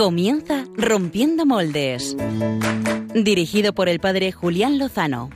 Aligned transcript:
Comienza 0.00 0.64
Rompiendo 0.78 1.44
Moldes. 1.44 2.16
Dirigido 3.14 3.74
por 3.74 3.90
el 3.90 4.00
padre 4.00 4.32
Julián 4.32 4.78
Lozano. 4.78 5.28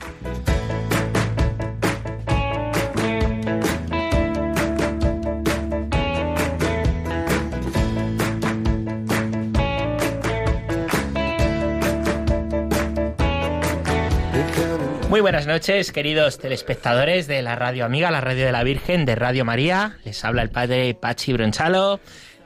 Muy 15.09 15.21
buenas 15.21 15.45
noches, 15.45 15.91
queridos 15.91 16.39
telespectadores 16.39 17.27
de 17.27 17.43
la 17.43 17.55
Radio 17.55 17.85
Amiga, 17.85 18.09
la 18.09 18.19
Radio 18.19 18.47
de 18.47 18.51
la 18.51 18.63
Virgen, 18.63 19.05
de 19.05 19.13
Radio 19.13 19.45
María. 19.45 19.99
Les 20.05 20.25
habla 20.25 20.41
el 20.41 20.49
padre 20.49 20.95
Pachi 20.95 21.33
Bronchalo 21.33 21.99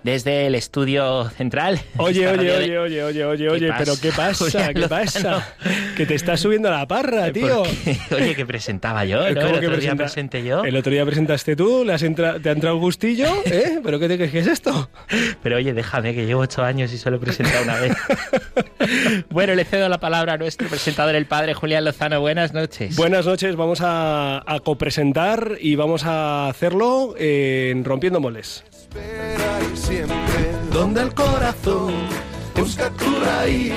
desde 0.04 0.48
el 0.48 0.56
estudio 0.56 1.30
central. 1.30 1.80
Oye, 1.98 2.28
oye, 2.28 2.52
oye, 2.58 2.78
oye, 2.80 3.04
oye, 3.04 3.26
oye, 3.26 3.50
oye, 3.50 3.74
pero 3.78 3.94
¿qué 4.02 4.12
pasa? 4.12 4.74
¿Qué 4.74 4.88
pasa? 4.90 5.56
Que 5.98 6.06
te 6.06 6.16
estás 6.16 6.40
subiendo 6.40 6.70
a 6.70 6.72
la 6.72 6.88
parra, 6.88 7.32
tío. 7.34 7.64
Oye, 8.12 8.36
que 8.36 8.46
presentaba 8.46 9.06
yo, 9.06 9.18
¿no? 9.18 9.28
El 9.28 9.36
¿Cómo 9.36 9.48
otro 9.58 9.72
que 9.72 9.78
día 9.78 9.96
presenté 9.96 10.44
yo. 10.44 10.64
El 10.64 10.76
otro 10.78 10.92
día 10.92 11.06
presentaste 11.06 11.56
tú, 11.56 11.84
le 11.86 11.94
has 11.94 12.04
entra- 12.04 12.42
te 12.42 12.50
ha 12.50 12.52
entrado 12.54 12.78
gustillo, 12.78 13.28
¿eh? 13.46 13.80
¿Pero 13.84 14.00
qué 14.00 14.08
te 14.08 14.16
crees 14.18 14.32
que 14.32 14.40
es 14.40 14.48
esto? 14.48 14.90
Pero 15.44 15.58
oye, 15.58 15.74
déjame, 15.74 16.14
que 16.16 16.26
llevo 16.26 16.42
ocho 16.42 16.64
años 16.64 16.94
y 16.94 16.98
solo 16.98 17.18
he 17.18 17.20
presentado 17.20 17.64
una 17.64 17.80
vez. 17.80 17.94
bueno, 19.30 19.56
le 19.56 19.66
cedo 19.66 19.90
la 19.90 20.00
palabra 20.00 20.34
a 20.34 20.38
nuestro 20.38 20.68
presentador, 20.68 21.16
el 21.16 21.26
padre 21.26 21.54
Julián 21.54 21.84
Lozano. 21.86 22.20
Buenas 22.22 22.54
noches. 22.54 22.96
Buenas 22.96 23.26
noches, 23.26 23.56
vamos 23.56 23.82
a, 23.82 24.38
a 24.46 24.60
copresentar 24.60 25.58
y 25.60 25.76
vamos 25.76 26.04
a 26.06 26.48
hacerlo 26.48 27.16
en 27.18 27.84
Rompiendo 27.84 28.20
Moles. 28.20 28.64
Donde 30.72 31.02
el 31.02 31.14
corazón 31.14 31.94
busca 32.56 32.90
tu 32.92 33.20
raíz 33.20 33.74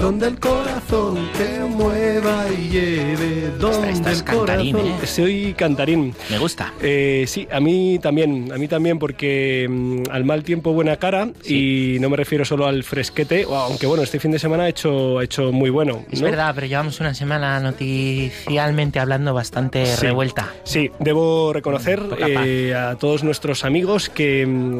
donde 0.00 0.28
el 0.28 0.38
corazón 0.40 1.28
te 1.36 1.60
mueva 1.60 2.46
y 2.50 2.68
lleve 2.70 3.50
donde 3.58 3.90
estás 3.90 4.18
el 4.18 4.24
cantarín, 4.24 4.72
corazón 4.76 4.98
¿eh? 5.02 5.06
Soy 5.06 5.54
cantarín. 5.54 6.14
Me 6.30 6.38
gusta. 6.38 6.72
Eh, 6.80 7.24
sí, 7.26 7.46
a 7.52 7.60
mí 7.60 7.98
también, 8.00 8.50
a 8.52 8.56
mí 8.56 8.66
también 8.66 8.98
porque 8.98 9.66
mm, 9.68 10.02
al 10.10 10.24
mal 10.24 10.42
tiempo 10.42 10.72
buena 10.72 10.96
cara 10.96 11.28
y 11.44 11.98
no 12.00 12.08
me 12.08 12.16
refiero 12.16 12.44
solo 12.44 12.66
al 12.66 12.82
fresquete, 12.82 13.46
aunque 13.50 13.86
bueno, 13.86 14.02
este 14.02 14.18
fin 14.18 14.30
de 14.30 14.38
semana 14.38 14.64
ha 14.64 14.68
hecho, 14.68 15.18
ha 15.18 15.24
hecho 15.24 15.52
muy 15.52 15.68
bueno. 15.70 16.04
Es 16.10 16.20
¿no? 16.20 16.26
verdad, 16.30 16.52
pero 16.54 16.66
llevamos 16.66 16.98
una 17.00 17.12
semana 17.14 17.60
noticialmente 17.60 18.98
hablando 19.00 19.34
bastante 19.34 19.84
Sí. 19.86 20.06
revuelta. 20.06 20.52
Sí, 20.64 20.90
debo 20.98 21.52
reconocer 21.52 22.02
eh, 22.26 22.74
a 22.74 22.96
todos 22.96 23.22
nuestros 23.24 23.64
amigos 23.64 24.08
que 24.08 24.46
mm, 24.46 24.78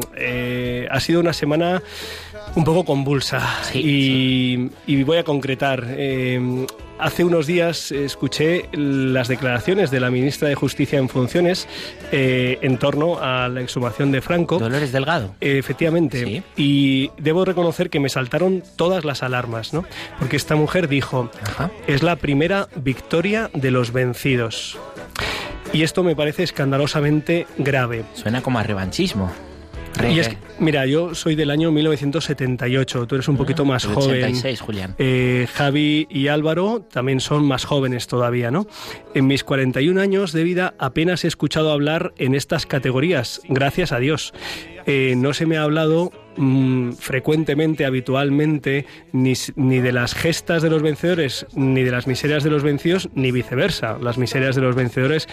ha 0.89 0.99
sido 0.99 1.19
una 1.19 1.33
semana 1.33 1.81
un 2.55 2.63
poco 2.63 2.83
convulsa 2.83 3.59
Sí, 3.71 3.79
y, 4.87 4.91
y 4.91 5.03
voy 5.11 5.17
a 5.17 5.25
concretar. 5.25 5.83
Eh, 5.89 6.65
hace 6.97 7.25
unos 7.25 7.45
días 7.45 7.91
escuché 7.91 8.69
las 8.71 9.27
declaraciones 9.27 9.91
de 9.91 9.99
la 9.99 10.09
ministra 10.09 10.47
de 10.47 10.55
Justicia 10.55 10.99
en 10.99 11.09
funciones 11.09 11.67
eh, 12.13 12.59
en 12.61 12.77
torno 12.77 13.19
a 13.21 13.49
la 13.49 13.59
exhumación 13.59 14.13
de 14.13 14.21
Franco. 14.21 14.57
Dolores 14.57 14.93
Delgado. 14.93 15.35
Eh, 15.41 15.57
Efectivamente. 15.57 16.23
Sí. 16.23 16.43
Y 16.55 17.11
debo 17.17 17.43
reconocer 17.43 17.89
que 17.89 17.99
me 17.99 18.07
saltaron 18.07 18.63
todas 18.77 19.03
las 19.03 19.21
alarmas, 19.21 19.73
¿no? 19.73 19.83
Porque 20.17 20.37
esta 20.37 20.55
mujer 20.55 20.87
dijo, 20.87 21.29
Ajá. 21.43 21.71
es 21.87 22.03
la 22.03 22.15
primera 22.15 22.69
victoria 22.77 23.49
de 23.53 23.69
los 23.69 23.91
vencidos. 23.91 24.79
Y 25.73 25.83
esto 25.83 26.03
me 26.03 26.15
parece 26.15 26.43
escandalosamente 26.43 27.47
grave. 27.57 28.05
Suena 28.13 28.41
como 28.41 28.59
a 28.59 28.63
revanchismo. 28.63 29.29
Y 30.09 30.19
es 30.19 30.29
que, 30.29 30.37
mira, 30.59 30.85
yo 30.85 31.13
soy 31.13 31.35
del 31.35 31.51
año 31.51 31.71
1978, 31.71 33.07
tú 33.07 33.15
eres 33.15 33.27
un 33.27 33.37
poquito 33.37 33.65
más 33.65 33.83
Del 33.83 33.93
joven. 33.93 34.23
86, 34.23 34.61
Julián. 34.61 34.95
Eh, 34.97 35.47
Javi 35.53 36.07
y 36.09 36.27
Álvaro 36.27 36.81
también 36.81 37.19
son 37.19 37.45
más 37.45 37.65
jóvenes 37.65 38.07
todavía, 38.07 38.51
¿no? 38.51 38.67
En 39.13 39.27
mis 39.27 39.43
41 39.43 39.99
años 39.99 40.31
de 40.31 40.43
vida 40.43 40.73
apenas 40.79 41.23
he 41.23 41.27
escuchado 41.27 41.71
hablar 41.71 42.13
en 42.17 42.35
estas 42.35 42.65
categorías, 42.65 43.41
gracias 43.47 43.91
a 43.91 43.99
Dios. 43.99 44.33
Eh, 44.85 45.13
no 45.15 45.33
se 45.33 45.45
me 45.45 45.57
ha 45.57 45.63
hablado 45.63 46.11
mm, 46.37 46.93
frecuentemente, 46.93 47.85
habitualmente, 47.85 48.85
ni, 49.11 49.33
ni 49.55 49.79
de 49.79 49.91
las 49.91 50.15
gestas 50.15 50.63
de 50.63 50.69
los 50.69 50.81
vencedores, 50.81 51.45
ni 51.53 51.83
de 51.83 51.91
las 51.91 52.07
miserias 52.07 52.43
de 52.43 52.49
los 52.49 52.63
vencidos, 52.63 53.09
ni 53.13 53.31
viceversa, 53.31 53.97
las 54.01 54.17
miserias 54.17 54.55
de 54.55 54.61
los 54.61 54.75
vencedores 54.75 55.27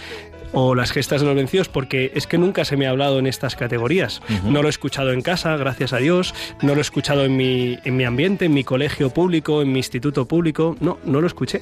o 0.53 0.75
las 0.75 0.91
gestas 0.91 1.21
de 1.21 1.27
los 1.27 1.35
vencidos, 1.35 1.69
porque 1.69 2.11
es 2.15 2.27
que 2.27 2.37
nunca 2.37 2.65
se 2.65 2.77
me 2.77 2.87
ha 2.87 2.89
hablado 2.89 3.19
en 3.19 3.27
estas 3.27 3.55
categorías. 3.55 4.21
No 4.43 4.61
lo 4.61 4.67
he 4.67 4.71
escuchado 4.71 5.11
en 5.11 5.21
casa, 5.21 5.55
gracias 5.57 5.93
a 5.93 5.97
Dios, 5.97 6.33
no 6.61 6.73
lo 6.73 6.79
he 6.79 6.81
escuchado 6.81 7.25
en 7.25 7.37
mi, 7.37 7.77
en 7.83 7.97
mi 7.97 8.03
ambiente, 8.03 8.45
en 8.45 8.53
mi 8.53 8.63
colegio 8.63 9.09
público, 9.09 9.61
en 9.61 9.71
mi 9.71 9.79
instituto 9.79 10.27
público, 10.27 10.75
no, 10.79 10.97
no 11.05 11.21
lo 11.21 11.27
escuché. 11.27 11.61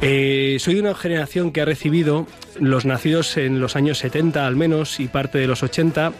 Eh, 0.00 0.58
soy 0.60 0.74
de 0.74 0.80
una 0.80 0.94
generación 0.94 1.50
que 1.50 1.60
ha 1.60 1.64
recibido, 1.64 2.26
los 2.60 2.84
nacidos 2.84 3.36
en 3.36 3.60
los 3.60 3.74
años 3.74 3.98
70 3.98 4.46
al 4.46 4.54
menos 4.54 5.00
y 5.00 5.08
parte 5.08 5.38
de 5.38 5.48
los 5.48 5.64
80, 5.64 6.12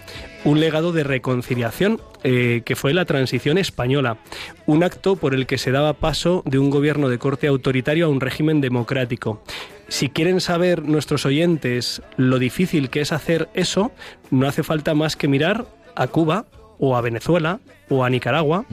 un 0.45 0.59
legado 0.59 0.93
de 0.93 1.05
reconciliación 1.05 2.01
eh, 2.25 2.63
que 2.65 2.75
fue 2.75 2.93
la 2.93 3.05
transición 3.05 3.57
española, 3.57 4.19
un 4.67 4.83
acto 4.83 5.15
por 5.15 5.33
el 5.33 5.47
que 5.47 5.59
se 5.59 5.71
daba 5.71 5.93
paso 5.93 6.43
de 6.45 6.59
un 6.59 6.71
gobierno 6.71 7.09
de 7.09 7.19
corte 7.19 7.47
autoritario 7.47 8.07
a 8.07 8.09
un 8.09 8.21
régimen 8.21 8.61
democrático. 8.61 9.43
Si 9.89 10.11
quieren 10.11 10.41
saber 10.41 10.85
nuestros 10.85 11.25
oyentes 11.25 12.03
lo 12.17 12.39
difícil 12.39 12.91
que 12.91 13.01
es 13.01 13.13
hacer 13.13 13.49
eso, 13.55 13.91
no 14.31 14.47
hace 14.47 14.63
falta 14.63 14.95
más 14.95 15.17
que 15.17 15.29
mirar 15.29 15.67
a 15.97 16.07
Cuba 16.07 16.47
o 16.79 16.97
a 16.97 17.01
Venezuela 17.01 17.61
o 17.89 18.05
a 18.05 18.11
Nicaragua 18.11 18.67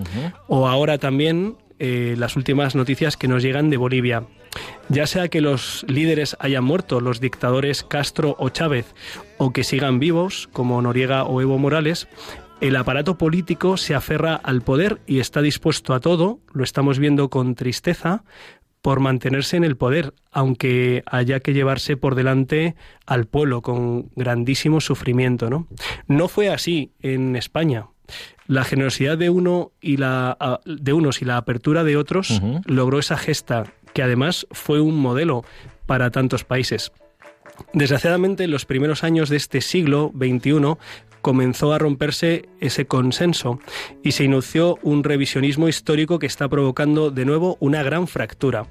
o 0.47 0.67
ahora 0.67 0.97
también 0.97 1.55
eh, 1.79 2.15
las 2.17 2.35
últimas 2.35 2.75
noticias 2.75 3.17
que 3.17 3.27
nos 3.27 3.43
llegan 3.43 3.69
de 3.69 3.77
Bolivia. 3.77 4.23
Ya 4.87 5.07
sea 5.07 5.27
que 5.27 5.41
los 5.41 5.85
líderes 5.89 6.37
hayan 6.39 6.63
muerto, 6.63 7.01
los 7.01 7.19
dictadores 7.19 7.83
Castro 7.83 8.35
o 8.39 8.49
Chávez, 8.49 8.93
o 9.37 9.51
que 9.51 9.63
sigan 9.63 9.99
vivos, 9.99 10.47
como 10.53 10.81
Noriega 10.81 11.23
o 11.23 11.41
Evo 11.41 11.57
Morales, 11.57 12.07
el 12.61 12.77
aparato 12.77 13.17
político 13.17 13.75
se 13.75 13.95
aferra 13.95 14.35
al 14.35 14.61
poder 14.61 15.01
y 15.05 15.19
está 15.19 15.41
dispuesto 15.41 15.93
a 15.93 15.99
todo, 15.99 16.39
lo 16.53 16.63
estamos 16.63 16.99
viendo 16.99 17.29
con 17.29 17.55
tristeza, 17.55 18.23
por 18.85 19.00
mantenerse 19.00 19.57
en 19.57 19.63
el 19.63 19.78
poder, 19.78 20.13
aunque 20.31 21.01
haya 21.07 21.40
que 21.40 21.53
llevarse 21.53 21.97
por 21.97 22.13
delante 22.13 22.75
al 23.07 23.25
pueblo 23.25 23.63
con 23.63 24.12
grandísimo 24.16 24.79
sufrimiento, 24.79 25.50
¿no? 25.50 25.68
No 26.06 26.28
fue 26.28 26.50
así 26.51 26.91
en 27.01 27.35
España. 27.35 27.88
La 28.45 28.63
generosidad 28.63 29.18
de 29.18 29.31
uno 29.31 29.72
y 29.81 29.97
la 29.97 30.38
de 30.68 30.94
unos 30.94 31.24
y 31.24 31.25
la 31.25 31.38
apertura 31.38 31.84
de 31.84 31.97
otros 31.97 32.40
logró 32.68 33.00
esa 33.00 33.18
gesta 33.18 33.74
que 33.95 34.03
además 34.03 34.45
fue 34.51 34.79
un 34.81 35.00
modelo 35.00 35.44
para 35.88 36.12
tantos 36.12 36.44
países. 36.44 36.91
Desgraciadamente, 37.73 38.45
en 38.45 38.51
los 38.51 38.66
primeros 38.66 39.03
años 39.03 39.29
de 39.29 39.38
este 39.38 39.61
siglo 39.61 40.11
XXI 40.16 40.77
comenzó 41.21 41.73
a 41.73 41.79
romperse 41.79 42.45
ese 42.59 42.85
consenso 42.85 43.59
y 44.03 44.11
se 44.11 44.25
inició 44.25 44.77
un 44.83 45.03
revisionismo 45.03 45.67
histórico 45.67 46.19
que 46.19 46.27
está 46.27 46.47
provocando 46.47 47.09
de 47.09 47.25
nuevo 47.25 47.57
una 47.59 47.81
gran 47.81 48.07
fractura. 48.07 48.67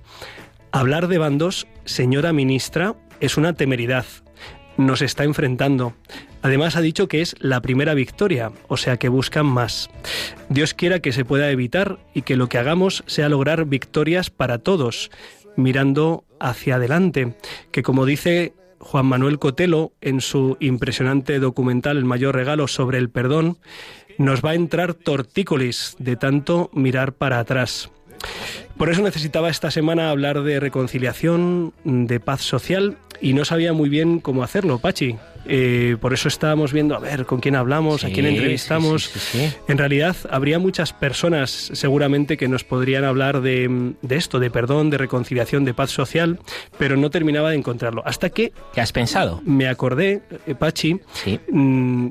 Hablar 0.71 1.09
de 1.09 1.19
bandos, 1.19 1.67
señora 1.85 2.33
ministra, 2.33 2.95
es 3.19 3.37
una 3.37 3.55
temeridad. 3.55 4.07
Nos 4.77 5.03
está 5.03 5.25
enfrentando. 5.25 5.95
Además 6.43 6.77
ha 6.77 6.81
dicho 6.81 7.09
que 7.09 7.23
es 7.23 7.35
la 7.41 7.61
primera 7.61 7.95
victoria, 7.95 8.53
o 8.69 8.77
sea 8.77 8.99
que 8.99 9.09
buscan 9.09 9.47
más. 9.47 9.91
Dios 10.49 10.75
quiera 10.75 11.01
que 11.01 11.13
se 11.13 11.25
pueda 11.25 11.51
evitar 11.51 11.99
y 12.13 12.23
que 12.23 12.37
lo 12.37 12.49
que 12.49 12.59
hagamos 12.59 13.03
sea 13.07 13.29
lograr 13.29 13.65
victorias 13.65 14.31
para 14.31 14.59
todos, 14.59 15.11
mirando 15.57 16.25
hacia 16.39 16.77
adelante, 16.77 17.35
que 17.71 17.83
como 17.83 18.05
dice 18.05 18.53
Juan 18.85 19.07
Manuel 19.07 19.39
Cotelo 19.39 19.93
en 20.03 20.21
su 20.21 20.59
impresionante 20.61 21.39
documental 21.41 21.97
El 21.97 22.05
mayor 22.05 22.35
regalo 22.35 22.69
sobre 22.69 22.99
el 22.99 23.09
perdón, 23.09 23.57
nos 24.19 24.45
va 24.45 24.51
a 24.51 24.55
entrar 24.55 24.95
tortícolis 24.95 25.97
de 25.99 26.17
tanto 26.17 26.71
mirar 26.75 27.15
para 27.15 27.39
atrás. 27.39 27.91
Por 28.77 28.91
eso 28.91 29.03
necesitaba 29.03 29.49
esta 29.49 29.71
semana 29.71 30.11
hablar 30.11 30.43
de 30.43 30.61
reconciliación, 30.61 31.73
de 31.85 32.21
paz 32.21 32.43
social 32.43 32.99
y 33.21 33.33
no 33.33 33.45
sabía 33.45 33.73
muy 33.73 33.89
bien 33.89 34.21
cómo 34.21 34.43
hacerlo, 34.43 34.79
Pachi. 34.79 35.17
Eh, 35.47 35.97
por 36.01 36.13
eso 36.13 36.29
estábamos 36.29 36.73
viendo 36.73 36.95
a 36.95 36.99
ver 36.99 37.27
con 37.27 37.41
quién 37.41 37.57
hablamos, 37.57 38.05
a 38.05 38.11
quién 38.11 38.27
entrevistamos. 38.27 39.05
sí, 39.05 39.19
sí. 39.19 39.53
En 39.69 39.79
realidad 39.79 40.17
habría 40.31 40.59
muchas 40.59 40.93
personas 40.93 41.71
seguramente 41.73 42.37
que 42.37 42.49
nos 42.49 42.65
podrían 42.65 43.05
hablar 43.05 43.41
de, 43.41 43.95
de 44.01 44.17
esto, 44.17 44.39
de 44.39 44.51
perdón, 44.51 44.91
de 44.91 44.99
reconciliación, 44.99 45.65
de 45.65 45.75
paz 45.75 45.91
social, 45.91 46.39
pero 46.79 46.97
no 46.97 47.11
terminaba 47.11 47.51
de 47.51 47.57
encontrarlo. 47.57 48.03
Hasta 48.05 48.31
que 48.31 48.53
¿Qué 48.73 48.81
has 48.81 48.93
pensado? 48.93 49.43
me 49.45 49.69
acordé, 49.69 50.23
eh, 50.47 50.55
Pachi, 50.55 51.01
mm, 51.51 52.09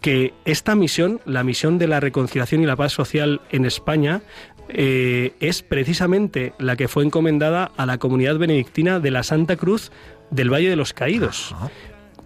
que 0.00 0.34
esta 0.44 0.74
misión, 0.74 1.20
la 1.24 1.44
misión 1.44 1.78
de 1.78 1.86
la 1.86 2.00
reconciliación 2.00 2.62
y 2.62 2.66
la 2.66 2.76
paz 2.76 2.92
social 2.92 3.40
en 3.50 3.64
España, 3.64 4.22
eh, 4.68 5.34
es 5.40 5.62
precisamente 5.62 6.54
la 6.58 6.76
que 6.76 6.88
fue 6.88 7.04
encomendada 7.04 7.70
a 7.76 7.86
la 7.86 7.98
comunidad 7.98 8.38
benedictina 8.38 9.00
de 9.00 9.10
la 9.10 9.22
Santa 9.22 9.56
Cruz 9.56 9.92
del 10.30 10.52
Valle 10.52 10.70
de 10.70 10.76
los 10.76 10.92
Caídos. 10.92 11.52
Ajá. 11.54 11.70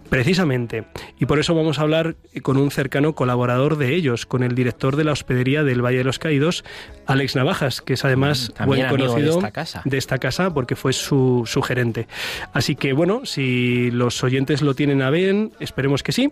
Precisamente. 0.09 0.85
Y 1.19 1.25
por 1.25 1.39
eso 1.39 1.53
vamos 1.55 1.79
a 1.79 1.81
hablar 1.81 2.15
con 2.41 2.57
un 2.57 2.71
cercano 2.71 3.13
colaborador 3.13 3.77
de 3.77 3.93
ellos, 3.95 4.25
con 4.25 4.43
el 4.43 4.55
director 4.55 4.95
de 4.95 5.03
la 5.03 5.11
hospedería 5.11 5.63
del 5.63 5.81
Valle 5.83 5.99
de 5.99 6.03
los 6.03 6.19
Caídos, 6.19 6.63
Alex 7.05 7.35
Navajas, 7.35 7.81
que 7.81 7.93
es 7.93 8.05
además 8.05 8.51
Mm, 8.59 8.65
buen 8.65 8.79
también 8.79 8.85
amigo 8.87 9.07
conocido 9.09 9.31
de 9.33 9.37
esta 9.39 9.51
casa. 9.51 9.81
de 9.85 9.97
esta 9.97 10.17
casa 10.17 10.53
porque 10.53 10.75
fue 10.75 10.93
su, 10.93 11.43
su 11.45 11.61
gerente. 11.61 12.07
Así 12.53 12.75
que 12.75 12.93
bueno, 12.93 13.25
si 13.25 13.91
los 13.91 14.23
oyentes 14.23 14.61
lo 14.61 14.73
tienen 14.73 15.01
a 15.01 15.09
bien, 15.09 15.51
esperemos 15.59 16.03
que 16.03 16.11
sí. 16.11 16.31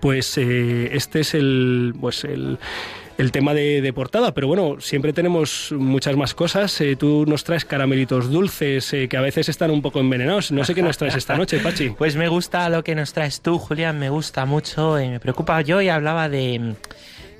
Pues 0.00 0.38
eh, 0.38 0.90
este 0.92 1.20
es 1.20 1.34
el, 1.34 1.94
pues 2.00 2.24
el, 2.24 2.58
el 3.20 3.32
tema 3.32 3.52
de, 3.54 3.82
de 3.82 3.92
portada, 3.92 4.32
pero 4.32 4.48
bueno, 4.48 4.76
siempre 4.80 5.12
tenemos 5.12 5.72
muchas 5.76 6.16
más 6.16 6.34
cosas. 6.34 6.80
Eh, 6.80 6.96
tú 6.96 7.26
nos 7.26 7.44
traes 7.44 7.64
caramelitos 7.64 8.30
dulces 8.30 8.92
eh, 8.94 9.08
que 9.08 9.16
a 9.16 9.20
veces 9.20 9.48
están 9.48 9.70
un 9.70 9.82
poco 9.82 10.00
envenenados. 10.00 10.50
No 10.52 10.64
sé 10.64 10.74
qué 10.74 10.82
nos 10.82 10.96
traes 10.96 11.14
esta 11.14 11.36
noche, 11.36 11.60
Pachi. 11.60 11.90
Pues 11.98 12.16
me 12.16 12.28
gusta 12.28 12.68
lo 12.70 12.82
que 12.82 12.94
nos 12.94 13.12
traes 13.12 13.42
tú, 13.42 13.58
Julián, 13.58 13.98
me 13.98 14.08
gusta 14.08 14.46
mucho, 14.46 14.98
eh, 14.98 15.10
me 15.10 15.20
preocupa. 15.20 15.60
Yo 15.60 15.82
y 15.82 15.90
hablaba 15.90 16.30
de, 16.30 16.74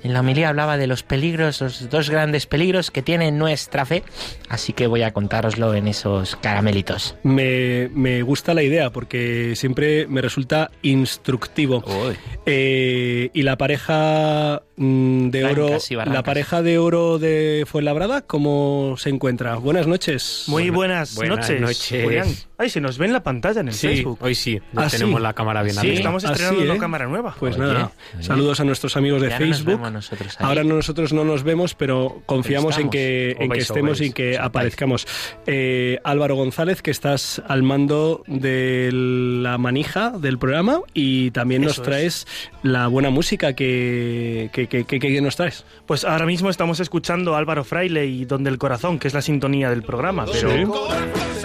en 0.03 0.13
la 0.13 0.19
homilía 0.21 0.49
hablaba 0.49 0.77
de 0.77 0.87
los 0.87 1.03
peligros, 1.03 1.61
los 1.61 1.89
dos 1.89 2.09
grandes 2.09 2.45
peligros 2.47 2.91
que 2.91 3.01
tiene 3.01 3.31
nuestra 3.31 3.85
fe, 3.85 4.03
así 4.49 4.73
que 4.73 4.87
voy 4.87 5.03
a 5.03 5.11
contároslo 5.13 5.73
en 5.75 5.87
esos 5.87 6.35
caramelitos. 6.35 7.15
Me, 7.23 7.89
me 7.93 8.21
gusta 8.21 8.53
la 8.53 8.63
idea 8.63 8.89
porque 8.89 9.53
siempre 9.55 10.07
me 10.07 10.21
resulta 10.21 10.71
instructivo. 10.81 11.83
Eh, 12.45 13.29
y 13.33 13.41
la 13.43 13.57
pareja 13.57 14.63
mm, 14.77 15.29
de 15.29 15.45
oro, 15.45 15.77
la 16.05 16.23
pareja 16.23 16.61
de 16.61 16.77
oro 16.77 17.19
de 17.19 17.65
Fuenlabrada, 17.67 18.21
¿cómo 18.21 18.95
se 18.97 19.09
encuentra? 19.09 19.55
Buenas 19.55 19.87
noches. 19.87 20.45
Muy 20.47 20.69
buenas, 20.69 21.15
Buenas 21.15 21.37
noches, 21.49 21.61
noches. 21.61 22.03
Julián. 22.03 22.27
Ay, 22.57 22.69
se 22.69 22.79
nos 22.79 22.97
ve 22.99 23.07
en 23.07 23.13
la 23.13 23.23
pantalla 23.23 23.61
en 23.61 23.69
el 23.69 23.73
Sí, 23.73 23.87
Facebook. 23.87 24.19
hoy 24.21 24.35
sí, 24.35 24.59
ya 24.73 24.83
Ah, 24.83 24.87
tenemos 24.89 25.17
sí. 25.19 25.23
la 25.23 25.33
cámara 25.33 25.63
bien 25.63 25.73
Sí, 25.73 25.79
abierta. 25.79 25.99
Estamos 25.99 26.23
estrenando 26.23 26.61
una 26.61 26.77
cámara 26.77 27.07
nueva. 27.07 27.35
Pues 27.39 27.55
Oye, 27.57 27.65
nada, 27.65 27.91
oye. 28.15 28.23
saludos 28.23 28.59
a 28.59 28.63
nuestros 28.63 28.95
amigos 28.97 29.21
de 29.21 29.29
Ya 29.29 29.37
Facebook. 29.37 29.79
Nosotros 29.91 30.35
ahí. 30.39 30.45
Ahora 30.47 30.63
nosotros 30.63 31.13
no 31.13 31.23
nos 31.23 31.43
vemos, 31.43 31.75
pero 31.75 32.21
confiamos 32.25 32.75
en 32.77 32.87
estamos. 32.87 32.91
que, 32.93 33.35
en 33.39 33.51
que 33.51 33.59
estemos 33.59 34.01
y 34.01 34.11
que 34.11 34.37
aparezcamos. 34.37 35.07
Eh, 35.47 35.99
Álvaro 36.03 36.35
González, 36.35 36.81
que 36.81 36.91
estás 36.91 37.41
al 37.47 37.63
mando 37.63 38.23
de 38.27 38.89
la 38.91 39.57
manija 39.57 40.11
del 40.11 40.37
programa 40.37 40.81
y 40.93 41.31
también 41.31 41.61
nos 41.63 41.73
Eso 41.73 41.81
es. 41.81 41.87
traes 41.87 42.27
la 42.63 42.87
buena 42.87 43.09
música 43.09 43.53
que, 43.53 44.49
que, 44.53 44.67
que- 44.67 44.85
que- 44.85 44.99
que 44.99 45.21
nos 45.21 45.35
traes. 45.35 45.65
Pues 45.85 46.05
ahora 46.05 46.25
mismo 46.25 46.49
estamos 46.49 46.79
escuchando 46.79 47.35
a 47.35 47.37
Álvaro 47.37 47.63
Fraile 47.63 48.05
y 48.05 48.25
Donde 48.25 48.49
el 48.49 48.57
Corazón, 48.57 48.99
que 48.99 49.07
es 49.07 49.13
la 49.13 49.21
sintonía 49.21 49.69
del 49.69 49.83
programa. 49.83 50.25
Pero, 50.31 50.73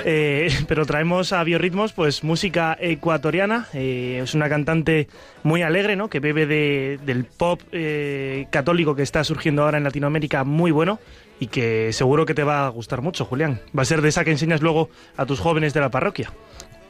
eh, 0.05 0.49
pero 0.69 0.85
traemos 0.87 1.33
a 1.33 1.43
Biorritmos 1.45 1.93
pues 1.93 2.23
música 2.25 2.77
ecuatoriana. 2.81 3.67
eh, 3.75 4.21
es 4.23 4.35
una 4.35 4.49
cantante 4.49 5.09
muy 5.43 5.63
alegre, 5.63 5.97
¿no? 5.97 6.09
Que 6.09 6.21
bebe 6.21 6.47
de- 6.47 6.99
del 7.05 7.25
pop 7.25 7.61
eh, 7.73 8.36
católico 8.45 8.95
que 8.95 9.03
está 9.03 9.25
surgiendo 9.25 9.63
ahora 9.63 9.79
en 9.79 9.85
Latinoamérica, 9.85 10.45
muy 10.45 10.71
bueno. 10.71 10.99
Y 11.39 11.49
que 11.49 11.93
seguro 11.93 12.25
que 12.25 12.35
te 12.35 12.45
va 12.45 12.67
a 12.67 12.69
gustar 12.71 13.03
mucho, 13.03 13.25
Julián. 13.25 13.61
Va 13.77 13.83
a 13.83 13.85
ser 13.85 14.01
de 14.01 14.09
esa 14.09 14.25
que 14.25 14.31
enseñas 14.31 14.63
luego 14.63 14.89
a 15.17 15.27
tus 15.27 15.41
jóvenes 15.41 15.75
de 15.75 15.81
la 15.81 15.91
parroquia. 15.91 16.33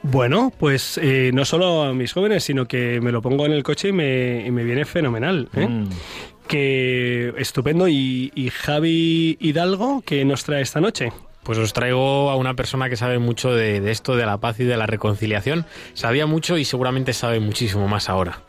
Bueno, 0.02 0.52
pues 0.56 1.00
eh, 1.02 1.30
no 1.34 1.44
solo 1.44 1.82
a 1.82 1.92
mis 1.92 2.12
jóvenes, 2.12 2.44
sino 2.44 2.66
que 2.66 3.00
me 3.00 3.10
lo 3.10 3.22
pongo 3.22 3.44
en 3.44 3.52
el 3.52 3.64
coche 3.64 3.88
y 3.88 3.92
me, 3.92 4.46
y 4.46 4.50
me 4.52 4.62
viene 4.62 4.84
fenomenal. 4.84 5.48
¿eh? 5.54 5.66
Mm. 5.66 5.88
Que 6.46 7.34
estupendo. 7.38 7.88
Y, 7.88 8.30
y 8.34 8.50
Javi 8.50 9.36
Hidalgo, 9.40 10.02
que 10.02 10.24
nos 10.24 10.44
trae 10.44 10.62
esta 10.62 10.80
noche? 10.80 11.12
Pues 11.42 11.58
os 11.58 11.72
traigo 11.72 12.30
a 12.30 12.36
una 12.36 12.54
persona 12.54 12.88
que 12.88 12.96
sabe 12.96 13.18
mucho 13.18 13.52
de, 13.52 13.80
de 13.80 13.90
esto, 13.90 14.16
de 14.16 14.26
la 14.26 14.38
paz 14.38 14.60
y 14.60 14.64
de 14.64 14.76
la 14.76 14.86
reconciliación. 14.86 15.66
Sabía 15.94 16.26
mucho 16.26 16.56
y 16.56 16.64
seguramente 16.64 17.12
sabe 17.12 17.40
muchísimo 17.40 17.88
más 17.88 18.08
ahora. 18.08 18.42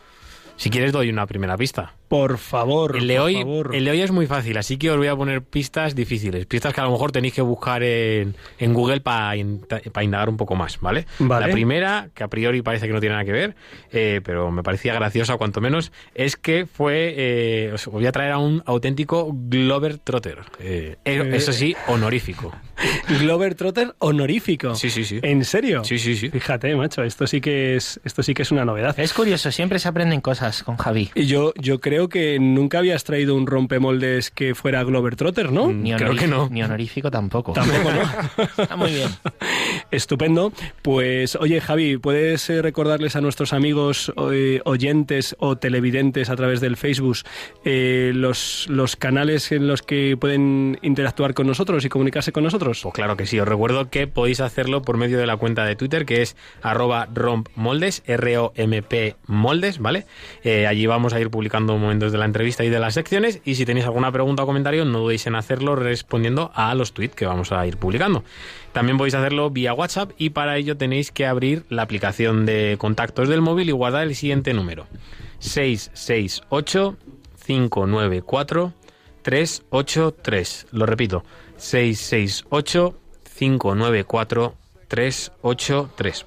Si 0.58 0.72
quieres 0.72 0.92
doy 0.92 1.10
una 1.10 1.28
primera 1.28 1.56
pista. 1.56 1.94
Por 2.08 2.38
favor, 2.38 2.96
El 2.98 3.08
de, 3.08 3.16
por 3.18 3.26
hoy, 3.26 3.36
favor. 3.36 3.76
el 3.76 3.86
de 3.86 3.92
hoy 3.92 4.02
es 4.02 4.12
muy 4.12 4.28
fácil, 4.28 4.58
así 4.58 4.78
que 4.78 4.90
os 4.92 4.98
voy 4.98 5.08
a 5.08 5.16
poner 5.16 5.42
pistas 5.42 5.94
difíciles. 5.96 6.46
Pistas 6.46 6.74
que 6.74 6.82
a 6.82 6.86
lo 6.86 6.92
mejor 6.92 7.12
tenéis 7.12 7.34
que 7.34 7.42
buscar 7.42 7.84
en, 7.84 8.36
en 8.60 8.74
Google 8.74 9.02
para 9.02 9.36
indagar 9.36 10.30
un 10.30 10.38
poco 10.38 10.56
más, 10.56 10.80
¿vale? 10.80 11.06
Vale. 11.20 11.48
La 11.48 11.52
primera, 11.52 12.10
que 12.14 12.24
a 12.24 12.28
priori 12.28 12.62
parece 12.62 12.88
que 12.88 12.94
no 12.94 13.00
tiene 13.00 13.14
nada 13.14 13.26
que 13.26 13.32
ver, 13.32 13.56
eh, 13.92 14.22
pero 14.24 14.52
me 14.52 14.64
parecía 14.64 14.94
graciosa 14.94 15.38
cuanto 15.38 15.60
menos, 15.62 15.92
es 16.16 16.36
que 16.38 16.66
fue... 16.66 17.14
eh, 17.18 17.72
os 17.74 17.86
voy 17.88 18.06
a 18.06 18.12
traer 18.12 18.32
a 18.32 18.38
un 18.38 18.64
auténtico 18.66 19.30
Glover 19.34 19.98
Trotter. 19.98 20.40
Eh, 20.60 20.96
eh, 21.04 21.30
eso 21.34 21.52
sí, 21.52 21.76
honorífico. 21.88 22.54
Glover 23.20 23.56
Trotter 23.56 23.96
honorífico. 24.00 24.76
Sí, 24.76 24.90
sí, 24.90 25.04
sí. 25.04 25.20
¿En 25.24 25.44
serio? 25.44 25.84
Sí, 25.84 25.98
sí, 25.98 26.16
sí. 26.16 26.30
Fíjate, 26.30 26.76
macho, 26.76 27.04
esto 27.04 27.26
sí 27.28 27.42
que 27.42 27.76
es, 27.76 28.00
esto 28.04 28.22
sí 28.24 28.34
que 28.34 28.44
es 28.44 28.52
una 28.52 28.66
novedad. 28.66 28.98
Es 29.00 29.14
curioso, 29.14 29.52
siempre 29.52 29.80
se 29.80 29.88
aprenden 29.88 30.22
cosas 30.22 30.64
con 30.64 30.78
Javi. 30.78 31.10
Y 31.16 31.26
yo, 31.26 31.54
yo 31.60 31.80
creo 31.80 31.97
que 32.10 32.40
nunca 32.40 32.80
habías 32.80 33.04
traído 33.04 33.36
un 33.36 33.48
rompemoldes 33.48 34.30
que 34.30 34.56
fuera 34.56 34.84
Glover 34.84 35.16
Trotter, 35.16 35.52
¿no? 35.52 35.72
Ni 35.74 35.94
Creo 35.96 36.16
que 36.16 36.28
no. 36.28 36.48
Ni 36.50 36.62
honorífico 36.62 37.10
tampoco. 37.10 37.54
Tampoco, 37.54 37.90
¿no? 37.92 38.44
Está 38.64 38.76
muy 38.76 38.92
bien. 38.92 39.10
Estupendo. 39.92 40.54
Pues, 40.84 41.36
oye, 41.36 41.60
Javi, 41.60 41.98
¿puedes 41.98 42.50
eh, 42.50 42.62
recordarles 42.62 43.16
a 43.16 43.22
nuestros 43.22 43.54
amigos 43.54 44.14
eh, 44.32 44.62
oyentes 44.66 45.36
o 45.40 45.58
televidentes 45.58 46.30
a 46.30 46.36
través 46.36 46.62
del 46.62 46.78
Facebook 46.78 47.18
eh, 47.66 48.12
los, 48.14 48.68
los 48.70 48.96
canales 48.96 49.52
en 49.52 49.68
los 49.68 49.82
que 49.82 50.16
pueden 50.20 50.78
interactuar 50.82 51.34
con 51.34 51.48
nosotros 51.48 51.84
y 51.86 51.90
comunicarse 51.90 52.32
con 52.32 52.44
nosotros? 52.44 52.82
Pues 52.84 52.94
claro 52.94 53.18
que 53.18 53.26
sí, 53.26 53.40
os 53.40 53.48
recuerdo 53.48 53.90
que 53.90 54.08
podéis 54.08 54.42
hacerlo 54.42 54.82
por 54.82 54.98
medio 54.98 55.18
de 55.18 55.26
la 55.26 55.38
cuenta 55.38 55.66
de 55.66 55.76
Twitter 55.76 56.06
que 56.06 56.22
es 56.22 56.36
arroba 56.62 57.08
rompmoldes, 57.14 58.04
R-O-M-P 58.06 59.16
moldes, 59.26 59.80
¿vale? 59.80 60.06
Eh, 60.44 60.68
allí 60.68 60.86
vamos 60.86 61.14
a 61.14 61.20
ir 61.20 61.30
publicando 61.30 61.78
momentos 61.88 62.12
de 62.12 62.18
la 62.18 62.26
entrevista 62.26 62.66
y 62.66 62.70
de 62.70 62.80
las 62.80 62.94
secciones 62.94 63.42
y 63.46 63.56
si 63.56 63.66
tenéis 63.66 63.86
alguna 63.86 64.12
pregunta 64.12 64.44
o 64.44 64.46
comentario 64.46 64.84
no 64.84 65.00
dudéis 65.00 65.26
en 65.26 65.36
hacerlo 65.36 65.76
respondiendo 65.76 66.52
a 66.54 66.76
los 66.76 66.94
tweets 66.94 67.16
que 67.16 67.26
vamos 67.26 67.52
a 67.52 67.66
ir 67.66 67.78
publicando. 67.78 68.24
También 68.74 68.98
podéis 68.98 69.16
hacerlo 69.16 69.50
vía 69.50 69.74
WhatsApp 69.74 70.12
y 70.18 70.32
para 70.32 70.58
ello 70.58 70.76
tenéis 70.76 71.12
que 71.12 71.26
abrir 71.26 71.64
la 71.70 71.84
aplicación 71.84 72.46
de 72.46 72.76
contactos 72.78 73.30
del 73.30 73.42
móvil 73.42 73.70
y 73.70 73.72
guardar 73.72 74.04
el 74.04 74.16
siguiente 74.16 74.54
número. 74.54 74.86
668 75.40 76.98
594 77.46 78.74
383. 79.22 80.68
Lo 80.72 80.86
repito, 80.86 81.24
668 81.56 83.00
594 83.38 84.44
383. 84.50 84.67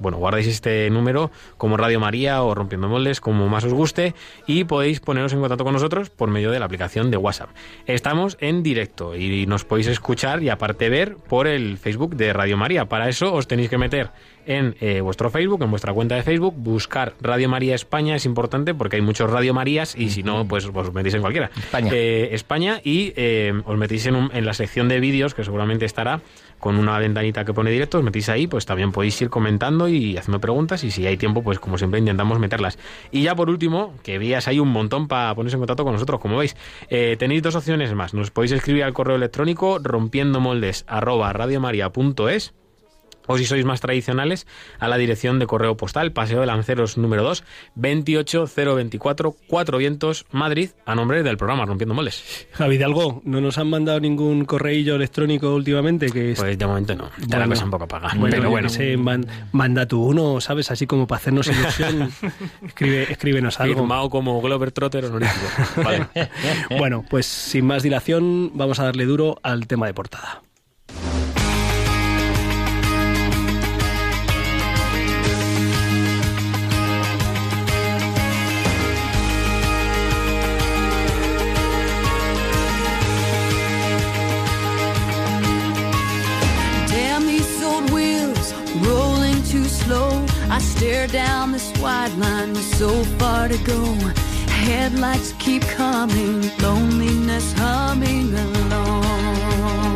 Bueno, 0.00 0.18
guardáis 0.18 0.46
este 0.46 0.88
número 0.90 1.30
como 1.56 1.76
Radio 1.76 1.98
María 2.00 2.42
o 2.42 2.54
Rompiendo 2.54 2.88
Moldes, 2.88 3.20
como 3.20 3.48
más 3.48 3.64
os 3.64 3.72
guste, 3.72 4.14
y 4.46 4.64
podéis 4.64 5.00
poneros 5.00 5.32
en 5.32 5.40
contacto 5.40 5.64
con 5.64 5.72
nosotros 5.72 6.10
por 6.10 6.30
medio 6.30 6.50
de 6.50 6.58
la 6.58 6.66
aplicación 6.66 7.10
de 7.10 7.16
WhatsApp. 7.16 7.50
Estamos 7.86 8.36
en 8.40 8.62
directo 8.62 9.16
y 9.16 9.46
nos 9.46 9.64
podéis 9.64 9.86
escuchar 9.88 10.42
y 10.42 10.48
aparte 10.48 10.88
ver 10.88 11.16
por 11.16 11.46
el 11.46 11.78
Facebook 11.78 12.16
de 12.16 12.32
Radio 12.32 12.56
María. 12.56 12.86
Para 12.86 13.08
eso 13.08 13.32
os 13.34 13.46
tenéis 13.48 13.70
que 13.70 13.78
meter 13.78 14.10
en 14.46 14.74
eh, 14.80 15.00
vuestro 15.00 15.30
Facebook, 15.30 15.62
en 15.62 15.70
vuestra 15.70 15.92
cuenta 15.92 16.14
de 16.16 16.22
Facebook, 16.22 16.54
buscar 16.56 17.14
Radio 17.20 17.48
María 17.48 17.74
España, 17.74 18.16
es 18.16 18.24
importante 18.24 18.74
porque 18.74 18.96
hay 18.96 19.02
muchos 19.02 19.30
Radio 19.30 19.54
Marías 19.54 19.94
y 19.96 20.10
si 20.10 20.22
no, 20.22 20.46
pues 20.48 20.66
os 20.72 20.92
metéis 20.94 21.14
en 21.14 21.20
cualquiera. 21.20 21.50
España. 21.56 21.90
Eh, 21.92 22.30
España 22.32 22.80
y 22.82 23.12
eh, 23.16 23.52
os 23.64 23.78
metéis 23.78 24.06
en, 24.06 24.16
un- 24.16 24.30
en 24.34 24.44
la 24.46 24.54
sección 24.54 24.88
de 24.88 24.98
vídeos 24.98 25.34
que 25.34 25.44
seguramente 25.44 25.84
estará 25.84 26.20
con 26.60 26.78
una 26.78 26.98
ventanita 26.98 27.44
que 27.44 27.52
pone 27.52 27.70
directo, 27.70 27.98
os 27.98 28.04
metéis 28.04 28.28
ahí, 28.28 28.46
pues 28.46 28.66
también 28.66 28.92
podéis 28.92 29.20
ir 29.20 29.30
comentando 29.30 29.88
y 29.88 30.16
haciendo 30.16 30.40
preguntas 30.40 30.84
y 30.84 30.90
si 30.90 31.06
hay 31.06 31.16
tiempo, 31.16 31.42
pues 31.42 31.58
como 31.58 31.78
siempre 31.78 31.98
intentamos 31.98 32.38
meterlas. 32.38 32.78
Y 33.10 33.22
ya 33.22 33.34
por 33.34 33.50
último, 33.50 33.94
que 34.04 34.18
vías 34.18 34.46
hay 34.46 34.60
un 34.60 34.68
montón 34.68 35.08
para 35.08 35.34
ponerse 35.34 35.56
en 35.56 35.60
contacto 35.60 35.84
con 35.84 35.94
nosotros, 35.94 36.20
como 36.20 36.36
veis. 36.36 36.56
Eh, 36.88 37.16
tenéis 37.18 37.42
dos 37.42 37.56
opciones 37.56 37.92
más, 37.94 38.14
nos 38.14 38.30
podéis 38.30 38.52
escribir 38.52 38.84
al 38.84 38.92
correo 38.92 39.16
electrónico 39.16 39.78
rompiendomoldes 39.80 40.84
arroba 40.86 41.32
radiomaria.es 41.32 42.54
o 43.32 43.38
si 43.38 43.44
sois 43.44 43.64
más 43.64 43.80
tradicionales, 43.80 44.46
a 44.78 44.88
la 44.88 44.96
dirección 44.98 45.38
de 45.38 45.46
correo 45.46 45.76
postal, 45.76 46.12
Paseo 46.12 46.40
de 46.40 46.46
Lanceros 46.46 46.98
número 46.98 47.22
2, 47.22 47.44
28024, 47.76 49.34
Cuatro 49.46 49.78
Vientos, 49.78 50.26
Madrid, 50.32 50.70
a 50.86 50.94
nombre 50.94 51.22
del 51.22 51.36
programa 51.36 51.64
Rompiendo 51.66 51.94
Moldes. 51.94 52.46
Javi 52.52 52.76
Hidalgo, 52.76 53.22
¿no 53.24 53.40
nos 53.40 53.58
han 53.58 53.68
mandado 53.70 54.00
ningún 54.00 54.44
correillo 54.44 54.96
electrónico 54.96 55.54
últimamente? 55.54 56.10
Que 56.10 56.32
es- 56.32 56.38
Pues 56.40 56.58
de 56.58 56.66
momento 56.66 56.94
no, 56.94 57.06
está 57.20 57.38
la 57.38 57.46
Bueno. 57.46 57.54
cosa 57.54 57.64
un 57.64 57.70
poco 57.70 57.84
apagada. 57.84 58.14
Bueno, 58.16 58.36
pero 58.36 58.50
bueno, 58.50 58.68
sé, 58.68 58.96
man- 58.96 59.26
manda 59.52 59.86
tú 59.86 60.02
uno, 60.04 60.40
¿sabes? 60.40 60.70
Así 60.70 60.86
como 60.86 61.06
para 61.06 61.18
hacernos 61.18 61.46
ilusión. 61.46 62.10
Escribe, 62.66 63.10
escríbenos 63.12 63.60
algo. 63.60 63.76
firmado 63.76 64.10
como 64.10 64.40
Glover 64.40 64.72
Trotter 64.72 65.04
honorífico. 65.04 65.46
Vale. 65.84 66.06
Bueno, 66.78 67.04
pues 67.08 67.26
sin 67.26 67.66
más 67.66 67.82
dilación, 67.82 68.52
vamos 68.54 68.78
a 68.80 68.84
darle 68.84 69.04
duro 69.04 69.38
al 69.42 69.66
tema 69.66 69.86
de 69.86 69.94
portada. 69.94 70.42
Stare 90.60 91.06
down 91.06 91.52
this 91.52 91.72
wide 91.80 92.12
line 92.18 92.50
with 92.50 92.74
so 92.76 92.90
far 93.18 93.48
to 93.48 93.58
go. 93.64 93.82
Headlights 94.48 95.32
keep 95.38 95.62
coming, 95.62 96.50
loneliness 96.60 97.52
humming 97.56 98.32
along. 98.34 99.92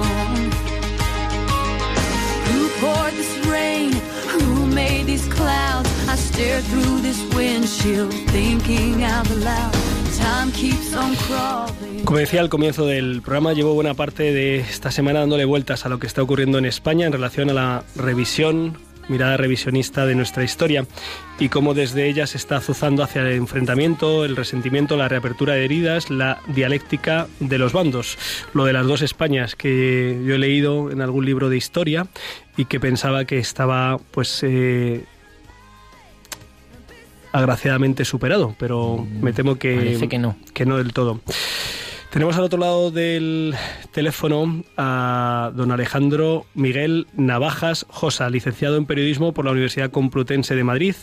Who 2.49 2.69
poured 2.81 3.15
this 3.15 3.47
rain? 3.47 3.93
Who 4.33 4.67
made 4.67 5.07
these 5.07 5.27
clouds? 5.29 5.91
I 6.09 6.17
stare 6.17 6.61
through 6.63 7.01
this 7.03 7.21
windshield, 7.35 8.13
thinking 8.31 9.05
out 9.05 9.29
loud. 9.31 9.75
Time 10.17 10.51
keeps 10.53 10.95
on 10.95 11.15
crawling. 11.17 12.05
Como 12.05 12.19
decía 12.19 12.41
al 12.41 12.49
comienzo 12.49 12.87
del 12.87 13.23
programa, 13.23 13.53
llevo 13.53 13.75
buena 13.75 13.95
parte 13.95 14.33
de 14.33 14.61
esta 14.61 14.91
semana 14.91 15.21
dándole 15.21 15.45
vueltas 15.45 15.87
a 15.87 15.89
lo 15.89 15.99
que 15.99 16.07
está 16.07 16.23
ocurriendo 16.23 16.59
en 16.59 16.67
España 16.67 17.07
en 17.07 17.13
relación 17.13 17.51
a 17.51 17.55
la 17.55 17.85
revisión 17.97 18.79
mirada 19.09 19.37
revisionista 19.37 20.07
de 20.07 20.15
nuestra 20.15 20.45
historia 20.45 20.87
y 21.39 21.49
cómo 21.49 21.75
desde 21.75 22.09
ella 22.09 22.27
se 22.27 22.37
está 22.37 22.57
azuzando 22.57 23.03
hacia 23.03 23.23
el 23.23 23.33
enfrentamiento, 23.33 24.25
el 24.25 24.37
resentimiento, 24.37 24.97
la 24.97 25.09
reapertura 25.09 25.55
de 25.55 25.65
heridas, 25.65 26.11
la 26.11 26.41
dialéctica 26.49 27.27
de 27.41 27.59
los 27.59 27.73
bandos. 27.73 28.19
Lo 28.53 28.65
de 28.65 28.73
las 28.73 28.87
dos 28.87 29.03
Españas 29.03 29.57
que 29.57 30.21
yo 30.25 30.35
he 30.35 30.39
leído 30.39 30.91
en 30.91 31.01
algún 31.01 31.25
libro 31.25 31.49
de 31.49 31.57
historia 31.57 32.07
y 32.57 32.67
que 32.67 32.81
pensaba 32.81 33.25
que 33.25 33.39
estaba 33.39 33.99
pues 34.13 34.41
eh, 34.43 35.05
agraciadamente 37.33 38.05
superado, 38.05 38.55
pero 38.59 39.05
me 39.21 39.33
temo 39.33 39.57
que, 39.57 39.75
Parece 39.75 40.09
que 40.09 40.19
no. 40.19 40.37
que 40.53 40.65
no 40.67 40.77
del 40.77 40.93
todo. 40.93 41.21
Tenemos 42.15 42.37
al 42.37 42.45
otro 42.45 42.61
lado 42.61 42.93
del 42.93 43.57
teléfono 43.91 44.63
a 44.77 45.51
don 45.53 45.73
Alejandro 45.73 46.47
Miguel 46.55 47.09
Navajas 47.17 47.87
Josa, 47.89 48.31
licenciado 48.31 48.77
en 48.77 48.87
periodismo 48.87 49.35
por 49.35 49.45
la 49.45 49.51
Universidad 49.51 49.91
Complutense 49.91 50.55
de 50.55 50.63
Madrid, 50.63 50.95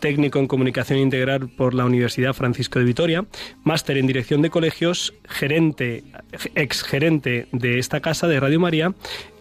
técnico 0.00 0.40
en 0.40 0.48
comunicación 0.48 0.98
integral 0.98 1.48
por 1.50 1.72
la 1.72 1.84
Universidad 1.84 2.32
Francisco 2.32 2.80
de 2.80 2.84
Vitoria, 2.84 3.24
máster 3.62 3.96
en 3.96 4.08
dirección 4.08 4.42
de 4.42 4.50
colegios, 4.50 5.14
gerente, 5.28 6.02
exgerente 6.56 7.46
de 7.52 7.78
esta 7.78 8.00
casa 8.00 8.26
de 8.26 8.40
Radio 8.40 8.58
María 8.58 8.92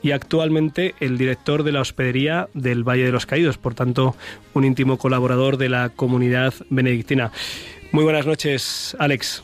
y 0.03 0.11
actualmente 0.11 0.93
el 0.99 1.17
director 1.17 1.63
de 1.63 1.71
la 1.71 1.81
hospedería 1.81 2.49
del 2.53 2.87
Valle 2.87 3.05
de 3.05 3.11
los 3.11 3.25
Caídos, 3.25 3.57
por 3.57 3.73
tanto, 3.73 4.15
un 4.53 4.63
íntimo 4.63 4.99
colaborador 4.99 5.57
de 5.57 5.69
la 5.69 5.89
comunidad 5.89 6.53
benedictina. 6.69 7.31
Muy 7.91 8.03
buenas 8.03 8.27
noches, 8.27 8.95
Alex. 8.99 9.43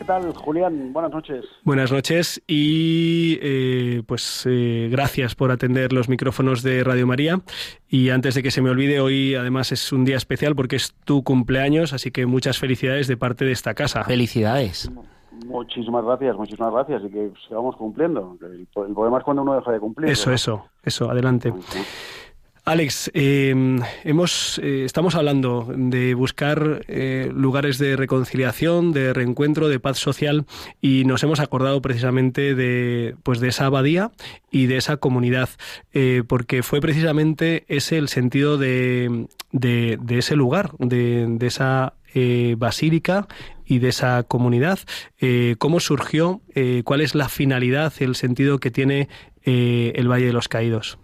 ¿Qué 0.00 0.06
tal, 0.06 0.32
Julián? 0.34 0.94
Buenas 0.94 1.12
noches. 1.12 1.44
Buenas 1.62 1.92
noches 1.92 2.42
y 2.46 3.38
eh, 3.42 4.02
pues 4.06 4.46
eh, 4.48 4.88
gracias 4.90 5.34
por 5.34 5.50
atender 5.50 5.92
los 5.92 6.08
micrófonos 6.08 6.62
de 6.62 6.82
Radio 6.82 7.06
María. 7.06 7.42
Y 7.86 8.08
antes 8.08 8.34
de 8.34 8.42
que 8.42 8.50
se 8.50 8.62
me 8.62 8.70
olvide, 8.70 9.00
hoy 9.00 9.34
además 9.34 9.72
es 9.72 9.92
un 9.92 10.06
día 10.06 10.16
especial 10.16 10.56
porque 10.56 10.76
es 10.76 10.94
tu 11.04 11.22
cumpleaños, 11.22 11.92
así 11.92 12.10
que 12.10 12.24
muchas 12.24 12.58
felicidades 12.58 13.08
de 13.08 13.18
parte 13.18 13.44
de 13.44 13.52
esta 13.52 13.74
casa. 13.74 14.02
Felicidades. 14.04 14.90
Muchísimas 15.44 16.02
gracias, 16.02 16.34
muchísimas 16.34 16.72
gracias 16.72 17.02
y 17.04 17.10
que 17.10 17.32
sigamos 17.46 17.76
cumpliendo. 17.76 18.38
El, 18.40 18.60
el 18.60 18.94
problema 18.94 19.18
es 19.18 19.24
cuando 19.24 19.42
uno 19.42 19.54
deja 19.54 19.70
de 19.70 19.80
cumplir. 19.80 20.08
Eso, 20.08 20.30
¿no? 20.30 20.34
eso, 20.34 20.64
eso, 20.82 21.10
adelante. 21.10 21.52
Alex, 22.64 23.10
eh, 23.14 23.54
hemos, 24.04 24.60
eh, 24.62 24.84
estamos 24.84 25.14
hablando 25.14 25.72
de 25.74 26.14
buscar 26.14 26.84
eh, 26.88 27.30
lugares 27.34 27.78
de 27.78 27.96
reconciliación, 27.96 28.92
de 28.92 29.14
reencuentro, 29.14 29.68
de 29.68 29.80
paz 29.80 29.98
social 29.98 30.44
y 30.80 31.04
nos 31.04 31.22
hemos 31.22 31.40
acordado 31.40 31.80
precisamente 31.80 32.54
de, 32.54 33.16
pues 33.22 33.40
de 33.40 33.48
esa 33.48 33.66
abadía 33.66 34.12
y 34.50 34.66
de 34.66 34.76
esa 34.76 34.98
comunidad, 34.98 35.48
eh, 35.94 36.22
porque 36.26 36.62
fue 36.62 36.80
precisamente 36.80 37.64
ese 37.68 37.96
el 37.96 38.08
sentido 38.08 38.58
de, 38.58 39.26
de, 39.52 39.98
ese 40.10 40.36
lugar, 40.36 40.72
de, 40.78 41.26
de 41.28 41.46
esa 41.46 41.94
basílica 42.56 43.28
y 43.64 43.78
de 43.78 43.88
esa 43.88 44.24
comunidad. 44.24 44.80
¿Cómo 45.58 45.78
surgió? 45.78 46.40
¿Cuál 46.84 47.00
es 47.00 47.14
la 47.14 47.28
finalidad, 47.28 47.92
el 48.00 48.16
sentido 48.16 48.58
que 48.58 48.72
tiene 48.72 49.08
el 49.44 50.08
Valle 50.08 50.26
de 50.26 50.32
los 50.32 50.48
Caídos? 50.48 50.98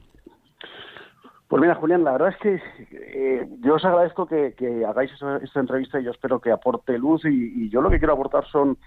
Pues 1.48 1.60
mira, 1.60 1.76
Julián, 1.76 2.02
la 2.02 2.12
verdad 2.12 2.30
es 2.30 2.36
que 2.38 2.60
eh, 2.90 3.48
yo 3.60 3.74
os 3.74 3.84
agradezco 3.84 4.26
que, 4.26 4.54
hagáis 4.86 5.12
esta, 5.12 5.60
entrevista 5.60 6.00
y 6.00 6.04
yo 6.04 6.10
espero 6.10 6.40
que 6.40 6.50
aporte 6.50 6.98
luz 6.98 7.24
y, 7.24 7.68
yo 7.70 7.80
lo 7.80 7.90
que 7.90 7.98
quiero 7.98 8.14
aportar 8.14 8.44
son 8.46 8.78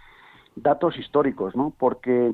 datos 0.56 0.98
históricos, 0.98 1.56
¿no? 1.56 1.74
Porque, 1.78 2.34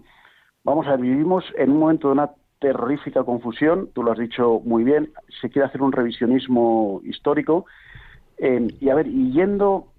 vamos 0.64 0.88
a 0.88 0.92
ver, 0.92 1.02
vivimos 1.02 1.46
en 1.58 1.72
un 1.72 1.80
momento 1.80 2.08
de 2.08 2.14
una 2.14 2.32
terrorífica 2.58 3.24
confusión, 3.24 3.90
tú 3.94 4.02
lo 4.02 4.14
has 4.14 4.18
dicho 4.18 4.62
muy 4.64 4.84
bien, 4.84 5.12
se 5.42 5.50
quiere 5.52 5.68
hacer 5.68 5.84
un 5.84 5.92
revisionismo 5.92 7.02
histórico 7.04 7.66
eh, 8.40 8.68
y 8.80 8.90
a 8.90 8.96
ver, 8.96 9.06
y 9.06 9.32
yendo, 9.32 9.90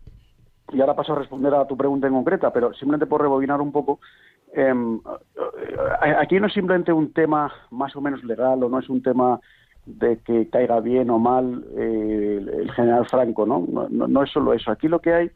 y 0.72 0.80
ahora 0.80 0.96
paso 0.96 1.12
a 1.12 1.20
responder 1.20 1.54
a 1.54 1.68
tu 1.68 1.76
pregunta 1.76 2.08
en 2.08 2.14
concreta, 2.14 2.52
pero 2.52 2.72
simplemente 2.72 3.06
por 3.06 3.20
rebobinar 3.20 3.60
un 3.60 3.70
poco, 3.70 4.00
eh, 4.52 4.74
aquí 6.18 6.40
no 6.40 6.48
es 6.48 6.52
simplemente 6.52 6.92
un 6.92 7.12
tema 7.12 7.52
más 7.70 7.94
o 7.94 8.00
menos 8.00 8.24
legal 8.24 8.64
o 8.64 8.68
no 8.68 8.80
es 8.80 8.88
un 8.88 9.02
tema 9.02 9.38
de 9.86 10.18
que 10.18 10.48
caiga 10.50 10.80
bien 10.80 11.10
o 11.10 11.18
mal 11.18 11.64
eh, 11.76 12.44
el, 12.58 12.70
general 12.72 13.06
Franco, 13.08 13.46
¿no? 13.46 13.64
No, 13.68 13.88
no, 13.88 14.06
no 14.08 14.22
es 14.22 14.30
solo 14.30 14.52
eso. 14.52 14.70
Aquí 14.70 14.88
lo 14.88 15.00
que 15.00 15.14
hay, 15.14 15.30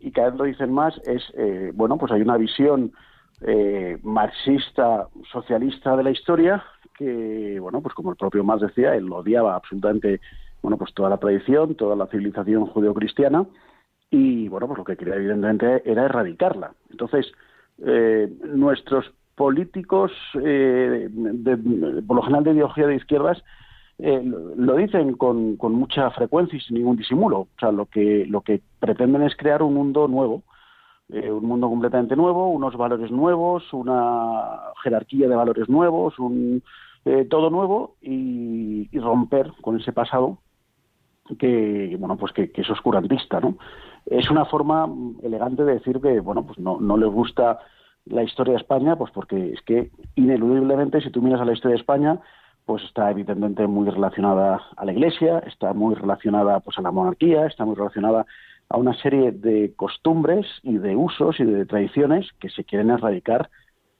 y 0.00 0.10
cada 0.10 0.30
vez 0.30 0.38
lo 0.38 0.44
dicen 0.44 0.72
más, 0.72 1.00
es, 1.06 1.22
eh, 1.36 1.72
bueno, 1.74 1.96
pues 1.96 2.12
hay 2.12 2.20
una 2.20 2.36
visión 2.36 2.92
eh, 3.40 3.98
marxista, 4.02 5.08
socialista 5.32 5.96
de 5.96 6.02
la 6.02 6.10
historia 6.10 6.62
que, 6.96 7.58
bueno, 7.60 7.80
pues 7.80 7.94
como 7.94 8.10
el 8.10 8.16
propio 8.16 8.44
Marx 8.44 8.62
decía, 8.62 8.94
él 8.94 9.10
odiaba 9.12 9.54
absolutamente, 9.54 10.20
bueno, 10.62 10.76
pues 10.76 10.92
toda 10.94 11.10
la 11.10 11.18
tradición, 11.18 11.74
toda 11.74 11.96
la 11.96 12.06
civilización 12.06 12.66
judeocristiana 12.66 13.46
y, 14.10 14.48
bueno, 14.48 14.66
pues 14.66 14.78
lo 14.78 14.84
que 14.84 14.96
quería 14.96 15.16
evidentemente 15.16 15.82
era 15.90 16.04
erradicarla. 16.04 16.72
Entonces, 16.90 17.32
eh, 17.84 18.32
nuestros 18.44 19.12
políticos, 19.34 20.12
eh, 20.40 21.08
de, 21.10 21.56
de, 21.56 22.02
por 22.02 22.16
lo 22.16 22.22
general 22.22 22.44
de 22.44 22.52
ideología 22.52 22.86
de 22.86 22.96
izquierdas, 22.96 23.42
eh, 23.98 24.22
lo 24.56 24.76
dicen 24.76 25.14
con, 25.14 25.56
mucha 25.58 26.10
frecuencia 26.10 26.56
y 26.56 26.60
sin 26.60 26.76
ningún 26.76 26.96
disimulo. 26.96 27.40
O 27.40 27.48
sea, 27.58 27.70
lo 27.70 27.86
que, 27.86 28.26
lo 28.26 28.40
que 28.40 28.60
pretenden 28.80 29.22
es 29.22 29.36
crear 29.36 29.62
un 29.62 29.74
mundo 29.74 30.08
nuevo, 30.08 30.42
eh, 31.08 31.30
un 31.30 31.44
mundo 31.46 31.68
completamente 31.68 32.16
nuevo, 32.16 32.48
unos 32.48 32.76
valores 32.76 33.10
nuevos, 33.10 33.72
una 33.72 34.60
jerarquía 34.82 35.28
de 35.28 35.36
valores 35.36 35.68
nuevos, 35.68 36.18
un, 36.18 36.62
eh, 37.04 37.26
todo 37.28 37.50
nuevo 37.50 37.96
y, 38.00 38.88
romper 38.98 39.52
con 39.60 39.78
ese 39.78 39.92
pasado 39.92 40.38
que, 41.38 41.96
bueno, 41.98 42.16
pues 42.16 42.32
que, 42.32 42.50
que, 42.50 42.62
es 42.62 42.70
oscurantista, 42.70 43.40
¿no? 43.40 43.56
Es 44.06 44.30
una 44.30 44.44
forma 44.44 44.88
elegante 45.22 45.64
de 45.64 45.74
decir 45.74 46.00
que, 46.00 46.20
bueno, 46.20 46.44
pues 46.46 46.58
no, 46.58 46.78
no 46.80 46.96
les 46.96 47.10
gusta 47.10 47.58
la 48.06 48.22
historia 48.22 48.52
de 48.52 48.60
España, 48.60 48.96
pues 48.96 49.10
porque 49.12 49.52
es 49.52 49.62
que 49.62 49.90
ineludiblemente 50.14 51.00
si 51.00 51.10
tú 51.10 51.22
miras 51.22 51.40
a 51.40 51.44
la 51.44 51.52
historia 51.52 51.74
de 51.74 51.80
España, 51.80 52.20
pues 52.64 52.82
está 52.84 53.10
evidentemente 53.10 53.66
muy 53.66 53.88
relacionada 53.90 54.60
a 54.76 54.84
la 54.84 54.92
Iglesia, 54.92 55.40
está 55.40 55.72
muy 55.72 55.94
relacionada 55.94 56.60
pues 56.60 56.78
a 56.78 56.82
la 56.82 56.90
monarquía, 56.90 57.46
está 57.46 57.64
muy 57.64 57.74
relacionada 57.74 58.26
a 58.68 58.78
una 58.78 58.94
serie 58.94 59.32
de 59.32 59.74
costumbres 59.76 60.46
y 60.62 60.78
de 60.78 60.96
usos 60.96 61.38
y 61.40 61.44
de 61.44 61.66
tradiciones 61.66 62.26
que 62.40 62.48
se 62.48 62.64
quieren 62.64 62.90
erradicar 62.90 63.50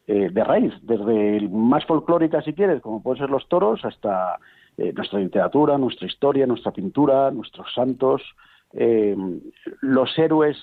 eh, 0.06 0.30
de 0.30 0.44
raíz, 0.44 0.72
desde 0.82 1.36
el 1.36 1.50
más 1.50 1.84
folclórica 1.86 2.42
si 2.42 2.52
quieres, 2.52 2.80
como 2.82 3.02
pueden 3.02 3.20
ser 3.20 3.30
los 3.30 3.48
toros, 3.48 3.84
hasta 3.84 4.38
eh, 4.76 4.92
nuestra 4.94 5.18
literatura, 5.18 5.78
nuestra 5.78 6.06
historia, 6.06 6.46
nuestra 6.46 6.72
pintura, 6.72 7.30
nuestros 7.30 7.72
santos, 7.74 8.22
eh, 8.72 9.16
los 9.80 10.18
héroes 10.18 10.56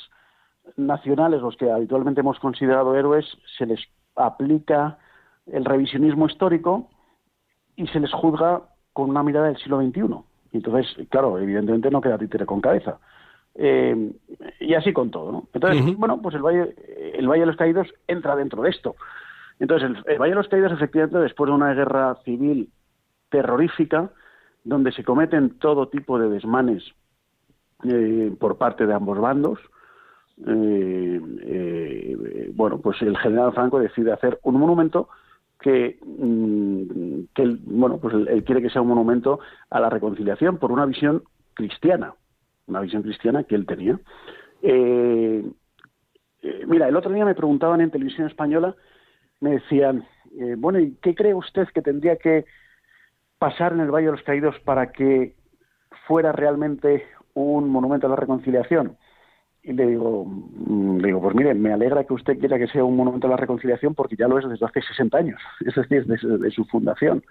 nacionales, 0.76 1.42
los 1.42 1.56
que 1.56 1.72
habitualmente 1.72 2.22
hemos 2.22 2.40
considerado 2.40 2.96
héroes, 2.96 3.26
se 3.58 3.66
les 3.66 3.80
aplica 4.16 4.98
el 5.48 5.66
revisionismo 5.66 6.28
histórico 6.28 6.90
y 7.76 7.88
se 7.88 8.00
les 8.00 8.12
juzga 8.14 8.62
con 8.94 9.10
una 9.10 9.24
mirada 9.24 9.48
del 9.48 9.58
siglo 9.58 9.82
XXI. 9.82 10.02
Y 10.54 10.58
entonces, 10.58 11.08
claro, 11.10 11.38
evidentemente 11.40 11.90
no 11.90 12.02
queda 12.02 12.18
títere 12.18 12.46
con 12.46 12.62
cabeza. 12.62 13.00
Eh, 13.56 14.12
y 14.60 14.74
así 14.74 14.94
con 14.94 15.12
todo, 15.12 15.32
¿no? 15.32 15.48
Entonces, 15.54 15.82
uh 15.82 15.86
-huh. 15.86 15.96
bueno, 15.98 16.22
pues 16.22 16.36
el 16.36 16.42
Valle, 16.42 16.76
el 17.14 17.28
Valle 17.28 17.42
de 17.42 17.48
los 17.48 17.58
Caídos 17.58 17.88
entra 18.08 18.36
dentro 18.36 18.62
de 18.64 18.70
esto. 18.70 18.96
Entonces, 19.60 19.90
el, 19.90 20.14
el, 20.14 20.20
Valle 20.20 20.32
de 20.32 20.36
los 20.36 20.48
Caídos, 20.48 20.72
efectivamente, 20.72 21.20
después 21.20 21.50
de 21.50 21.56
una 21.56 21.74
guerra 21.74 22.16
civil 22.24 22.70
terrorífica, 23.30 24.10
donde 24.64 24.92
se 24.92 25.04
cometen 25.04 25.58
todo 25.58 25.88
tipo 25.88 26.20
de 26.20 26.30
desmanes 26.30 26.84
eh, 27.84 28.32
por 28.40 28.58
parte 28.58 28.86
de 28.86 28.94
ambos 28.94 29.20
bandos, 29.20 29.60
eh, 30.46 31.22
eh, 31.44 32.52
bueno, 32.54 32.80
pues 32.80 33.02
el 33.02 33.18
general 33.18 33.54
Franco 33.54 33.80
decide 33.80 34.12
hacer 34.12 34.40
un 34.44 34.56
monumento 34.56 35.10
que, 35.62 36.00
mm, 36.04 37.24
que 37.34 37.58
bueno, 37.66 38.00
pues 38.00 38.14
él, 38.16 38.44
quiere 38.44 38.62
que 38.62 38.70
sea 38.70 38.82
un 38.82 38.90
monumento 38.90 39.40
a 39.70 39.80
la 39.80 39.90
reconciliación 39.90 40.58
por 40.58 40.72
una 40.72 40.86
visión 40.86 41.24
cristiana, 41.54 42.16
una 42.68 42.82
visión 42.82 43.04
cristiana 43.04 43.44
que 43.44 43.56
él 43.56 43.66
tenía. 43.66 44.00
Eh, 44.64 45.46
eh, 46.42 46.66
mira, 46.68 46.88
el 46.88 46.96
otro 46.96 47.12
día 47.14 47.26
me 47.26 47.36
preguntaban 47.36 47.82
en 47.82 47.92
televisión 47.92 48.28
española, 48.28 48.76
me 49.40 49.52
decían, 49.52 50.06
eh, 50.40 50.56
bueno, 50.58 50.80
¿y 50.80 50.98
qué 51.02 51.14
cree 51.14 51.36
usted 51.36 51.68
que 51.74 51.82
tendría 51.82 52.18
que 52.18 52.46
pasar 53.38 53.74
en 53.74 53.82
el 53.82 53.92
Valle 53.92 54.08
de 54.08 54.12
los 54.14 54.24
Caídos 54.24 54.60
para 54.66 54.92
que 54.92 55.36
fuera 56.08 56.32
realmente 56.32 57.06
un 57.34 57.70
monumento 57.70 58.08
a 58.08 58.10
la 58.10 58.16
reconciliación? 58.16 58.98
Y 59.64 59.74
le 59.74 59.86
digo, 59.86 60.26
mm, 60.26 60.98
le 60.98 61.08
digo, 61.08 61.22
pues 61.22 61.36
mire, 61.36 61.54
me 61.54 61.72
alegra 61.72 62.04
que 62.04 62.14
usted 62.14 62.40
quiera 62.40 62.58
que 62.58 62.68
sea 62.68 62.84
un 62.84 62.96
monumento 62.96 63.28
a 63.28 63.32
la 63.32 63.38
reconciliación 63.38 63.94
porque 63.94 64.16
ya 64.16 64.28
lo 64.28 64.40
es 64.40 64.50
desde 64.50 64.66
hace 64.66 64.82
60 64.82 65.18
años, 65.18 65.42
es 65.66 65.76
decir, 65.76 66.06
desde 66.06 66.38
de 66.38 66.52
su 66.52 66.66
fundación. 66.66 67.24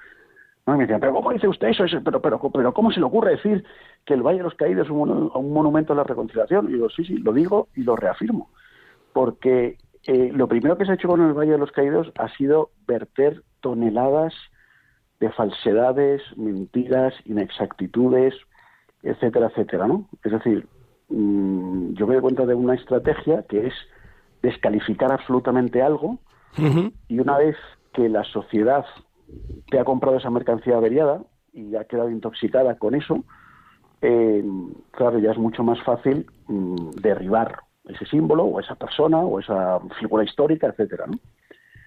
Me 0.66 0.78
decían, 0.78 1.00
pero 1.00 1.14
¿cómo 1.14 1.32
dice 1.32 1.48
usted 1.48 1.68
eso? 1.68 1.84
Pero, 2.04 2.20
pero, 2.20 2.38
pero 2.52 2.72
¿cómo 2.72 2.92
se 2.92 3.00
le 3.00 3.06
ocurre 3.06 3.32
decir 3.32 3.64
que 4.04 4.14
el 4.14 4.22
Valle 4.22 4.38
de 4.38 4.44
los 4.44 4.54
Caídos 4.54 4.86
es 4.86 4.90
un, 4.90 5.30
un 5.34 5.52
monumento 5.52 5.92
a 5.92 5.96
la 5.96 6.04
reconciliación? 6.04 6.68
Y 6.68 6.74
digo, 6.74 6.88
sí, 6.90 7.04
sí, 7.04 7.16
lo 7.18 7.32
digo 7.32 7.68
y 7.74 7.82
lo 7.82 7.96
reafirmo. 7.96 8.50
Porque 9.12 9.78
eh, 10.06 10.30
lo 10.32 10.46
primero 10.46 10.78
que 10.78 10.84
se 10.84 10.92
ha 10.92 10.94
hecho 10.94 11.08
con 11.08 11.22
el 11.22 11.32
Valle 11.32 11.52
de 11.52 11.58
los 11.58 11.72
Caídos 11.72 12.12
ha 12.16 12.28
sido 12.36 12.70
verter 12.86 13.42
toneladas 13.60 14.32
de 15.18 15.30
falsedades, 15.30 16.22
mentiras, 16.36 17.14
inexactitudes, 17.24 18.34
etcétera, 19.02 19.48
etcétera, 19.48 19.86
¿no? 19.86 20.08
Es 20.24 20.32
decir, 20.32 20.66
mm, 21.10 21.94
yo 21.94 22.06
me 22.06 22.14
doy 22.14 22.22
cuenta 22.22 22.46
de 22.46 22.54
una 22.54 22.74
estrategia 22.74 23.44
que 23.48 23.66
es 23.66 23.74
descalificar 24.42 25.12
absolutamente 25.12 25.82
algo 25.82 26.18
y 27.08 27.18
una 27.20 27.38
vez 27.38 27.56
que 27.92 28.08
la 28.08 28.24
sociedad 28.24 28.84
te 29.70 29.78
ha 29.78 29.84
comprado 29.84 30.16
esa 30.16 30.30
mercancía 30.30 30.76
averiada 30.76 31.22
y 31.52 31.76
ha 31.76 31.84
quedado 31.84 32.10
intoxicada 32.10 32.76
con 32.76 32.94
eso, 32.94 33.24
eh, 34.02 34.44
claro, 34.90 35.18
ya 35.18 35.30
es 35.30 35.38
mucho 35.38 35.62
más 35.62 35.80
fácil 35.82 36.26
mm, 36.48 36.90
derribar 37.02 37.60
ese 37.88 38.06
símbolo 38.06 38.44
o 38.44 38.60
esa 38.60 38.74
persona 38.74 39.18
o 39.18 39.38
esa 39.38 39.80
figura 39.98 40.24
histórica, 40.24 40.68
etcétera, 40.68 41.06
¿no? 41.06 41.18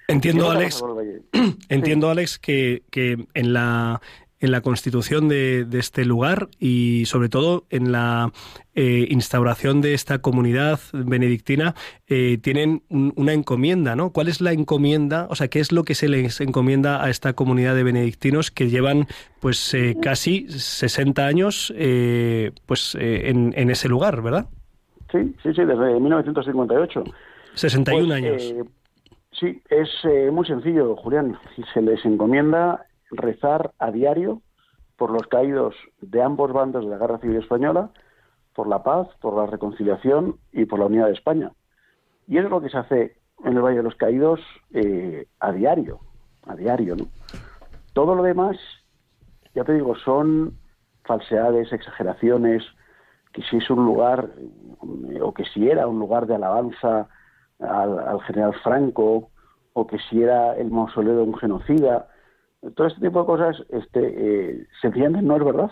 Entiendo, 0.08 0.44
¿Qué 0.44 0.50
otra 0.50 0.60
Alex, 0.60 0.84
entiendo, 1.70 2.10
Alex, 2.10 2.38
que, 2.38 2.84
que 2.92 3.26
en 3.34 3.54
la 3.54 4.02
en 4.44 4.52
la 4.52 4.62
constitución 4.62 5.30
de, 5.30 5.64
de 5.66 5.80
este 5.80 6.04
lugar 6.06 6.50
y 6.60 7.06
sobre 7.06 7.30
todo 7.30 7.64
en 7.70 7.92
la 7.94 8.32
eh, 8.76 9.08
instauración 9.10 9.80
de 9.82 9.94
esta 9.94 10.20
comunidad 10.20 10.80
benedictina 10.92 11.76
eh, 12.08 12.38
tienen 12.42 12.84
un- 12.90 13.14
una 13.16 13.32
encomienda, 13.34 13.96
¿no? 13.96 14.12
¿Cuál 14.12 14.28
es 14.28 14.42
la 14.42 14.52
encomienda? 14.52 15.28
O 15.30 15.36
sea, 15.36 15.48
¿qué 15.48 15.60
es 15.60 15.72
lo 15.72 15.84
que 15.84 15.96
se 15.96 16.10
les 16.10 16.42
encomienda 16.42 17.04
a 17.04 17.10
esta 17.10 17.34
comunidad 17.34 17.74
de 17.76 17.84
benedictinos 17.84 18.52
que 18.52 18.70
llevan 18.70 19.08
pues 19.40 19.74
eh, 19.74 19.96
casi 20.02 20.46
60 20.50 21.26
años 21.26 21.74
eh, 21.78 22.52
pues 22.66 22.96
eh, 23.00 23.30
en, 23.30 23.54
en 23.56 23.70
ese 23.70 23.88
lugar, 23.88 24.22
¿verdad? 24.22 24.48
Sí, 25.12 25.20
sí, 25.42 25.54
sí, 25.54 25.64
desde 25.64 26.00
1958. 26.00 27.04
61 27.56 28.08
Pues, 28.08 28.18
años. 28.18 28.42
eh, 28.44 28.64
sí, 29.40 29.62
es 29.70 29.90
muy 30.34 30.46
sencillo, 30.46 30.96
Julián. 30.98 31.38
Se 31.74 31.82
les 31.82 32.04
encomienda 32.04 32.86
rezar 33.14 33.74
a 33.80 33.92
diario 33.92 34.42
por 34.98 35.12
los 35.12 35.28
caídos 35.28 35.76
de 36.02 36.22
ambos 36.22 36.54
bandos 36.54 36.84
de 36.84 36.92
la 36.92 36.98
Guerra 36.98 37.20
Civil 37.20 37.38
Española, 37.38 37.90
por 38.54 38.68
la 38.68 38.84
paz, 38.84 39.08
por 39.20 39.36
la 39.36 39.48
reconciliación 39.48 40.38
y 40.52 40.66
por 40.66 40.80
la 40.80 40.86
unidad 40.86 41.08
de 41.08 41.14
España. 41.14 41.52
Y 42.28 42.38
eso 42.38 42.46
es 42.46 42.52
lo 42.52 42.62
que 42.62 42.70
se 42.70 42.78
hace 42.78 43.18
en 43.44 43.54
el 43.54 43.62
Valle 43.62 43.78
de 43.78 43.84
los 43.84 43.96
Caídos 43.96 44.40
eh, 44.74 45.28
a 45.40 45.52
diario, 45.52 46.00
a 46.46 46.56
diario, 46.56 46.96
¿no? 46.96 47.06
Todo 47.94 48.16
lo 48.16 48.24
demás, 48.24 48.58
ya 49.54 49.64
te 49.64 49.74
digo, 49.74 49.96
son 49.96 50.58
falsedades, 51.04 51.74
exageraciones, 51.74 52.64
que 53.34 53.42
si 53.44 53.58
es 53.58 53.70
un 53.70 53.86
lugar, 53.86 54.30
eh, 55.10 55.20
o 55.22 55.34
que 55.34 55.46
si 55.46 55.70
era 55.70 55.88
un 55.88 56.00
lugar 56.00 56.28
de 56.28 56.36
alabanza 56.36 57.08
al, 57.60 58.00
al 58.00 58.22
general 58.22 58.54
Franco, 58.64 59.30
o 59.74 59.88
que 59.88 59.98
si 60.10 60.22
era 60.22 60.56
el 60.56 60.70
mausoleo 60.72 61.18
de 61.18 61.24
un 61.24 61.36
genocida, 61.36 62.08
todo 62.76 62.88
este 62.88 63.02
tipo 63.02 63.20
de 63.20 63.26
cosas, 63.26 63.64
este, 63.70 64.00
eh, 64.02 64.68
sencillamente 64.82 65.26
no 65.26 65.36
es 65.36 65.44
verdad. 65.44 65.72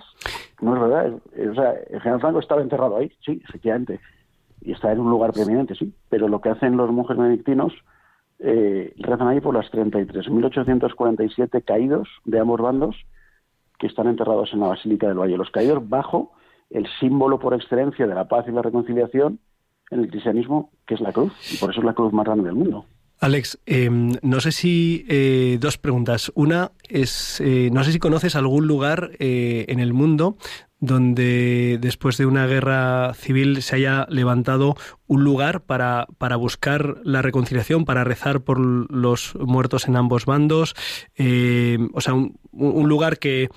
No 0.62 0.76
es 0.76 0.82
verdad. 0.82 1.14
Eh, 1.36 1.50
O 1.50 1.56
sea, 1.56 1.72
el 1.90 2.02
general 2.02 2.22
Franco 2.22 2.40
estaba 2.40 2.62
enterrado 2.62 2.98
ahí, 2.98 3.12
sí, 3.26 3.42
efectivamente. 3.48 4.00
Y 4.62 4.74
está 4.74 4.92
en 4.92 5.00
un 5.00 5.10
lugar 5.10 5.32
preeminente, 5.32 5.76
sí. 5.76 5.94
Pero 6.10 6.28
lo 6.28 6.42
que 6.42 6.50
hacen 6.50 6.78
los 6.78 6.92
monjes 6.92 7.18
benedictinos, 7.18 7.74
eh, 8.40 8.94
rezan 8.98 9.28
ahí 9.28 9.40
por 9.40 9.56
las 9.56 9.72
33.847 9.72 11.64
caídos 11.64 12.08
de 12.26 12.40
ambos 12.40 12.60
bandos 12.62 12.96
que 13.80 13.88
están 13.88 14.08
enterrados 14.08 14.52
en 14.54 14.60
la 14.60 14.68
Basílica 14.68 15.08
del 15.08 15.18
Valle 15.20 15.38
los 15.38 15.50
Caídos 15.50 15.88
bajo 15.90 16.32
el 16.70 16.88
símbolo 17.00 17.40
por 17.40 17.54
excelencia 17.54 18.06
de 18.08 18.16
la 18.16 18.28
paz 18.28 18.46
y 18.48 18.52
la 18.52 18.62
reconciliación 18.62 19.40
en 19.90 20.00
el 20.02 20.10
cristianismo, 20.10 20.72
que 20.86 20.94
es 20.96 21.02
la 21.02 21.12
cruz. 21.12 21.34
Y 21.54 21.58
por 21.58 21.72
eso 21.72 21.80
es 21.82 21.86
la 21.86 21.94
cruz 21.94 22.14
más 22.14 22.26
grande 22.26 22.46
del 22.46 22.56
mundo. 22.56 22.86
Alex, 23.22 23.60
eh, 23.68 23.88
no 23.92 24.42
sé 24.42 24.52
si 24.52 25.06
eh, 25.08 25.60
dos 25.62 25.78
preguntas. 25.78 26.32
Una 26.34 26.72
es, 26.90 27.40
eh, 27.40 27.70
no 27.72 27.84
sé 27.84 27.92
si 27.92 28.00
conoces 28.00 28.36
algún 28.36 28.66
lugar 28.66 29.12
eh, 29.20 29.66
en 29.68 29.80
el 29.80 29.94
mundo 29.94 30.38
donde 30.80 31.78
después 31.80 32.18
de 32.18 32.26
una 32.26 32.48
guerra 32.48 33.14
civil 33.14 33.62
se 33.62 33.76
haya 33.76 34.08
levantado 34.10 34.76
un 35.12 35.26
lugar 35.26 35.64
para, 35.64 36.08
para 36.18 36.38
buscar 36.38 37.02
la 37.04 37.22
reconciliación, 37.22 37.84
para 37.84 38.06
rezar 38.06 38.44
por 38.44 38.58
los 38.62 39.36
muertos 39.36 39.90
en 39.90 39.98
ambos 39.98 40.26
bandos, 40.26 40.74
eh, 41.18 41.78
o 41.92 42.00
sea, 42.00 42.14
un, 42.14 42.40
un 42.54 42.88
lugar 42.88 43.20
que 43.20 43.50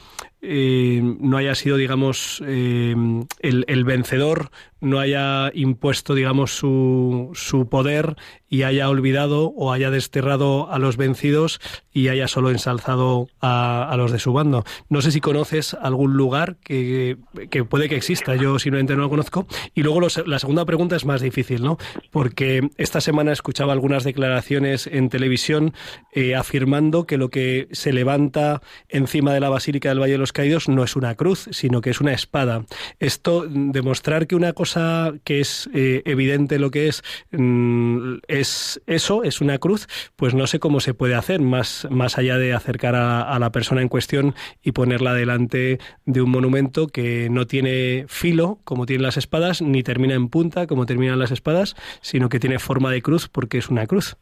eh, 0.47 1.01
no 1.21 1.39
haya 1.39 1.55
sido, 1.55 1.79
digamos, 1.79 2.43
eh, 2.47 2.95
el, 3.41 3.85
vencedor, 3.85 4.51
no 4.81 5.01
haya 5.01 5.51
impuesto, 5.55 6.15
digamos, 6.15 6.55
su, 6.55 7.31
su 7.33 7.69
poder 7.71 8.17
y 8.51 8.63
haya 8.65 8.91
olvidado 8.91 9.47
o 9.57 9.73
haya 9.73 9.91
desterrado 9.91 10.71
a 10.71 10.79
los 10.79 10.99
vencidos 10.99 11.61
y 11.93 12.09
haya 12.09 12.29
solo 12.29 12.51
ensalzado 12.51 13.29
a, 13.41 13.89
a 13.91 13.97
los 13.97 14.13
de 14.13 14.19
su 14.19 14.35
bando. 14.35 14.65
No 14.91 15.01
sé 15.01 15.13
si 15.13 15.21
conoces 15.23 15.73
algún 15.73 16.15
lugar 16.15 16.57
que, 16.63 17.17
que 17.49 17.65
puede 17.65 17.89
que 17.89 17.97
exista, 17.97 18.37
yo 18.37 18.59
simplemente 18.59 18.97
no 18.97 19.03
lo 19.03 19.11
conozco. 19.11 19.47
Y 19.75 19.83
luego 19.83 20.03
la 20.27 20.39
segunda 20.39 20.67
pregunta 20.67 20.95
es 20.95 21.07
más 21.07 21.23
difícil, 21.23 21.44
¿no? 21.51 21.79
Porque 22.11 22.69
esta 22.77 23.01
semana 23.01 23.33
escuchaba 23.33 23.73
algunas 23.73 24.05
declaraciones 24.05 24.87
en 24.87 25.09
televisión 25.09 25.75
eh, 26.13 26.35
afirmando 26.35 27.07
que 27.07 27.19
lo 27.19 27.29
que 27.29 27.69
se 27.73 27.93
levanta 27.93 28.63
encima 28.89 29.33
de 29.33 29.41
la 29.41 29.49
Basílica 29.49 29.89
del 29.89 30.01
Valle 30.01 30.13
de 30.13 30.19
los 30.19 30.33
Caídos 30.33 30.69
no 30.69 30.85
es 30.85 30.97
una 30.97 31.15
cruz, 31.15 31.49
sino 31.53 31.81
que 31.81 31.91
es 31.91 32.01
una 32.01 32.13
espada. 32.13 32.65
Esto, 32.99 33.47
demostrar 33.49 34.27
que 34.27 34.37
una 34.37 34.53
cosa 34.53 35.13
que 35.25 35.41
es 35.41 35.69
eh, 35.75 36.03
evidente 36.05 36.59
lo 36.59 36.71
que 36.71 36.89
es, 36.89 37.03
mm, 37.33 38.17
es 38.29 38.81
eso, 38.87 39.23
es 39.25 39.41
una 39.41 39.59
cruz, 39.59 39.89
pues 40.17 40.35
no 40.35 40.47
sé 40.47 40.59
cómo 40.59 40.81
se 40.81 40.95
puede 40.95 41.15
hacer, 41.15 41.41
más, 41.41 41.87
más 41.91 42.19
allá 42.19 42.39
de 42.39 42.53
acercar 42.53 42.95
a, 42.95 43.23
a 43.23 43.39
la 43.39 43.53
persona 43.53 43.83
en 43.83 43.89
cuestión 43.89 44.35
y 44.63 44.73
ponerla 44.73 45.15
delante 45.15 45.79
de 46.07 46.23
un 46.23 46.31
monumento 46.31 46.87
que 46.89 47.29
no 47.31 47.47
tiene 47.47 48.07
filo, 48.09 48.61
como 48.65 48.87
tienen 48.87 49.03
las 49.03 49.17
espadas, 49.17 49.63
ni 49.63 49.83
termina 49.83 50.15
en 50.15 50.29
punta, 50.29 50.67
como 50.67 50.87
terminan 50.87 51.19
las 51.19 51.31
espadas, 51.35 51.77
sino 52.01 52.29
que 52.29 52.41
tiene 52.41 52.59
forma 52.59 52.91
de 52.91 53.03
cruz 53.03 53.29
porque 53.29 53.59
es 53.59 53.69
una 53.69 53.87
cruz. 53.87 54.17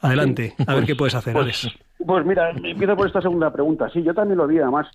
Adelante, 0.00 0.54
a 0.66 0.74
ver 0.74 0.84
qué 0.84 0.96
puedes 0.96 1.14
hacer, 1.14 1.36
Alex. 1.36 1.68
Pues 2.04 2.26
mira, 2.26 2.50
empiezo 2.50 2.96
por 2.96 3.06
esta 3.06 3.20
segunda 3.20 3.52
pregunta. 3.52 3.88
Sí, 3.90 4.02
yo 4.02 4.14
también 4.14 4.38
lo 4.38 4.46
vi, 4.46 4.58
además, 4.58 4.88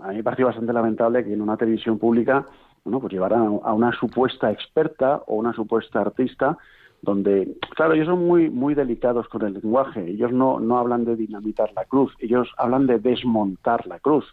a 0.00 0.08
mí 0.08 0.16
me 0.16 0.22
pareció 0.22 0.46
bastante 0.46 0.72
lamentable 0.72 1.24
que 1.24 1.32
en 1.32 1.42
una 1.42 1.56
televisión 1.56 1.98
pública, 1.98 2.46
bueno, 2.84 3.00
pues 3.00 3.12
llevaran 3.12 3.60
a 3.62 3.72
una 3.72 3.92
supuesta 3.92 4.50
experta 4.50 5.22
o 5.26 5.34
una 5.34 5.52
supuesta 5.52 6.00
artista 6.00 6.56
donde, 7.02 7.56
claro, 7.74 7.94
ellos 7.94 8.06
son 8.06 8.24
muy 8.24 8.48
muy 8.48 8.74
delicados 8.74 9.28
con 9.28 9.42
el 9.42 9.54
lenguaje. 9.54 10.08
Ellos 10.08 10.32
no, 10.32 10.60
no 10.60 10.78
hablan 10.78 11.04
de 11.04 11.16
dinamitar 11.16 11.72
la 11.74 11.84
cruz, 11.84 12.14
ellos 12.20 12.48
hablan 12.56 12.86
de 12.86 13.00
desmontar 13.00 13.86
la 13.88 13.98
cruz. 13.98 14.24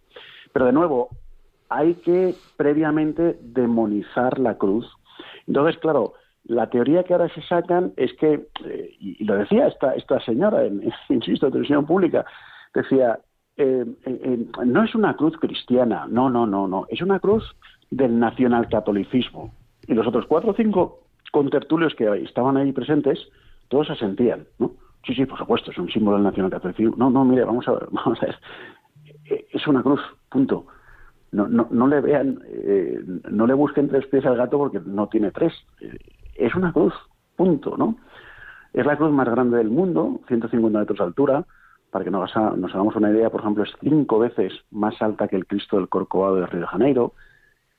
Pero 0.54 0.68
de 0.68 0.72
nuevo, 0.72 1.10
hay 1.68 1.96
que 1.96 2.36
previamente 2.58 3.38
demonizar 3.42 4.40
la 4.40 4.58
cruz. 4.58 4.88
Entonces, 5.48 5.80
claro, 5.80 6.14
la 6.46 6.70
teoría 6.70 7.04
que 7.04 7.14
ahora 7.14 7.30
se 7.30 7.42
sacan 7.44 7.94
es 7.96 8.14
que, 8.14 8.48
eh, 8.66 8.96
y, 9.00 9.24
lo 9.24 9.36
decía 9.36 9.68
esta, 9.68 9.94
esta 9.94 10.20
señora, 10.22 10.66
en, 10.66 10.92
insisto, 11.10 11.50
televisión 11.50 11.86
pública, 11.86 12.26
decía, 12.74 13.20
eh, 13.58 13.86
eh, 14.06 14.46
no 14.66 14.84
es 14.84 14.96
una 14.96 15.16
cruz 15.16 15.38
cristiana, 15.38 16.08
no, 16.10 16.30
no, 16.30 16.48
no, 16.48 16.68
no, 16.68 16.86
es 16.90 17.02
una 17.02 17.20
cruz 17.20 17.44
del 17.92 18.20
nacionalcatolicismo. 18.20 19.54
Y 19.88 19.94
los 19.94 20.08
otros 20.08 20.26
cuatro 20.28 20.52
o 20.52 20.54
cinco 20.54 21.02
contertulios 21.32 21.94
que 21.96 22.06
estaban 22.24 22.58
ahí 22.58 22.72
presentes, 22.72 23.20
todos 23.68 23.90
asentían, 23.90 24.46
¿no? 24.58 24.72
Sí, 25.06 25.14
sí, 25.16 25.26
por 25.26 25.38
supuesto, 25.38 25.72
es 25.72 25.78
un 25.78 25.90
símbolo 25.90 26.18
del 26.18 26.26
nacionalcatolicismo. 26.26 26.96
No, 26.98 27.10
no, 27.10 27.24
mire, 27.26 27.44
vamos 27.46 27.68
a 27.68 27.72
ver, 27.74 27.88
vamos 27.92 28.22
a 28.22 28.26
ver. 28.26 28.36
Es 29.52 29.68
una 29.68 29.84
cruz, 29.84 30.02
punto. 30.30 30.66
No, 31.32 31.48
no, 31.48 31.68
no 31.70 31.86
le 31.86 32.02
vean, 32.02 32.40
no 33.30 33.46
le 33.46 33.54
busquen 33.54 33.88
tres 33.88 34.08
pies 34.08 34.26
al 34.26 34.36
gato 34.36 34.58
porque 34.58 34.80
no 34.84 35.08
tiene 35.08 35.30
tres. 35.30 35.54
Es 36.40 36.56
una 36.56 36.72
cruz, 36.72 36.94
punto, 37.36 37.76
¿no? 37.78 37.96
Es 38.74 38.86
la 38.86 38.98
cruz 38.98 39.12
más 39.12 39.28
grande 39.30 39.58
del 39.58 39.70
mundo, 39.70 40.20
150 40.28 40.80
metros 40.80 40.98
de 41.00 41.04
altura. 41.06 41.46
Para 41.92 42.06
que 42.06 42.12
nos, 42.12 42.36
ha- 42.38 42.52
nos 42.56 42.72
hagamos 42.74 42.96
una 42.96 43.10
idea, 43.10 43.30
por 43.32 43.42
ejemplo, 43.42 43.64
es 43.64 43.72
cinco 43.82 44.20
veces 44.20 44.54
más 44.70 45.02
alta 45.02 45.28
que 45.28 45.36
el 45.36 45.48
Cristo 45.48 45.78
del 45.78 45.90
Corcovado 45.90 46.36
de 46.36 46.46
Río 46.46 46.62
de 46.62 46.68
Janeiro. 46.68 47.14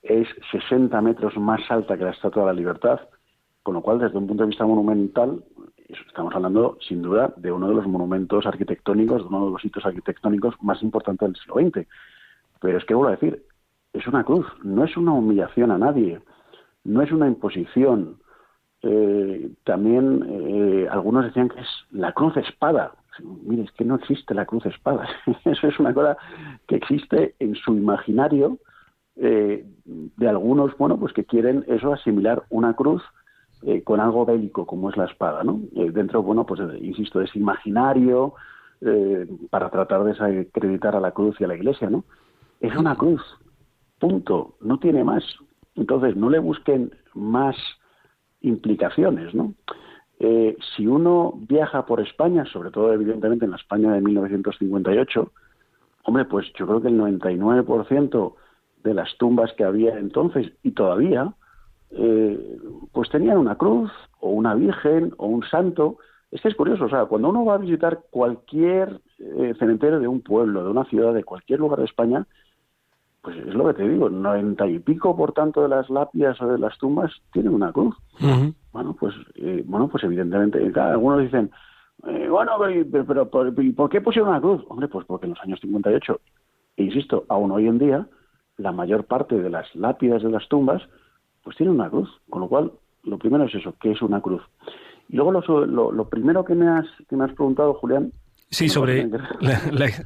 Es 0.03 0.27
60 0.51 0.99
metros 1.01 1.37
más 1.37 1.61
alta 1.69 1.97
que 1.97 2.03
la 2.03 2.11
Estatua 2.11 2.43
de 2.43 2.47
la 2.47 2.53
Libertad. 2.53 2.99
Con 3.63 3.75
lo 3.75 3.81
cual, 3.81 3.99
desde 3.99 4.17
un 4.17 4.27
punto 4.27 4.43
de 4.43 4.49
vista 4.49 4.65
monumental, 4.65 5.43
estamos 5.87 6.35
hablando, 6.35 6.77
sin 6.87 7.01
duda, 7.01 7.33
de 7.37 7.51
uno 7.51 7.69
de 7.69 7.75
los 7.75 7.87
monumentos 7.87 8.45
arquitectónicos, 8.45 9.21
de 9.21 9.27
uno 9.27 9.45
de 9.45 9.51
los 9.53 9.63
hitos 9.63 9.85
arquitectónicos 9.85 10.55
más 10.61 10.81
importantes 10.83 11.27
del 11.29 11.35
siglo 11.37 11.55
XX. 11.61 11.87
Pero 12.59 12.77
es 12.77 12.85
que, 12.85 12.93
vuelvo 12.95 13.09
a 13.09 13.17
decir, 13.17 13.43
es 13.93 14.05
una 14.07 14.23
cruz, 14.25 14.45
no 14.63 14.83
es 14.83 14.97
una 14.97 15.13
humillación 15.13 15.71
a 15.71 15.77
nadie, 15.77 16.21
no 16.83 17.01
es 17.01 17.11
una 17.13 17.27
imposición. 17.27 18.17
Eh, 18.83 19.51
también 19.63 20.25
eh, 20.27 20.87
algunos 20.89 21.25
decían 21.25 21.49
que 21.49 21.59
es 21.59 21.67
la 21.91 22.13
cruz 22.13 22.35
espada. 22.37 22.93
Mire, 23.43 23.63
es 23.63 23.71
que 23.73 23.85
no 23.85 23.95
existe 23.95 24.33
la 24.33 24.45
cruz 24.45 24.65
espada. 24.65 25.07
Eso 25.45 25.67
es 25.67 25.79
una 25.79 25.93
cosa 25.93 26.17
que 26.67 26.75
existe 26.75 27.35
en 27.39 27.55
su 27.55 27.75
imaginario 27.75 28.57
eh, 29.17 29.65
de 29.85 30.27
algunos, 30.27 30.75
bueno, 30.77 30.97
pues 30.97 31.13
que 31.13 31.25
quieren 31.25 31.65
eso 31.67 31.93
asimilar 31.93 32.43
una 32.49 32.73
cruz 32.75 33.03
con 33.83 33.99
algo 33.99 34.25
bélico 34.25 34.65
como 34.65 34.89
es 34.89 34.97
la 34.97 35.05
espada, 35.05 35.43
¿no? 35.43 35.59
Dentro, 35.73 36.23
bueno, 36.23 36.47
pues 36.47 36.59
insisto, 36.81 37.21
ese 37.21 37.37
imaginario 37.37 38.33
para 39.51 39.69
tratar 39.69 40.03
de 40.03 40.13
desacreditar 40.13 40.95
a 40.95 40.99
la 40.99 41.11
cruz 41.11 41.39
y 41.39 41.43
a 41.43 41.47
la 41.47 41.55
iglesia, 41.55 41.87
¿no? 41.87 42.03
Es 42.59 42.75
una 42.75 42.95
cruz, 42.95 43.21
punto, 43.99 44.55
no 44.61 44.79
tiene 44.79 45.03
más. 45.03 45.23
Entonces, 45.75 46.15
no 46.15 46.31
le 46.31 46.39
busquen 46.39 46.91
más 47.13 47.55
implicaciones, 48.41 49.33
¿no? 49.33 49.53
si 50.75 50.85
uno 50.85 51.33
viaja 51.49 51.87
por 51.87 51.99
España, 51.99 52.45
sobre 52.45 52.69
todo 52.69 52.93
evidentemente 52.93 53.45
en 53.45 53.51
la 53.51 53.57
España 53.57 53.91
de 53.91 54.01
1958, 54.01 55.31
hombre, 56.03 56.25
pues 56.25 56.45
yo 56.53 56.67
creo 56.67 56.79
que 56.79 56.89
el 56.89 56.99
99% 56.99 58.35
de 58.83 58.93
las 58.93 59.15
tumbas 59.17 59.53
que 59.53 59.63
había 59.63 59.97
entonces 59.97 60.51
y 60.63 60.71
todavía, 60.71 61.33
eh, 61.91 62.57
pues 62.91 63.09
tenían 63.09 63.37
una 63.37 63.55
cruz 63.55 63.91
o 64.19 64.29
una 64.29 64.55
virgen 64.55 65.13
o 65.17 65.27
un 65.27 65.43
santo. 65.43 65.97
Es 66.31 66.41
que 66.41 66.47
es 66.47 66.55
curioso, 66.55 66.85
o 66.85 66.89
sea, 66.89 67.05
cuando 67.05 67.29
uno 67.29 67.45
va 67.45 67.55
a 67.55 67.59
visitar 67.59 68.01
cualquier 68.09 69.01
eh, 69.19 69.53
cementerio 69.59 69.99
de 69.99 70.07
un 70.07 70.21
pueblo, 70.21 70.63
de 70.63 70.71
una 70.71 70.85
ciudad, 70.85 71.13
de 71.13 71.23
cualquier 71.23 71.59
lugar 71.59 71.79
de 71.79 71.85
España, 71.85 72.25
pues 73.21 73.37
es 73.37 73.53
lo 73.53 73.67
que 73.67 73.75
te 73.75 73.87
digo, 73.87 74.09
noventa 74.09 74.67
y 74.67 74.79
pico 74.79 75.15
por 75.15 75.33
tanto 75.33 75.61
de 75.61 75.69
las 75.69 75.89
lápidas 75.89 76.41
o 76.41 76.47
de 76.47 76.57
las 76.57 76.77
tumbas 76.77 77.11
tienen 77.31 77.53
una 77.53 77.71
cruz. 77.71 77.95
Bueno, 78.71 78.95
pues 78.99 79.13
eh, 79.35 79.63
bueno, 79.65 79.87
pues 79.87 80.03
evidentemente, 80.03 80.71
algunos 80.79 81.21
dicen, 81.21 81.51
bueno, 82.29 82.53
pero, 82.91 83.05
pero, 83.05 83.29
¿por 83.29 83.89
qué 83.89 84.01
pusieron 84.01 84.29
una 84.29 84.41
cruz? 84.41 84.63
Hombre, 84.69 84.87
pues 84.87 85.05
porque 85.05 85.27
en 85.27 85.33
los 85.33 85.41
años 85.41 85.59
58, 85.61 86.19
e 86.77 86.83
insisto, 86.83 87.25
aún 87.29 87.51
hoy 87.51 87.67
en 87.67 87.77
día, 87.77 88.07
la 88.57 88.71
mayor 88.71 89.05
parte 89.05 89.35
de 89.39 89.49
las 89.49 89.73
lápidas 89.75 90.23
de 90.23 90.31
las 90.31 90.47
tumbas 90.47 90.81
pues 91.43 91.55
tienen 91.57 91.75
una 91.75 91.89
cruz, 91.89 92.09
con 92.29 92.41
lo 92.41 92.47
cual 92.47 92.71
lo 93.03 93.17
primero 93.17 93.45
es 93.45 93.55
eso, 93.55 93.73
que 93.79 93.91
es 93.91 94.01
una 94.01 94.21
cruz. 94.21 94.41
Y 95.09 95.17
luego 95.17 95.31
lo, 95.31 95.91
lo, 95.91 96.09
primero 96.09 96.45
que 96.45 96.55
me, 96.55 96.67
has, 96.67 96.85
que 97.09 97.15
me 97.15 97.25
has 97.25 97.33
preguntado, 97.33 97.73
Julián, 97.73 98.11
Sí, 98.51 98.67
sobre 98.67 99.07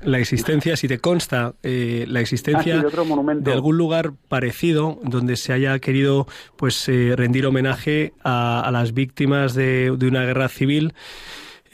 la, 0.03 0.19
existencia, 0.19 0.77
si 0.77 0.87
te 0.87 0.99
consta, 0.99 1.55
eh, 1.63 2.05
la 2.07 2.19
existencia 2.21 2.79
ah, 2.85 3.33
de, 3.39 3.51
algún 3.51 3.75
lugar 3.75 4.13
parecido 4.27 4.99
donde 5.01 5.35
se 5.35 5.51
haya 5.51 5.79
querido 5.79 6.27
pues 6.55 6.87
eh, 6.87 7.15
rendir 7.15 7.47
homenaje 7.47 8.13
a, 8.23 8.69
las 8.71 8.93
víctimas 8.93 9.55
de, 9.55 9.95
de, 9.97 10.07
una 10.07 10.25
guerra 10.25 10.47
civil 10.47 10.93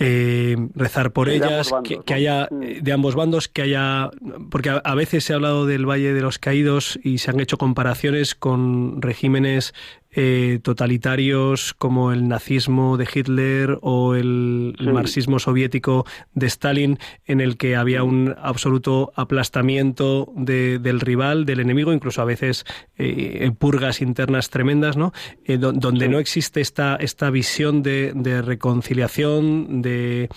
eh, 0.03 0.57
rezar 0.73 1.11
por 1.11 1.29
ellas, 1.29 1.69
que, 1.83 2.13
haya 2.15 2.47
mm. 2.49 2.81
de 2.81 2.91
ambos 2.91 3.13
bandos, 3.13 3.47
que 3.47 3.61
haya, 3.61 4.09
porque 4.49 4.71
a, 4.83 4.95
veces 4.95 5.23
se 5.23 5.33
ha 5.33 5.35
hablado 5.35 5.67
del 5.67 5.87
Valle 5.87 6.13
de 6.13 6.21
los 6.21 6.39
Caídos 6.39 6.99
y 7.03 7.19
se 7.19 7.29
han 7.29 7.39
hecho 7.39 7.59
comparaciones 7.59 8.33
con 8.33 8.99
regímenes 8.99 9.75
eh, 10.13 10.59
totalitarios 10.61 11.73
como 11.73 12.11
el 12.11 12.27
nazismo 12.27 12.97
de 12.97 13.07
Hitler 13.13 13.79
o 13.81 14.15
el, 14.15 14.75
marxismo 14.79 15.39
soviético 15.39 16.05
de 16.33 16.47
Stalin, 16.47 16.99
en 17.25 17.39
el 17.39 17.55
que 17.55 17.77
había 17.77 18.03
un 18.03 18.35
absoluto 18.41 19.13
aplastamiento 19.15 20.31
del 20.35 20.99
rival, 20.99 21.45
del 21.45 21.61
enemigo, 21.61 21.93
incluso 21.93 22.21
a 22.21 22.25
veces 22.25 22.65
eh, 22.97 23.49
purgas 23.57 24.01
internas 24.01 24.49
tremendas, 24.49 24.97
¿no? 24.97 25.13
Eh, 25.45 25.57
donde 25.57 26.09
no 26.09 26.19
existe 26.19 26.59
esta, 26.59 26.97
esta 26.97 27.29
visión 27.29 27.81
de, 27.81 28.41
reconciliación, 28.41 29.81
de, 29.81 30.29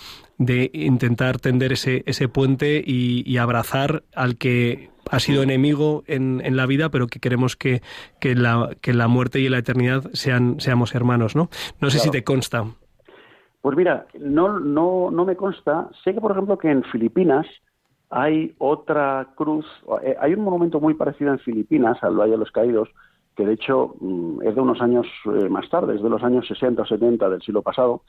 intentar 0.73 1.39
tender 1.39 1.73
ese, 1.73 2.03
ese 2.05 2.29
puente 2.29 2.81
y 2.85 3.37
abrazar 3.37 4.03
al 4.13 4.37
que 4.37 4.94
ha 5.11 5.19
sido 5.19 5.43
enemigo 5.43 6.03
en, 6.07 6.41
en 6.43 6.55
la 6.55 6.65
vida, 6.65 6.89
pero 6.89 7.07
que 7.07 7.19
queremos 7.19 7.55
que, 7.55 7.81
que, 8.19 8.35
la, 8.35 8.71
que 8.81 8.93
la 8.93 9.07
muerte 9.07 9.39
y 9.39 9.49
la 9.49 9.57
eternidad 9.57 10.09
sean, 10.13 10.59
seamos 10.59 10.95
hermanos, 10.95 11.35
¿no? 11.35 11.49
No 11.79 11.89
sé 11.89 11.99
si 11.99 12.09
te 12.09 12.23
consta. 12.23 12.65
Pues 13.61 13.75
mira, 13.75 14.05
no, 14.19 14.59
no, 14.59 15.09
no 15.11 15.25
me 15.25 15.35
consta. 15.35 15.89
Sé 16.03 16.13
que, 16.13 16.21
por 16.21 16.31
ejemplo, 16.31 16.57
que 16.57 16.69
en 16.69 16.83
Filipinas 16.83 17.47
hay 18.09 18.53
otra 18.59 19.29
cruz, 19.35 19.65
eh, 20.03 20.15
hay 20.19 20.33
un 20.33 20.43
monumento 20.43 20.79
muy 20.79 20.93
parecido 20.93 21.31
en 21.31 21.39
Filipinas, 21.39 21.97
al 22.03 22.15
Valle 22.15 22.33
de 22.33 22.37
los 22.37 22.51
Caídos, 22.51 22.89
que 23.35 23.45
de 23.45 23.53
hecho 23.53 23.95
mm, 23.99 24.41
es 24.43 24.55
de 24.55 24.61
unos 24.61 24.81
años 24.81 25.07
eh, 25.25 25.49
más 25.49 25.69
tarde, 25.69 25.95
es 25.95 26.03
de 26.03 26.09
los 26.09 26.23
años 26.23 26.47
60 26.47 26.81
o 26.81 26.85
70 26.85 27.29
del 27.29 27.41
siglo 27.41 27.61
pasado, 27.61 28.03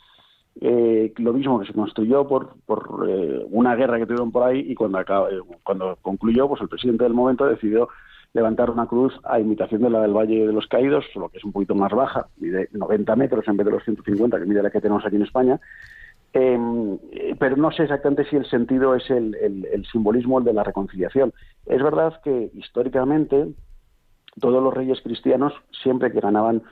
eh, 0.61 1.13
lo 1.19 1.33
mismo 1.33 1.61
que 1.61 1.67
se 1.67 1.75
construyó 1.75 2.27
por, 2.27 2.55
por 2.65 3.07
eh, 3.09 3.45
una 3.51 3.75
guerra 3.75 3.99
que 3.99 4.07
tuvieron 4.07 4.33
por 4.33 4.43
ahí 4.43 4.61
y 4.61 4.75
cuando, 4.75 5.01
eh, 5.01 5.41
cuando 5.63 5.99
concluyó, 6.01 6.49
pues 6.49 6.63
el 6.63 6.69
presidente 6.69 7.05
del 7.05 7.13
momento 7.13 7.47
decidió 7.47 7.89
levantar 8.33 8.71
una 8.71 8.87
cruz 8.87 9.13
a 9.25 9.39
imitación 9.39 9.83
de 9.83 9.91
la 9.91 10.01
del 10.01 10.15
Valle 10.15 10.47
de 10.47 10.53
los 10.53 10.67
Caídos, 10.67 11.05
solo 11.13 11.29
que 11.29 11.39
es 11.39 11.45
un 11.45 11.53
poquito 11.53 11.75
más 11.75 11.93
baja, 11.93 12.29
mide 12.39 12.69
90 12.73 13.17
metros 13.17 13.47
en 13.49 13.57
vez 13.57 13.67
de 13.67 13.73
los 13.73 13.85
150 13.85 14.39
que 14.39 14.47
mide 14.47 14.63
la 14.63 14.71
que 14.71 14.81
tenemos 14.81 15.05
aquí 15.05 15.17
en 15.17 15.23
España. 15.23 15.61
Em, 16.33 16.99
pero 17.39 17.57
no 17.57 17.71
sé 17.71 17.85
exactamente 17.85 18.25
si 18.25 18.37
el 18.37 18.45
sentido 18.47 18.95
es 18.95 19.09
el, 19.11 19.35
el 19.35 19.87
simbolismo 19.87 20.39
el 20.39 20.45
de 20.45 20.53
la 20.53 20.65
reconciliación. 20.65 21.33
Es 21.65 21.83
verdad 21.83 22.21
que 22.23 22.51
históricamente 22.55 23.47
todos 24.41 24.63
los 24.63 24.73
reyes 24.73 25.01
cristianos, 25.03 25.53
siempre 25.83 26.13
que 26.13 26.21
ganaban 26.21 26.63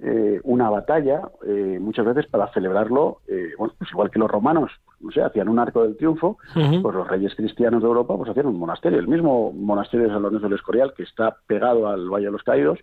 eh, 0.00 0.40
una 0.44 0.70
batalla, 0.70 1.22
eh, 1.44 1.78
muchas 1.80 2.06
veces 2.06 2.26
para 2.26 2.52
celebrarlo, 2.52 3.18
eh, 3.26 3.50
bueno, 3.58 3.74
pues 3.76 3.90
igual 3.90 4.10
que 4.10 4.20
los 4.20 4.30
romanos, 4.30 4.70
no 5.00 5.10
sé, 5.10 5.22
hacían 5.22 5.48
un 5.48 5.58
arco 5.58 5.82
del 5.82 5.96
triunfo, 5.96 6.38
pues 6.54 6.94
los 6.94 7.08
reyes 7.08 7.34
cristianos 7.34 7.82
de 7.82 7.88
Europa 7.88 8.16
pues 8.16 8.30
hacían 8.30 8.46
un 8.46 8.60
monasterio. 8.60 9.00
El 9.00 9.08
mismo 9.08 9.52
monasterio 9.52 10.06
de 10.06 10.12
San 10.12 10.22
Lorenzo 10.22 10.46
del 10.46 10.56
Escorial, 10.56 10.94
que 10.96 11.02
está 11.02 11.36
pegado 11.48 11.88
al 11.88 12.08
Valle 12.08 12.26
de 12.26 12.32
los 12.32 12.44
Caídos, 12.44 12.78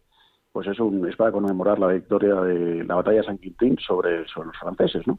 pues 0.52 0.68
es, 0.68 0.78
un, 0.80 1.08
es 1.08 1.16
para 1.16 1.32
conmemorar 1.32 1.80
la 1.80 1.88
victoria 1.88 2.36
de 2.36 2.84
la 2.84 2.96
batalla 2.96 3.20
de 3.20 3.26
San 3.26 3.38
Quintín 3.38 3.78
sobre, 3.78 4.28
sobre 4.28 4.48
los 4.48 4.58
franceses, 4.58 5.08
¿no? 5.08 5.18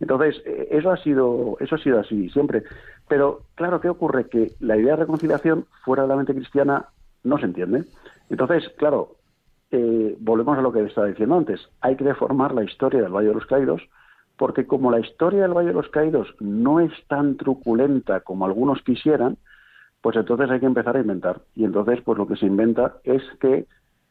Entonces, 0.00 0.40
eso 0.44 0.90
ha 0.90 0.96
sido 0.96 1.56
eso 1.60 1.74
ha 1.74 1.78
sido 1.78 2.00
así 2.00 2.28
siempre. 2.30 2.62
Pero, 3.08 3.42
claro, 3.54 3.80
¿qué 3.80 3.88
ocurre? 3.88 4.28
Que 4.28 4.52
la 4.60 4.76
idea 4.76 4.92
de 4.92 5.02
reconciliación 5.02 5.66
fuera 5.84 6.04
de 6.04 6.08
la 6.08 6.16
mente 6.16 6.34
cristiana 6.34 6.86
no 7.24 7.38
se 7.38 7.46
entiende. 7.46 7.84
Entonces, 8.28 8.72
claro, 8.76 9.16
eh, 9.72 10.16
volvemos 10.20 10.58
a 10.58 10.60
lo 10.60 10.70
que 10.70 10.84
estaba 10.84 11.06
diciendo 11.06 11.34
antes, 11.34 11.60
hay 11.80 11.96
que 11.96 12.04
deformar 12.04 12.54
la 12.54 12.62
historia 12.62 13.00
del 13.00 13.12
Valle 13.12 13.28
de 13.28 13.34
los 13.34 13.46
Caídos, 13.46 13.82
porque 14.36 14.66
como 14.66 14.90
la 14.90 15.00
historia 15.00 15.42
del 15.42 15.54
Valle 15.54 15.68
de 15.68 15.74
los 15.74 15.88
Caídos 15.88 16.28
no 16.40 16.78
es 16.78 16.92
tan 17.08 17.38
truculenta 17.38 18.20
como 18.20 18.44
algunos 18.44 18.82
quisieran, 18.82 19.38
pues 20.02 20.16
entonces 20.16 20.50
hay 20.50 20.60
que 20.60 20.66
empezar 20.66 20.96
a 20.96 21.00
inventar. 21.00 21.40
Y 21.54 21.64
entonces, 21.64 22.02
pues 22.02 22.18
lo 22.18 22.26
que 22.26 22.36
se 22.36 22.46
inventa 22.46 22.96
es 23.04 23.22
que 23.40 23.66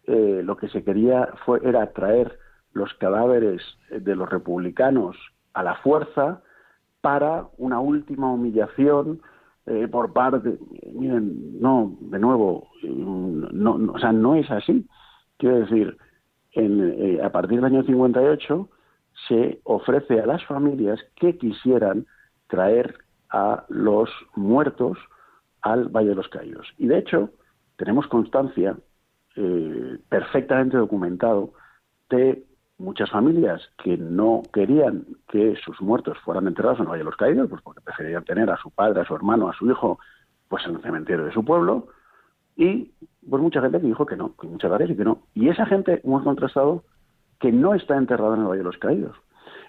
eh, 0.05 0.41
lo 0.43 0.57
que 0.57 0.67
se 0.69 0.83
quería 0.83 1.29
fue, 1.45 1.59
era 1.63 1.91
traer 1.93 2.39
los 2.73 2.91
cadáveres 2.95 3.61
de 3.91 4.15
los 4.15 4.29
republicanos 4.29 5.15
a 5.53 5.61
la 5.61 5.75
fuerza 5.75 6.41
para 7.01 7.45
una 7.57 7.79
última 7.79 8.31
humillación 8.31 9.21
eh, 9.67 9.87
por 9.87 10.11
parte. 10.11 10.57
Miren, 10.93 11.61
no, 11.61 11.97
de 11.99 12.17
nuevo, 12.17 12.69
no, 12.81 13.77
no, 13.77 13.93
o 13.93 13.99
sea, 13.99 14.11
no 14.11 14.33
es 14.35 14.49
así. 14.49 14.87
Quiero 15.41 15.61
decir, 15.61 15.97
eh, 16.53 17.19
a 17.23 17.31
partir 17.31 17.55
del 17.55 17.65
año 17.65 17.81
58 17.81 18.69
se 19.27 19.59
ofrece 19.63 20.21
a 20.21 20.27
las 20.27 20.45
familias 20.45 20.99
que 21.15 21.35
quisieran 21.35 22.05
traer 22.47 22.93
a 23.31 23.65
los 23.67 24.07
muertos 24.35 24.99
al 25.63 25.89
Valle 25.89 26.09
de 26.09 26.15
los 26.15 26.27
Caídos. 26.27 26.67
Y 26.77 26.85
de 26.85 26.99
hecho, 26.99 27.31
tenemos 27.75 28.05
constancia 28.05 28.77
eh, 29.35 29.97
perfectamente 30.09 30.77
documentado 30.77 31.53
de 32.11 32.45
muchas 32.77 33.09
familias 33.09 33.67
que 33.83 33.97
no 33.97 34.43
querían 34.53 35.07
que 35.27 35.55
sus 35.65 35.81
muertos 35.81 36.19
fueran 36.19 36.45
enterrados 36.45 36.77
en 36.77 36.83
el 36.83 36.91
Valle 36.91 36.99
de 36.99 37.05
los 37.05 37.17
Caídos, 37.17 37.49
pues 37.49 37.63
porque 37.63 37.81
preferían 37.81 38.25
tener 38.25 38.47
a 38.51 38.57
su 38.57 38.69
padre, 38.69 39.01
a 39.01 39.05
su 39.05 39.15
hermano, 39.15 39.49
a 39.49 39.53
su 39.53 39.67
hijo, 39.67 39.97
pues 40.47 40.63
en 40.67 40.75
el 40.75 40.83
cementerio 40.83 41.25
de 41.25 41.33
su 41.33 41.43
pueblo, 41.43 41.87
y 42.55 42.91
pues 43.29 43.41
mucha 43.41 43.61
gente 43.61 43.79
que 43.79 43.87
dijo 43.87 44.05
que 44.05 44.15
no, 44.15 44.35
que 44.35 44.47
muchas 44.47 44.69
gracias 44.69 44.91
y 44.91 44.95
que 44.95 45.05
no. 45.05 45.23
Y 45.33 45.49
esa 45.49 45.65
gente 45.65 46.01
hemos 46.03 46.23
contrastado 46.23 46.83
que 47.39 47.51
no 47.51 47.73
está 47.73 47.97
enterrada 47.97 48.35
en 48.35 48.41
el 48.41 48.47
Valle 48.47 48.59
de 48.59 48.65
los 48.65 48.77
Caídos. 48.77 49.15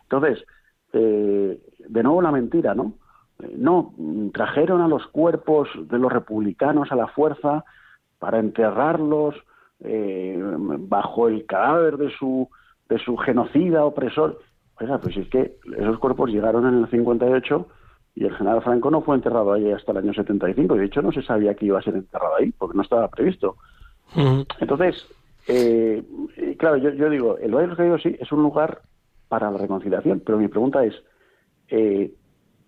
Entonces, 0.02 0.44
eh, 0.92 1.60
de 1.78 2.02
nuevo 2.02 2.22
la 2.22 2.30
mentira, 2.30 2.74
¿no? 2.74 2.94
Eh, 3.40 3.54
no, 3.56 3.94
trajeron 4.32 4.80
a 4.80 4.88
los 4.88 5.06
cuerpos 5.06 5.68
de 5.88 5.98
los 5.98 6.12
republicanos 6.12 6.92
a 6.92 6.96
la 6.96 7.08
fuerza 7.08 7.64
para 8.18 8.38
enterrarlos 8.38 9.34
eh, 9.80 10.38
bajo 10.40 11.28
el 11.28 11.46
cadáver 11.46 11.96
de 11.96 12.10
su, 12.10 12.48
de 12.88 12.98
su 12.98 13.16
genocida 13.16 13.84
opresor. 13.84 14.38
Oiga, 14.80 14.98
pues 14.98 15.16
es 15.16 15.28
que 15.28 15.56
esos 15.78 15.98
cuerpos 15.98 16.30
llegaron 16.30 16.66
en 16.66 16.82
el 16.82 16.90
58 16.90 17.66
y 18.14 18.24
el 18.24 18.34
general 18.36 18.62
Franco 18.62 18.90
no 18.90 19.02
fue 19.02 19.16
enterrado 19.16 19.52
ahí 19.52 19.70
hasta 19.70 19.92
el 19.92 19.98
año 19.98 20.12
75. 20.12 20.74
De 20.74 20.84
hecho, 20.84 21.02
no 21.02 21.12
se 21.12 21.22
sabía 21.22 21.54
que 21.54 21.66
iba 21.66 21.78
a 21.78 21.82
ser 21.82 21.94
enterrado 21.94 22.36
ahí, 22.36 22.52
porque 22.52 22.76
no 22.76 22.82
estaba 22.82 23.08
previsto. 23.08 23.56
Entonces, 24.60 25.06
eh, 25.48 26.02
eh, 26.36 26.56
claro, 26.58 26.76
yo, 26.76 26.90
yo 26.90 27.08
digo, 27.08 27.38
el 27.38 27.52
Valle 27.52 27.62
de 27.62 27.68
los 27.68 27.76
Caídos 27.76 28.02
sí 28.02 28.16
es 28.18 28.30
un 28.30 28.42
lugar 28.42 28.82
para 29.28 29.50
la 29.50 29.58
reconciliación, 29.58 30.22
pero 30.24 30.36
mi 30.36 30.48
pregunta 30.48 30.84
es, 30.84 30.94
eh, 31.68 32.12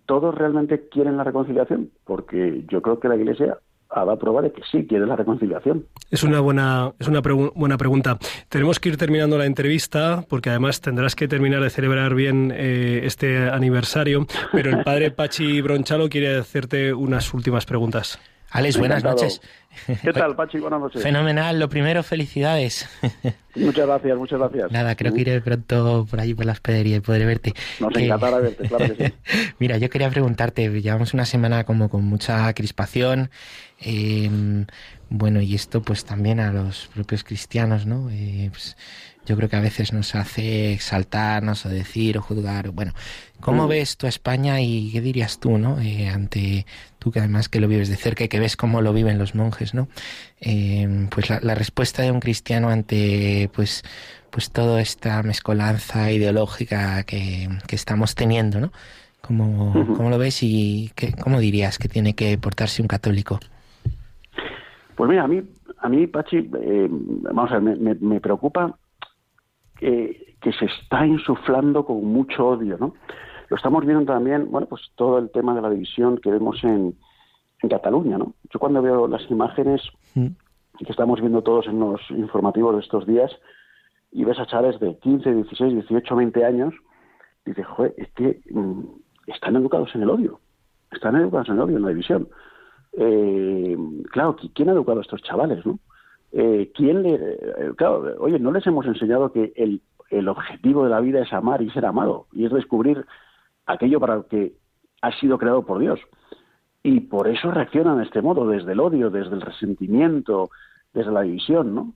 ¿todos 0.07 0.33
realmente 0.33 0.89
quieren 0.89 1.17
la 1.17 1.23
reconciliación? 1.23 1.91
Porque 2.03 2.65
yo 2.67 2.81
creo 2.81 2.99
que 2.99 3.07
la 3.07 3.15
Iglesia 3.15 3.59
ha 3.95 4.05
dado 4.05 4.19
prueba 4.19 4.41
de 4.41 4.51
que 4.51 4.61
sí 4.69 4.85
quiere 4.85 5.05
la 5.05 5.15
reconciliación. 5.15 5.85
Es 6.11 6.23
una 6.23 6.41
buena, 6.41 6.91
es 6.99 7.07
una 7.07 7.21
buena 7.21 7.77
pregunta. 7.77 8.17
Tenemos 8.49 8.79
que 8.79 8.89
ir 8.89 8.97
terminando 8.97 9.37
la 9.37 9.45
entrevista 9.45 10.25
porque 10.29 10.49
además 10.49 10.81
tendrás 10.81 11.15
que 11.15 11.27
terminar 11.27 11.63
de 11.63 11.69
celebrar 11.69 12.13
bien 12.13 12.51
eh, 12.53 13.01
este 13.03 13.49
aniversario. 13.49 14.27
Pero 14.51 14.69
el 14.69 14.83
padre 14.83 15.11
Pachi 15.11 15.61
Bronchalo 15.61 16.09
quiere 16.09 16.37
hacerte 16.37 16.93
unas 16.93 17.33
últimas 17.33 17.65
preguntas. 17.65 18.19
Alex, 18.51 18.77
buenas 18.77 18.99
Encantado. 19.03 19.23
noches. 19.27 19.41
¿Qué 20.01 20.13
tal, 20.13 20.35
Pachi? 20.37 20.59
Buenas 20.59 20.79
noches. 20.79 21.03
Fenomenal, 21.03 21.59
lo 21.59 21.67
primero, 21.67 22.01
felicidades. 22.03 22.87
Muchas 23.55 23.85
gracias, 23.85 24.17
muchas 24.17 24.39
gracias. 24.39 24.71
Nada, 24.71 24.95
creo 24.95 25.13
que 25.13 25.21
iré 25.21 25.41
pronto 25.41 26.07
por 26.09 26.19
allí 26.21 26.33
por 26.33 26.45
la 26.45 26.53
hospedería 26.53 26.95
y 26.97 26.99
podré 27.01 27.25
verte. 27.25 27.53
Nos 27.81 27.91
Que- 27.91 28.05
encantará 28.05 28.39
verte, 28.39 28.67
claro 28.69 28.95
que 28.95 29.07
sí. 29.07 29.13
Mira, 29.59 29.77
yo 29.77 29.89
quería 29.89 30.09
preguntarte, 30.09 30.69
llevamos 30.81 31.13
una 31.13 31.25
semana 31.25 31.65
como 31.65 31.89
con 31.89 32.05
mucha 32.05 32.53
crispación, 32.53 33.29
eh, 33.81 34.29
bueno, 35.09 35.41
y 35.41 35.53
esto 35.55 35.81
pues 35.81 36.05
también 36.05 36.39
a 36.39 36.53
los 36.53 36.87
propios 36.93 37.25
cristianos, 37.25 37.85
¿no? 37.85 38.09
Eh, 38.11 38.47
pues, 38.51 38.77
yo 39.25 39.35
creo 39.35 39.49
que 39.49 39.55
a 39.55 39.61
veces 39.61 39.91
nos 39.93 40.15
hace 40.15 40.73
exaltarnos 40.73 41.65
o 41.65 41.69
decir 41.69 42.17
o 42.17 42.21
juzgar, 42.21 42.69
bueno, 42.69 42.93
¿cómo 43.39 43.65
Mm. 43.65 43.69
ves 43.69 43.97
tú 43.97 44.05
a 44.05 44.09
España 44.09 44.61
y 44.61 44.91
qué 44.91 45.01
dirías 45.01 45.39
tú, 45.39 45.57
¿no? 45.57 45.79
Eh, 45.81 46.07
ante 46.09 46.65
tú 46.99 47.11
que 47.11 47.19
además 47.19 47.49
que 47.49 47.59
lo 47.59 47.67
vives 47.67 47.89
de 47.89 47.95
cerca 47.95 48.23
y 48.23 48.27
que 48.27 48.39
ves 48.39 48.55
cómo 48.57 48.81
lo 48.81 48.93
viven 48.93 49.17
los 49.17 49.35
monjes, 49.35 49.73
¿no? 49.73 49.87
Eh, 50.41 51.07
pues 51.09 51.29
la, 51.29 51.39
la 51.41 51.55
respuesta 51.55 52.01
de 52.03 52.11
un 52.11 52.19
cristiano 52.19 52.69
ante 52.69 53.49
pues 53.53 53.83
pues 54.29 54.51
toda 54.51 54.81
esta 54.81 55.23
mezcolanza 55.23 56.11
ideológica 56.11 57.03
que, 57.03 57.47
que 57.67 57.75
estamos 57.77 58.15
teniendo, 58.15 58.59
¿no? 58.59 58.71
¿Cómo, 59.21 59.73
cómo 59.95 60.09
lo 60.09 60.17
ves 60.17 60.43
y 60.43 60.91
qué, 60.95 61.13
cómo 61.13 61.39
dirías 61.39 61.79
que 61.79 61.87
tiene 61.87 62.13
que 62.15 62.37
portarse 62.37 62.81
un 62.81 62.87
católico? 62.87 63.39
Pues 64.95 65.09
mira, 65.09 65.23
a 65.23 65.27
mí, 65.27 65.41
a 65.79 65.89
mí 65.89 66.07
Pachi, 66.07 66.37
eh, 66.61 66.87
vamos 66.89 67.51
a 67.51 67.59
ver, 67.59 67.77
me, 67.77 67.93
me- 67.95 67.99
me 67.99 68.21
preocupa 68.21 68.77
que, 69.77 70.35
que 70.41 70.51
se 70.53 70.65
está 70.65 71.05
insuflando 71.05 71.85
con 71.85 72.03
mucho 72.05 72.47
odio, 72.47 72.77
¿no? 72.79 72.93
Lo 73.49 73.57
estamos 73.57 73.85
viendo 73.85 74.05
también, 74.05 74.49
bueno, 74.51 74.67
pues 74.67 74.81
todo 74.95 75.17
el 75.19 75.29
tema 75.31 75.53
de 75.53 75.61
la 75.61 75.69
división 75.69 76.17
que 76.17 76.31
vemos 76.31 76.63
en, 76.63 76.95
en 77.61 77.69
Cataluña, 77.69 78.17
¿no? 78.17 78.33
Yo 78.51 78.59
cuando 78.59 78.81
veo 78.81 79.07
las 79.07 79.29
imágenes 79.29 79.81
Mm. 80.15 80.27
que 80.79 80.91
estamos 80.91 81.19
viendo 81.19 81.41
todos 81.41 81.67
en 81.67 81.79
los 81.79 81.99
informativos 82.09 82.73
de 82.75 82.81
estos 82.81 83.05
días 83.05 83.31
y 84.11 84.23
ves 84.23 84.39
a 84.39 84.45
chavales 84.45 84.79
de 84.79 84.97
15, 84.99 85.33
16, 85.33 85.73
18, 85.73 86.15
20 86.15 86.45
años, 86.45 86.73
dices, 87.45 87.65
joder, 87.67 87.93
es 87.97 88.09
que 88.13 88.39
mm, 88.49 88.81
están 89.27 89.55
educados 89.57 89.93
en 89.93 90.03
el 90.03 90.09
odio, 90.09 90.39
están 90.91 91.15
educados 91.17 91.49
en 91.49 91.55
el 91.55 91.61
odio, 91.61 91.77
en 91.77 91.83
la 91.83 91.89
división. 91.89 92.29
Eh, 92.93 93.77
claro, 94.11 94.35
¿qui- 94.37 94.51
¿quién 94.53 94.69
ha 94.69 94.73
educado 94.73 94.99
a 94.99 95.01
estos 95.01 95.21
chavales, 95.23 95.65
no? 95.65 95.79
Eh, 96.37 96.69
¿Quién 96.75 97.01
le...? 97.01 97.15
eh, 97.15 97.71
claro, 97.77 98.13
oye, 98.19 98.37
no 98.39 98.51
les 98.51 98.67
hemos 98.67 98.85
enseñado 98.85 99.31
que 99.31 99.53
el, 99.55 99.81
el 100.09 100.27
objetivo 100.27 100.83
de 100.83 100.89
la 100.89 100.99
vida 100.99 101.21
es 101.21 101.31
amar 101.31 101.61
y 101.61 101.69
ser 101.69 101.85
amado, 101.85 102.27
y 102.33 102.45
es 102.45 102.51
descubrir 102.51 103.05
aquello 103.65 104.01
para 104.01 104.17
lo 104.17 104.27
que 104.27 104.53
ha 105.01 105.11
sido 105.13 105.37
creado 105.37 105.65
por 105.65 105.79
Dios. 105.79 105.99
Y 106.83 106.99
por 106.99 107.29
eso 107.29 107.51
reaccionan 107.51 107.99
de 107.99 108.03
este 108.03 108.21
modo, 108.21 108.47
desde 108.49 108.73
el 108.73 108.81
odio, 108.81 109.09
desde 109.09 109.33
el 109.33 109.41
resentimiento, 109.41 110.49
desde 110.93 111.11
la 111.11 111.21
división, 111.21 111.73
¿no? 111.73 111.93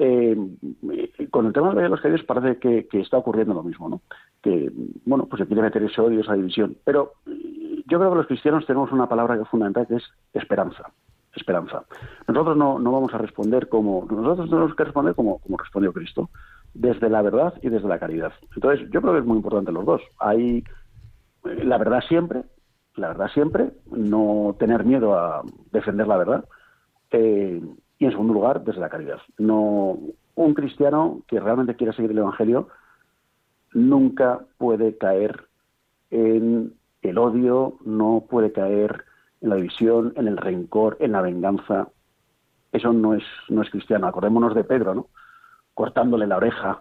Eh, 0.00 0.36
con 1.30 1.46
el 1.46 1.52
tema 1.52 1.74
de 1.74 1.88
los 1.88 2.00
Caídos 2.00 2.22
parece 2.24 2.58
que, 2.58 2.86
que 2.88 3.00
está 3.00 3.18
ocurriendo 3.18 3.54
lo 3.54 3.62
mismo, 3.62 3.88
¿no? 3.88 4.00
Que, 4.42 4.72
bueno, 5.04 5.26
pues 5.26 5.40
se 5.40 5.46
quiere 5.46 5.62
meter 5.62 5.82
ese 5.82 6.00
odio, 6.00 6.20
esa 6.20 6.34
división. 6.34 6.76
Pero 6.84 7.12
yo 7.26 7.98
creo 7.98 8.10
que 8.10 8.16
los 8.16 8.26
cristianos 8.26 8.66
tenemos 8.66 8.92
una 8.92 9.08
palabra 9.08 9.36
que 9.36 9.42
es 9.42 9.48
fundamental, 9.48 9.86
que 9.86 9.96
es 9.96 10.04
esperanza. 10.32 10.90
Esperanza. 11.34 11.84
Nosotros 12.26 12.56
no, 12.56 12.78
no 12.78 12.92
vamos 12.92 13.14
a 13.14 13.18
responder 13.18 13.68
como... 13.68 14.06
Nosotros 14.10 14.48
tenemos 14.50 14.74
que 14.74 14.84
responder 14.84 15.14
como, 15.14 15.38
como 15.38 15.56
respondió 15.56 15.92
Cristo, 15.92 16.30
desde 16.74 17.08
la 17.08 17.22
verdad 17.22 17.54
y 17.62 17.68
desde 17.68 17.88
la 17.88 17.98
caridad. 17.98 18.32
Entonces, 18.54 18.88
yo 18.90 19.00
creo 19.00 19.12
que 19.12 19.20
es 19.20 19.26
muy 19.26 19.36
importante 19.36 19.72
los 19.72 19.84
dos. 19.84 20.02
Hay 20.18 20.64
eh, 21.44 21.64
la 21.64 21.78
verdad 21.78 22.00
siempre, 22.08 22.44
la 22.96 23.08
verdad 23.08 23.28
siempre, 23.32 23.70
no 23.90 24.56
tener 24.58 24.84
miedo 24.84 25.18
a 25.18 25.42
defender 25.72 26.06
la 26.06 26.16
verdad. 26.16 26.44
Eh, 27.10 27.62
y 27.98 28.04
en 28.04 28.10
segundo 28.10 28.34
lugar, 28.34 28.64
desde 28.64 28.80
la 28.80 28.88
caridad. 28.88 29.18
No, 29.38 29.98
un 30.34 30.54
cristiano 30.54 31.22
que 31.26 31.40
realmente 31.40 31.74
quiera 31.74 31.92
seguir 31.92 32.12
el 32.12 32.18
Evangelio 32.18 32.68
nunca 33.74 34.40
puede 34.56 34.96
caer 34.96 35.48
en 36.10 36.74
el 37.02 37.18
odio, 37.18 37.74
no 37.84 38.24
puede 38.28 38.52
caer 38.52 39.04
en 39.40 39.50
la 39.50 39.56
división, 39.56 40.12
en 40.16 40.28
el 40.28 40.36
rencor, 40.36 40.96
en 41.00 41.12
la 41.12 41.22
venganza. 41.22 41.88
Eso 42.72 42.92
no 42.92 43.14
es, 43.14 43.24
no 43.48 43.62
es 43.62 43.70
cristiano. 43.70 44.06
Acordémonos 44.06 44.54
de 44.54 44.64
Pedro, 44.64 44.94
¿no? 44.94 45.08
Cortándole 45.74 46.26
la 46.26 46.36
oreja 46.36 46.80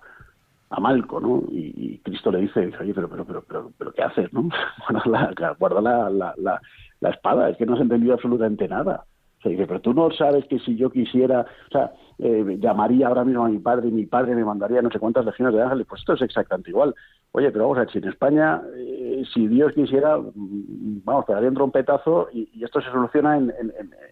a 0.70 0.80
Malco, 0.80 1.20
¿no? 1.20 1.44
Y, 1.52 2.00
Cristo 2.00 2.32
le 2.32 2.40
dice, 2.40 2.72
oye, 2.80 2.94
pero, 2.94 3.10
pero, 3.10 3.26
pero, 3.26 3.44
pero, 3.48 3.72
pero 3.78 3.92
¿qué 3.92 4.04
haces, 4.04 4.32
no? 4.34 4.50
Guarda 4.90 5.34
la, 5.38 5.54
guarda 5.54 5.82
la, 5.82 6.10
la, 6.10 6.34
la, 6.38 6.62
la 7.00 7.10
espada, 7.10 7.50
es 7.50 7.58
que 7.58 7.66
no 7.66 7.76
has 7.76 7.82
entendido 7.82 8.14
absolutamente 8.14 8.68
nada. 8.68 9.06
O 9.38 9.42
sea, 9.42 9.52
dice, 9.52 9.68
pero 9.68 9.82
tú 9.82 9.94
no 9.94 10.10
sabes 10.12 10.46
que 10.46 10.60
si 10.60 10.76
yo 10.76 10.90
quisiera, 10.90 11.42
o 11.42 11.72
sea, 11.72 11.94
eh, 12.18 12.58
llamaría 12.60 13.08
ahora 13.08 13.24
mismo 13.24 13.46
a 13.46 13.50
mi 13.50 13.60
padre 13.60 13.90
y 13.90 13.92
mi 13.92 14.06
padre 14.08 14.34
me 14.34 14.44
mandaría 14.44 14.82
no 14.82 14.90
sé 14.90 15.00
cuántas 15.00 15.26
legiones 15.26 15.54
de 15.54 15.62
ángeles, 15.62 15.86
pues 15.88 16.02
esto 16.02 16.14
es 16.14 16.22
exactamente 16.24 16.72
igual. 16.72 16.96
Oye, 17.34 17.52
pero 17.52 17.66
vamos 17.66 17.78
a 17.78 17.82
ver, 17.82 17.92
si 17.92 18.00
en 18.00 18.08
España, 18.08 18.62
eh, 18.76 19.24
si 19.32 19.48
Dios 19.48 19.74
quisiera, 19.74 20.18
mm, 20.18 21.02
vamos, 21.04 21.26
pegaría 21.26 21.50
un 21.50 21.56
trompetazo 21.56 22.30
y, 22.34 22.64
esto 22.64 22.82
se 22.82 22.90
soluciona 22.90 23.38
en, 23.38 23.54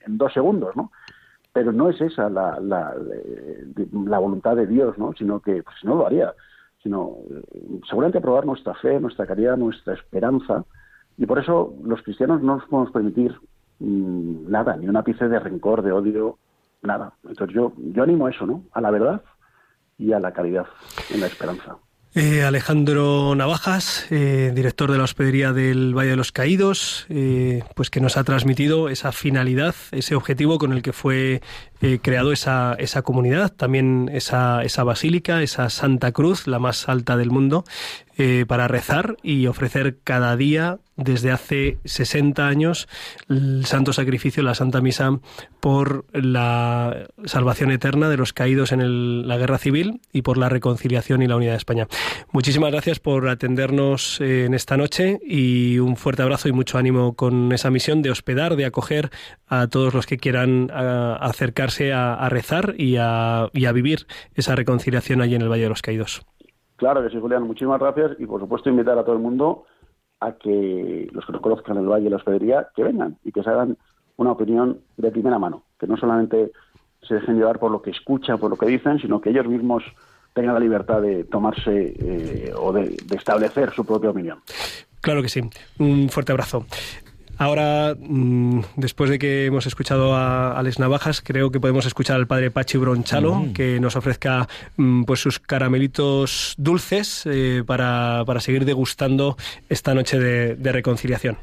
dos 0.10 0.32
segundos, 0.32 0.76
¿no? 0.76 0.92
Pero 1.52 1.72
no 1.72 1.90
es 1.90 2.00
esa 2.02 2.30
la, 2.30 2.94
eh, 3.12 3.88
voluntad 3.92 4.56
de 4.56 4.68
Dios, 4.68 4.98
¿no? 5.00 5.14
Sino 5.18 5.40
que, 5.40 5.64
pues, 5.64 5.76
no 5.84 5.96
lo 5.96 6.06
haría, 6.06 6.34
sino 6.84 7.18
seguramente 7.90 8.22
probar 8.22 8.46
nuestra 8.46 8.76
fe, 8.76 9.00
nuestra 9.00 9.26
caridad, 9.26 9.58
nuestra 9.58 9.96
esperanza, 9.96 10.64
y 11.18 11.26
por 11.26 11.40
eso 11.40 11.74
los 11.84 12.04
cristianos 12.04 12.44
no 12.44 12.58
nos 12.58 12.66
podemos 12.66 12.92
permitir 12.92 13.36
mm, 13.80 14.50
nada, 14.50 14.76
ni 14.78 14.88
un 14.88 14.98
ápice 14.98 15.28
de 15.28 15.40
rencor, 15.40 15.82
de 15.82 15.92
odio, 15.92 16.38
nada. 16.82 17.14
Entonces 17.28 17.56
yo, 17.56 17.74
yo 17.78 18.04
animo 18.04 18.28
a 18.28 18.32
eso, 18.32 18.46
¿no? 18.46 18.64
A 18.74 18.82
la 18.82 18.92
verdad 18.92 19.22
y 19.98 20.14
a 20.14 20.20
la 20.20 20.34
caridad, 20.34 20.66
en 21.14 21.22
la 21.22 21.28
esperanza. 21.28 21.78
Eh, 22.18 22.44
Alejandro 22.44 23.36
Navajas, 23.36 24.10
eh, 24.10 24.54
director 24.56 24.90
de 24.90 24.98
la 24.98 25.04
hospedería 25.04 25.52
del 25.52 25.94
Valle 25.94 26.12
de 26.12 26.16
los 26.16 26.32
Caídos, 26.32 27.06
eh, 27.10 27.62
pues 27.76 27.90
que 27.90 28.00
nos 28.00 28.16
ha 28.16 28.24
transmitido 28.24 28.88
esa 28.88 29.12
finalidad, 29.12 29.76
ese 29.92 30.16
objetivo 30.16 30.58
con 30.58 30.72
el 30.72 30.82
que 30.82 30.94
fue 30.94 31.42
eh, 31.82 32.00
creado 32.02 32.32
esa, 32.32 32.76
esa 32.80 33.02
comunidad, 33.02 33.52
también 33.52 34.10
esa, 34.14 34.64
esa 34.64 34.84
basílica, 34.84 35.42
esa 35.42 35.70
Santa 35.70 36.12
Cruz, 36.12 36.48
la 36.48 36.60
más 36.60 36.88
alta 36.90 37.18
del 37.18 37.32
mundo, 37.32 37.64
eh, 38.18 38.46
para 38.48 38.68
rezar 38.70 39.18
y 39.24 39.48
ofrecer 39.48 39.98
cada 40.04 40.38
día 40.38 40.80
desde 40.96 41.32
hace 41.32 41.78
60 41.84 42.48
años 42.48 42.88
el 43.28 43.66
santo 43.66 43.92
sacrificio, 43.92 44.42
la 44.42 44.56
Santa 44.56 44.80
Misa, 44.80 45.20
por 45.60 46.06
la 46.14 47.08
salvación 47.26 47.72
eterna 47.72 48.08
de 48.08 48.16
los 48.16 48.32
caídos 48.32 48.72
en 48.72 49.28
la 49.28 49.36
guerra 49.38 49.58
civil 49.58 50.00
y 50.14 50.22
por 50.22 50.38
la 50.38 50.48
reconciliación 50.48 51.22
y 51.22 51.28
la 51.28 51.36
unidad 51.36 51.52
de 51.52 51.58
España. 51.58 51.88
Muchísimas 52.32 52.72
gracias 52.72 53.00
por 53.02 53.28
atendernos 53.28 54.22
eh, 54.22 54.46
en 54.46 54.54
esta 54.54 54.78
noche 54.78 55.20
y 55.28 55.80
un 55.80 55.98
fuerte 55.98 56.22
abrazo 56.22 56.48
y 56.48 56.54
mucho 56.54 56.78
ánimo 56.78 57.16
con 57.16 57.52
esa 57.52 57.70
misión 57.70 58.02
de 58.02 58.12
hospedar, 58.12 58.56
de 58.56 58.64
acoger 58.66 59.10
a 59.48 59.68
todos 59.68 59.94
los 59.94 60.06
que 60.06 60.18
quieran 60.18 60.72
a- 60.74 61.18
a, 61.94 62.16
a 62.16 62.30
rezar 62.30 62.76
y 62.78 62.98
a, 62.98 63.50
y 63.54 63.66
a 63.66 63.72
vivir 63.72 64.08
esa 64.34 64.56
reconciliación 64.56 65.22
allí 65.22 65.36
en 65.36 65.42
el 65.42 65.50
Valle 65.50 65.64
de 65.64 65.70
los 65.70 65.82
Caídos. 65.82 66.26
Claro 66.78 67.04
que 67.04 67.10
sí, 67.10 67.20
Julián, 67.20 67.44
muchísimas 67.44 67.80
gracias 67.80 68.12
y 68.20 68.26
por 68.26 68.42
supuesto 68.42 68.70
invitar 68.70 68.98
a 68.98 69.04
todo 69.04 69.16
el 69.16 69.22
mundo 69.22 69.66
a 70.20 70.34
que 70.34 71.08
los 71.12 71.26
que 71.26 71.32
no 71.32 71.42
conozcan 71.42 71.78
el 71.78 71.88
Valle 71.88 72.08
y 72.08 72.10
la 72.10 72.18
hospedería, 72.18 72.68
que 72.76 72.84
vengan 72.84 73.18
y 73.24 73.32
que 73.32 73.44
se 73.44 73.50
hagan 73.50 73.78
una 74.18 74.32
opinión 74.32 74.82
de 74.98 75.12
primera 75.12 75.40
mano, 75.40 75.64
que 75.80 75.88
no 75.88 75.98
solamente 75.98 76.52
se 77.02 77.16
dejen 77.16 77.38
llevar 77.38 77.60
por 77.60 77.72
lo 77.72 77.82
que 77.82 77.92
escuchan, 77.92 78.40
por 78.40 78.50
lo 78.50 78.58
que 78.58 78.66
dicen, 78.66 79.00
sino 79.00 79.22
que 79.22 79.30
ellos 79.30 79.48
mismos 79.48 79.84
tengan 80.34 80.54
la 80.54 80.60
libertad 80.60 81.02
de 81.02 81.24
tomarse 81.26 81.96
eh, 82.00 82.54
o 82.58 82.74
de, 82.74 82.98
de 83.06 83.16
establecer 83.16 83.72
su 83.72 83.86
propia 83.86 84.10
opinión. 84.10 84.40
Claro 85.02 85.22
que 85.22 85.30
sí. 85.30 85.42
Un 85.80 86.10
fuerte 86.10 86.32
abrazo. 86.32 86.66
Ahora, 87.38 87.96
mm, 88.00 88.62
después 88.78 89.10
de 89.10 89.20
que 89.20 89.46
hemos 89.46 89.66
escuchado 89.66 90.16
a 90.16 90.58
Alex 90.58 90.80
Navajas, 90.80 91.22
creo 91.22 91.52
que 91.52 91.60
podemos 91.60 91.86
escuchar 91.86 92.16
al 92.16 92.28
padre 92.28 92.52
Pachi 92.52 92.78
Bronchalo, 92.78 93.48
que 93.54 93.80
nos 93.80 93.96
ofrezca 93.96 94.48
mm, 94.78 95.04
pues 95.04 95.20
sus 95.20 95.40
caramelitos 95.40 96.56
dulces 96.58 97.24
eh, 97.26 97.64
para, 97.66 98.24
para 98.26 98.40
seguir 98.40 98.66
degustando 98.66 99.38
esta 99.70 99.94
noche 99.94 100.20
de, 100.20 100.56
de 100.56 100.72
reconciliación. 100.72 101.38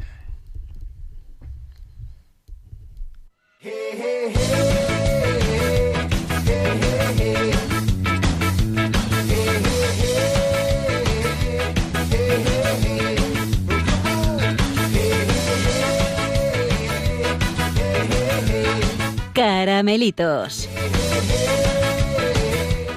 Caramelitos. 19.64 20.68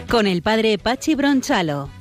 Con 0.09 0.25
el 0.25 0.41
padre 0.41 0.79
Pachi 0.79 1.13
Bronchalo. 1.13 1.91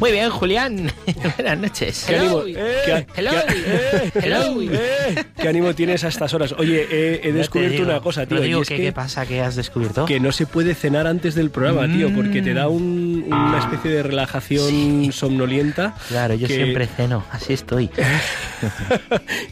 Muy 0.00 0.12
bien, 0.12 0.30
Julián. 0.30 0.90
Buenas 1.36 1.58
noches. 1.58 2.04
¿Qué 2.08 2.16
ánimo, 2.16 2.40
Hello. 2.40 2.54
qué- 2.86 3.06
Hello. 3.16 3.30
qué- 3.46 4.18
Hello. 4.22 4.62
eh, 4.62 5.24
¿Qué 5.36 5.48
ánimo 5.48 5.74
tienes 5.74 6.04
a 6.04 6.08
estas 6.08 6.32
horas? 6.32 6.54
Oye, 6.56 6.86
he, 7.22 7.32
descubierto 7.32 7.76
digo, 7.82 7.90
una 7.90 8.00
cosa, 8.00 8.24
tío. 8.24 8.36
y 8.36 8.40
Rodrigo, 8.40 8.62
es 8.62 8.68
¿qué, 8.68 8.76
que, 8.76 8.82
qué 8.84 8.92
pasa? 8.92 9.26
¿Qué 9.26 9.42
has 9.42 9.56
descubierto? 9.56 10.06
que 10.06 10.18
no 10.18 10.32
se 10.32 10.46
puede 10.46 10.74
cenar 10.74 11.06
antes 11.06 11.34
del 11.34 11.50
programa, 11.50 11.86
tío, 11.92 12.10
porque 12.14 12.40
te 12.40 12.54
da 12.54 12.68
un- 12.68 13.24
una 13.28 13.58
especie 13.58 13.90
de 13.90 14.02
relajación 14.02 15.12
somnolienta. 15.12 15.94
Claro, 16.08 16.32
yo 16.34 16.48
que 16.48 16.54
siempre 16.54 16.86
ceno, 16.86 17.24
así 17.30 17.52
estoy. 17.52 17.90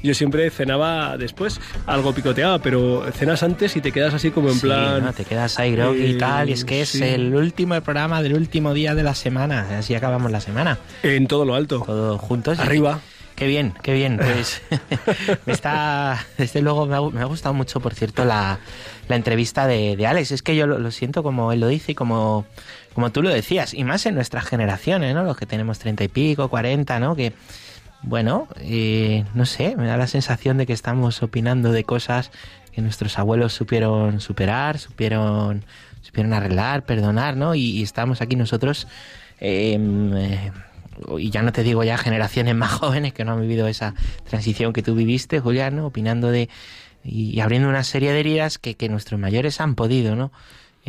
Yo 0.03 0.15
siempre 0.15 0.51
cenaba 0.51 1.17
después, 1.17 1.61
algo 1.87 2.13
picoteaba, 2.15 2.59
pero 2.61 3.05
cenas 3.13 3.43
antes 3.43 3.75
y 3.77 3.81
te 3.81 3.91
quedas 3.91 4.13
así 4.15 4.31
como 4.31 4.49
en 4.49 4.55
Sí, 4.57 4.61
plan... 4.61 5.03
¿no? 5.05 5.13
Te 5.13 5.25
quedas 5.25 5.59
ahí 5.59 5.73
groggy 5.73 6.05
y 6.05 6.11
eh, 6.13 6.19
tal, 6.19 6.49
y 6.51 6.53
es 6.53 6.65
que 6.65 6.83
es 6.83 6.91
sí. 6.91 7.03
el 7.03 7.35
último 7.35 7.81
programa 7.81 8.23
del 8.23 8.35
último 8.35 8.75
día 8.75 8.95
de 8.95 9.03
la 9.03 9.15
semana, 9.15 9.79
así 9.79 9.95
acabamos 9.95 10.31
la 10.31 10.38
semana, 10.41 10.79
En 11.03 11.27
todo 11.27 11.45
lo 11.45 11.55
alto. 11.55 11.83
todos 11.85 12.21
juntos. 12.21 12.59
Arriba. 12.59 13.01
Qué 13.37 13.47
bien, 13.47 13.73
qué 13.83 13.93
bien. 13.93 14.17
Pues 14.17 14.61
me 15.47 15.53
está, 15.53 16.27
desde 16.37 16.61
luego 16.61 16.87
me 16.87 16.97
ha, 16.97 17.01
me 17.01 17.21
ha 17.21 17.25
gustado 17.27 17.55
mucho, 17.55 17.79
por 17.79 17.95
cierto, 17.95 18.25
la, 18.25 18.59
la 19.07 19.15
entrevista 19.17 19.69
de, 19.69 19.97
de 19.97 20.07
Alex. 20.09 20.33
Es 20.33 20.43
que 20.43 20.57
yo 20.57 20.67
lo, 20.67 20.79
lo 20.79 20.91
siento 20.91 21.23
como 21.23 21.53
él 21.53 21.61
lo 21.61 21.69
dice 21.69 21.93
y 21.93 21.95
como, 21.95 22.47
como 22.95 23.11
tú 23.13 23.23
lo 23.23 23.29
decías, 23.31 23.75
y 23.75 23.85
más 23.85 24.07
en 24.07 24.17
nuestras 24.17 24.45
generaciones, 24.45 25.15
¿no? 25.15 25.23
Los 25.23 25.37
que 25.37 25.47
tenemos 25.47 25.79
treinta 25.79 26.03
y 26.03 26.09
pico, 26.09 26.49
cuarenta, 26.49 26.99
¿no? 26.99 27.15
Que, 27.15 27.33
bueno, 28.03 28.49
eh, 28.61 29.25
no 29.35 29.47
sé, 29.47 29.77
me 29.77 29.87
da 29.87 29.97
la 29.97 30.09
sensación 30.09 30.57
de 30.59 30.67
que 30.67 30.73
estamos 30.73 31.23
opinando 31.23 31.71
de 31.71 31.85
cosas 31.85 32.33
que 32.73 32.81
nuestros 32.83 33.19
abuelos 33.21 33.53
supieron 33.53 34.21
superar, 34.21 34.79
supieron, 34.81 35.65
supieron 36.03 36.33
arreglar, 36.33 36.85
perdonar, 36.85 37.37
¿no? 37.37 37.55
Y, 37.55 37.61
y 37.71 37.83
estamos 37.85 38.21
aquí 38.21 38.35
nosotros, 38.35 38.89
eh, 39.41 39.79
eh, 39.79 40.53
y 41.19 41.31
ya 41.31 41.43
no 41.43 41.53
te 41.53 41.63
digo 41.63 41.85
ya 41.85 41.97
generaciones 41.99 42.55
más 42.55 42.73
jóvenes 42.81 43.13
que 43.13 43.25
no 43.25 43.33
han 43.33 43.41
vivido 43.41 43.69
esa 43.69 43.95
transición 44.29 44.73
que 44.73 44.83
tú 44.83 44.95
viviste, 44.95 45.41
Julián, 45.41 45.77
¿no? 45.77 45.87
opinando 45.87 46.31
de 46.31 46.49
y, 47.05 47.31
y 47.31 47.41
abriendo 47.41 47.69
una 47.69 47.85
serie 47.85 48.13
de 48.13 48.21
heridas 48.21 48.59
que, 48.59 48.75
que 48.75 48.89
nuestros 48.89 49.21
mayores 49.21 49.61
han 49.61 49.75
podido, 49.75 50.17
¿no? 50.17 50.33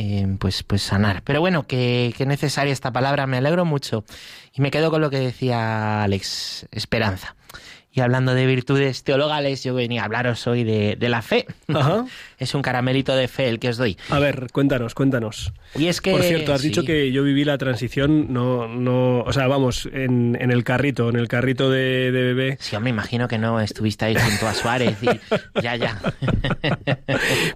Eh, 0.02 0.38
pues, 0.40 0.64
pues 0.64 0.82
sanar. 0.82 1.24
Pero 1.24 1.42
bueno, 1.42 1.68
que, 1.68 2.14
que 2.18 2.26
necesaria 2.26 2.72
esta 2.72 2.92
palabra, 2.94 3.28
me 3.28 3.36
alegro 3.36 3.66
mucho. 3.66 4.06
Y 4.54 4.62
me 4.62 4.72
quedo 4.72 4.92
con 4.92 5.02
lo 5.02 5.10
que 5.10 5.20
decía 5.20 6.04
Alex, 6.04 6.68
esperanza. 6.72 7.36
Y 7.92 8.00
hablando 8.00 8.34
de 8.34 8.46
virtudes 8.46 9.04
teologales, 9.04 9.62
yo 9.64 9.74
venía 9.74 10.04
a 10.04 10.06
hablaros 10.06 10.48
hoy 10.48 10.64
de, 10.64 10.96
de 10.96 11.10
la 11.10 11.22
fe. 11.22 11.48
Ajá. 11.68 12.06
Es 12.40 12.56
un 12.56 12.62
caramelito 12.62 13.16
de 13.16 13.28
fe 13.28 13.50
el 13.50 13.60
que 13.60 13.70
os 13.70 13.78
doy. 13.78 13.98
A 14.10 14.20
ver, 14.20 14.48
cuéntanos, 14.52 14.96
cuéntanos. 14.96 15.54
Y 15.76 15.88
es 15.88 16.02
que... 16.02 16.12
Por 16.12 16.24
cierto, 16.24 16.54
has 16.54 16.62
sí. 16.62 16.70
dicho 16.70 16.84
que 16.84 17.12
yo 17.12 17.24
viví 17.24 17.44
la 17.44 17.58
transición, 17.58 18.32
no, 18.34 18.68
no, 18.68 19.20
o 19.22 19.34
sea, 19.34 19.48
vamos, 19.48 19.88
en, 19.92 20.38
en 20.40 20.52
el 20.52 20.64
carrito, 20.64 21.10
en 21.10 21.18
el 21.18 21.28
carrito 21.28 21.70
de, 21.70 22.12
de 22.12 22.22
bebé. 22.34 22.58
Sí, 22.62 22.78
me 22.80 22.90
imagino 22.90 23.28
que 23.28 23.38
no 23.38 23.60
estuviste 23.60 24.06
ahí 24.06 24.16
junto 24.16 24.48
a 24.48 24.54
Suárez 24.54 24.98
y 25.02 25.08
ya, 25.62 25.76
ya. 25.76 26.00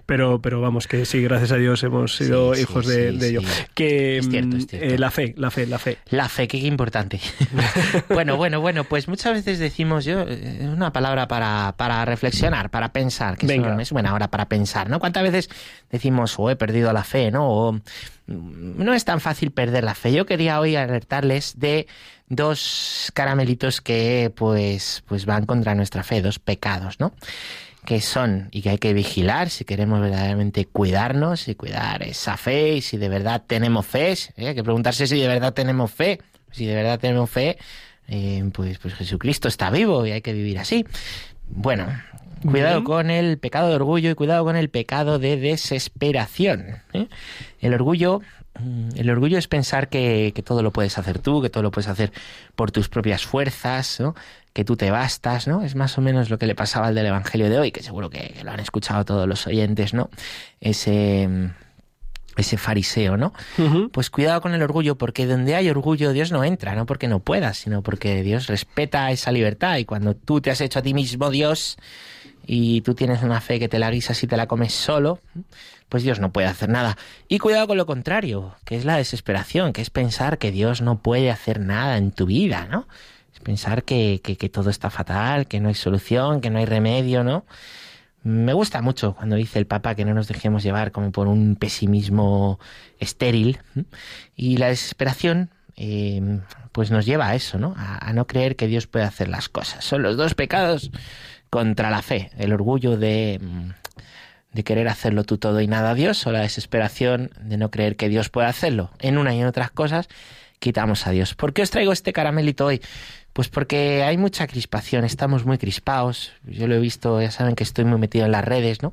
Pero, 0.06 0.40
pero 0.40 0.60
vamos, 0.60 0.86
que 0.86 1.04
sí, 1.04 1.22
gracias 1.22 1.52
a 1.52 1.56
Dios 1.56 1.82
hemos 1.82 2.16
sido 2.16 2.54
Sí, 2.54 2.62
hijos 2.62 2.86
de, 2.86 3.12
sí, 3.12 3.18
de 3.18 3.28
ello. 3.28 3.40
sí. 3.42 3.62
Que 3.74 4.18
Es 4.18 4.28
cierto, 4.28 4.56
es 4.56 4.64
mm, 4.64 4.68
cierto. 4.68 4.86
eh, 4.94 4.98
la 4.98 5.10
fe, 5.10 5.34
la 5.36 5.50
fe, 5.50 5.66
la 5.66 5.78
fe. 5.78 5.98
La 6.10 6.28
fe, 6.28 6.48
qué 6.48 6.58
importante. 6.58 7.20
bueno, 8.08 8.36
bueno, 8.36 8.60
bueno, 8.60 8.84
pues 8.84 9.08
muchas 9.08 9.32
veces 9.32 9.58
decimos 9.58 10.04
yo, 10.04 10.24
eh, 10.28 10.60
una 10.70 10.92
palabra 10.92 11.28
para, 11.28 11.74
para 11.76 12.04
reflexionar, 12.04 12.70
para 12.70 12.92
pensar, 12.92 13.36
que 13.36 13.46
Venga. 13.46 13.80
es 13.80 13.90
buena 13.90 14.14
hora 14.14 14.28
para 14.28 14.48
pensar, 14.48 14.73
¿no? 14.88 14.98
¿Cuántas 14.98 15.22
veces 15.22 15.50
decimos, 15.90 16.34
o 16.38 16.50
he 16.50 16.56
perdido 16.56 16.92
la 16.92 17.04
fe, 17.04 17.30
¿no? 17.30 17.80
No 18.26 18.94
es 18.94 19.04
tan 19.04 19.20
fácil 19.20 19.50
perder 19.50 19.84
la 19.84 19.94
fe. 19.94 20.12
Yo 20.12 20.26
quería 20.26 20.58
hoy 20.58 20.76
alertarles 20.76 21.58
de 21.58 21.86
dos 22.28 23.10
caramelitos 23.14 23.80
que 23.80 24.32
pues, 24.34 25.04
pues 25.06 25.26
van 25.26 25.46
contra 25.46 25.74
nuestra 25.74 26.02
fe, 26.02 26.22
dos 26.22 26.38
pecados, 26.38 26.98
¿no? 27.00 27.12
que 27.84 28.00
son 28.00 28.48
y 28.50 28.62
que 28.62 28.70
hay 28.70 28.78
que 28.78 28.94
vigilar 28.94 29.50
si 29.50 29.64
queremos 29.64 30.00
verdaderamente 30.00 30.64
cuidarnos 30.64 31.48
y 31.48 31.54
cuidar 31.54 32.02
esa 32.02 32.36
fe 32.36 32.76
y 32.76 32.80
si 32.80 32.96
de 32.96 33.08
verdad 33.08 33.42
tenemos 33.46 33.86
fe, 33.86 34.12
¿eh? 34.12 34.48
hay 34.48 34.54
que 34.54 34.64
preguntarse 34.64 35.06
si 35.06 35.20
de 35.20 35.28
verdad 35.28 35.52
tenemos 35.52 35.92
fe, 35.92 36.20
si 36.50 36.64
de 36.64 36.74
verdad 36.74 36.98
tenemos 36.98 37.28
fe, 37.28 37.58
eh, 38.08 38.42
pues, 38.52 38.78
pues 38.78 38.94
Jesucristo 38.94 39.48
está 39.48 39.70
vivo 39.70 40.06
y 40.06 40.12
hay 40.12 40.22
que 40.22 40.32
vivir 40.32 40.58
así. 40.58 40.86
Bueno, 41.48 41.86
cuidado 42.44 42.76
Bien. 42.76 42.84
con 42.84 43.10
el 43.10 43.38
pecado 43.38 43.68
de 43.68 43.74
orgullo 43.74 44.10
y 44.10 44.14
cuidado 44.14 44.44
con 44.44 44.56
el 44.56 44.68
pecado 44.70 45.18
de 45.18 45.36
desesperación. 45.36 46.78
¿eh? 46.92 47.08
El 47.60 47.74
orgullo 47.74 48.20
mm, 48.58 48.90
el 48.96 49.10
orgullo 49.10 49.38
es 49.38 49.48
pensar 49.48 49.88
que, 49.88 50.32
que 50.34 50.42
todo 50.42 50.62
lo 50.62 50.72
puedes 50.72 50.98
hacer 50.98 51.18
tú, 51.18 51.42
que 51.42 51.50
todo 51.50 51.62
lo 51.62 51.70
puedes 51.70 51.88
hacer 51.88 52.12
por 52.54 52.70
tus 52.70 52.88
propias 52.88 53.24
fuerzas, 53.24 54.00
¿no? 54.00 54.14
que 54.54 54.64
tú 54.64 54.76
te 54.76 54.90
bastas, 54.90 55.48
¿no? 55.48 55.62
Es 55.62 55.74
más 55.74 55.98
o 55.98 56.00
menos 56.00 56.30
lo 56.30 56.38
que 56.38 56.46
le 56.46 56.54
pasaba 56.54 56.86
al 56.86 56.94
del 56.94 57.06
Evangelio 57.06 57.50
de 57.50 57.58
hoy, 57.58 57.72
que 57.72 57.82
seguro 57.82 58.08
que 58.08 58.36
lo 58.44 58.52
han 58.52 58.60
escuchado 58.60 59.04
todos 59.04 59.28
los 59.28 59.48
oyentes, 59.48 59.94
¿no? 59.94 60.10
Ese, 60.60 61.26
mm, 61.28 61.46
ese 62.36 62.56
fariseo, 62.56 63.16
¿no? 63.16 63.32
Pues 63.92 64.10
cuidado 64.10 64.40
con 64.40 64.54
el 64.54 64.62
orgullo, 64.62 64.96
porque 64.96 65.26
donde 65.26 65.56
hay 65.56 65.68
orgullo 65.68 66.12
Dios 66.12 66.30
no 66.30 66.44
entra, 66.44 66.76
no 66.76 66.86
porque 66.86 67.08
no 67.08 67.18
puedas, 67.18 67.58
sino 67.58 67.82
porque 67.82 68.22
Dios 68.22 68.46
respeta 68.46 69.10
esa 69.10 69.32
libertad 69.32 69.78
y 69.78 69.84
cuando 69.84 70.14
tú 70.14 70.40
te 70.40 70.52
has 70.52 70.60
hecho 70.60 70.78
a 70.78 70.82
ti 70.82 70.94
mismo 70.94 71.30
Dios 71.30 71.76
y 72.46 72.82
tú 72.82 72.94
tienes 72.94 73.22
una 73.22 73.40
fe 73.40 73.58
que 73.58 73.68
te 73.68 73.78
la 73.78 73.90
guisas 73.90 74.22
y 74.22 74.26
te 74.26 74.36
la 74.36 74.46
comes 74.46 74.74
solo, 74.74 75.20
pues 75.88 76.02
Dios 76.02 76.20
no 76.20 76.32
puede 76.32 76.46
hacer 76.46 76.68
nada. 76.68 76.96
Y 77.28 77.38
cuidado 77.38 77.66
con 77.66 77.76
lo 77.76 77.86
contrario, 77.86 78.54
que 78.64 78.76
es 78.76 78.84
la 78.84 78.96
desesperación, 78.96 79.72
que 79.72 79.82
es 79.82 79.90
pensar 79.90 80.38
que 80.38 80.50
Dios 80.50 80.82
no 80.82 80.98
puede 80.98 81.30
hacer 81.30 81.60
nada 81.60 81.96
en 81.96 82.10
tu 82.10 82.26
vida, 82.26 82.66
¿no? 82.70 82.86
Es 83.32 83.40
pensar 83.40 83.84
que, 83.84 84.20
que, 84.22 84.36
que 84.36 84.48
todo 84.48 84.70
está 84.70 84.90
fatal, 84.90 85.46
que 85.46 85.60
no 85.60 85.68
hay 85.68 85.74
solución, 85.74 86.40
que 86.40 86.50
no 86.50 86.58
hay 86.58 86.66
remedio, 86.66 87.24
¿no? 87.24 87.44
Me 88.22 88.54
gusta 88.54 88.80
mucho 88.80 89.14
cuando 89.14 89.36
dice 89.36 89.58
el 89.58 89.66
Papa 89.66 89.94
que 89.94 90.04
no 90.04 90.14
nos 90.14 90.28
dejemos 90.28 90.62
llevar 90.62 90.92
como 90.92 91.12
por 91.12 91.28
un 91.28 91.56
pesimismo 91.56 92.58
estéril. 92.98 93.58
Y 94.34 94.56
la 94.56 94.68
desesperación, 94.68 95.50
eh, 95.76 96.40
pues 96.72 96.90
nos 96.90 97.04
lleva 97.04 97.28
a 97.28 97.34
eso, 97.34 97.58
¿no? 97.58 97.74
A 97.76 98.12
no 98.14 98.26
creer 98.26 98.56
que 98.56 98.66
Dios 98.66 98.86
puede 98.86 99.04
hacer 99.04 99.28
las 99.28 99.50
cosas. 99.50 99.84
Son 99.84 100.02
los 100.02 100.16
dos 100.16 100.34
pecados 100.34 100.90
contra 101.54 101.88
la 101.88 102.02
fe. 102.02 102.30
El 102.36 102.52
orgullo 102.52 102.96
de, 102.96 103.38
mm, 103.40 103.68
de 104.54 104.64
querer 104.64 104.88
hacerlo 104.88 105.22
tú 105.22 105.38
todo 105.38 105.60
y 105.60 105.68
nada 105.68 105.90
a 105.92 105.94
Dios, 105.94 106.26
o 106.26 106.32
la 106.32 106.40
desesperación 106.40 107.30
de 107.40 107.56
no 107.56 107.70
creer 107.70 107.94
que 107.94 108.08
Dios 108.08 108.28
puede 108.28 108.48
hacerlo. 108.48 108.90
En 108.98 109.18
una 109.18 109.36
y 109.36 109.40
en 109.40 109.46
otras 109.46 109.70
cosas, 109.70 110.08
quitamos 110.58 111.06
a 111.06 111.12
Dios. 111.12 111.36
¿Por 111.36 111.52
qué 111.52 111.62
os 111.62 111.70
traigo 111.70 111.92
este 111.92 112.12
caramelito 112.12 112.66
hoy? 112.66 112.82
Pues 113.32 113.48
porque 113.50 114.02
hay 114.02 114.16
mucha 114.16 114.48
crispación, 114.48 115.04
estamos 115.04 115.46
muy 115.46 115.56
crispados. 115.56 116.32
Yo 116.42 116.66
lo 116.66 116.74
he 116.74 116.80
visto, 116.80 117.22
ya 117.22 117.30
saben 117.30 117.54
que 117.54 117.62
estoy 117.62 117.84
muy 117.84 118.00
metido 118.00 118.26
en 118.26 118.32
las 118.32 118.44
redes, 118.44 118.82
¿no? 118.82 118.92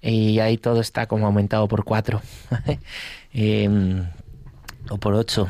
Y 0.00 0.40
ahí 0.40 0.58
todo 0.58 0.80
está 0.80 1.06
como 1.06 1.26
aumentado 1.26 1.68
por 1.68 1.84
cuatro. 1.84 2.20
Em, 3.32 4.08
o 4.90 4.98
por 4.98 5.14
ocho. 5.14 5.48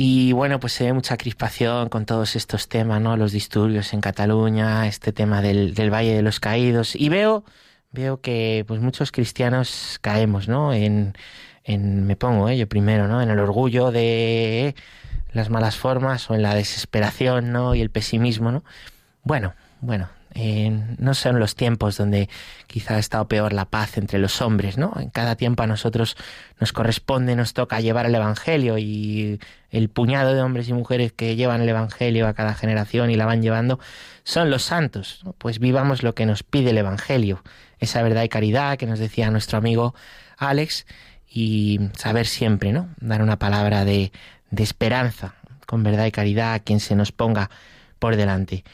Y 0.00 0.30
bueno, 0.30 0.60
pues 0.60 0.74
se 0.74 0.84
ve 0.84 0.92
mucha 0.92 1.16
crispación 1.16 1.88
con 1.88 2.06
todos 2.06 2.36
estos 2.36 2.68
temas, 2.68 3.00
¿no? 3.00 3.16
Los 3.16 3.32
disturbios 3.32 3.92
en 3.92 4.00
Cataluña, 4.00 4.86
este 4.86 5.12
tema 5.12 5.42
del, 5.42 5.74
del 5.74 5.92
Valle 5.92 6.14
de 6.14 6.22
los 6.22 6.38
Caídos. 6.38 6.94
Y 6.94 7.08
veo, 7.08 7.44
veo 7.90 8.20
que 8.20 8.64
pues 8.68 8.80
muchos 8.80 9.10
cristianos 9.10 9.98
caemos, 10.00 10.46
¿no? 10.46 10.72
En, 10.72 11.14
en 11.64 12.06
me 12.06 12.14
pongo, 12.14 12.48
¿eh? 12.48 12.56
yo 12.56 12.68
primero, 12.68 13.08
¿no? 13.08 13.20
En 13.20 13.28
el 13.28 13.40
orgullo 13.40 13.90
de 13.90 14.76
las 15.32 15.50
malas 15.50 15.76
formas 15.76 16.30
o 16.30 16.36
en 16.36 16.42
la 16.42 16.54
desesperación, 16.54 17.50
¿no? 17.50 17.74
Y 17.74 17.80
el 17.80 17.90
pesimismo, 17.90 18.52
¿no? 18.52 18.62
Bueno, 19.24 19.54
bueno, 19.80 20.08
eh, 20.34 20.70
no 20.98 21.14
son 21.14 21.38
los 21.38 21.54
tiempos 21.54 21.96
donde 21.96 22.28
quizá 22.66 22.96
ha 22.96 22.98
estado 22.98 23.28
peor 23.28 23.52
la 23.52 23.64
paz 23.64 23.96
entre 23.98 24.18
los 24.18 24.40
hombres, 24.42 24.78
¿no? 24.78 24.92
En 24.98 25.10
cada 25.10 25.36
tiempo 25.36 25.62
a 25.62 25.66
nosotros 25.66 26.16
nos 26.60 26.72
corresponde, 26.72 27.34
nos 27.34 27.54
toca 27.54 27.80
llevar 27.80 28.06
el 28.06 28.14
Evangelio 28.14 28.78
y 28.78 29.40
el 29.70 29.88
puñado 29.88 30.34
de 30.34 30.42
hombres 30.42 30.68
y 30.68 30.72
mujeres 30.72 31.12
que 31.12 31.36
llevan 31.36 31.62
el 31.62 31.68
Evangelio 31.68 32.26
a 32.26 32.34
cada 32.34 32.54
generación 32.54 33.10
y 33.10 33.16
la 33.16 33.26
van 33.26 33.42
llevando 33.42 33.78
son 34.24 34.50
los 34.50 34.62
santos. 34.62 35.24
Pues 35.38 35.58
vivamos 35.58 36.02
lo 36.02 36.14
que 36.14 36.26
nos 36.26 36.42
pide 36.42 36.70
el 36.70 36.78
Evangelio, 36.78 37.42
esa 37.78 38.02
verdad 38.02 38.22
y 38.22 38.28
caridad 38.28 38.76
que 38.76 38.86
nos 38.86 38.98
decía 38.98 39.30
nuestro 39.30 39.58
amigo 39.58 39.94
Alex 40.36 40.86
y 41.30 41.80
saber 41.96 42.26
siempre, 42.26 42.72
¿no? 42.72 42.88
Dar 43.00 43.22
una 43.22 43.38
palabra 43.38 43.84
de 43.84 44.12
esperanza 44.56 45.34
con 45.68 45.82
verdad 45.82 46.06
y 46.06 46.10
caridad 46.10 46.54
a 46.54 46.60
quien 46.60 46.80
se 46.80 46.96
nos 46.96 47.12
ponga 47.12 47.50
por 47.98 48.16
delante. 48.16 48.64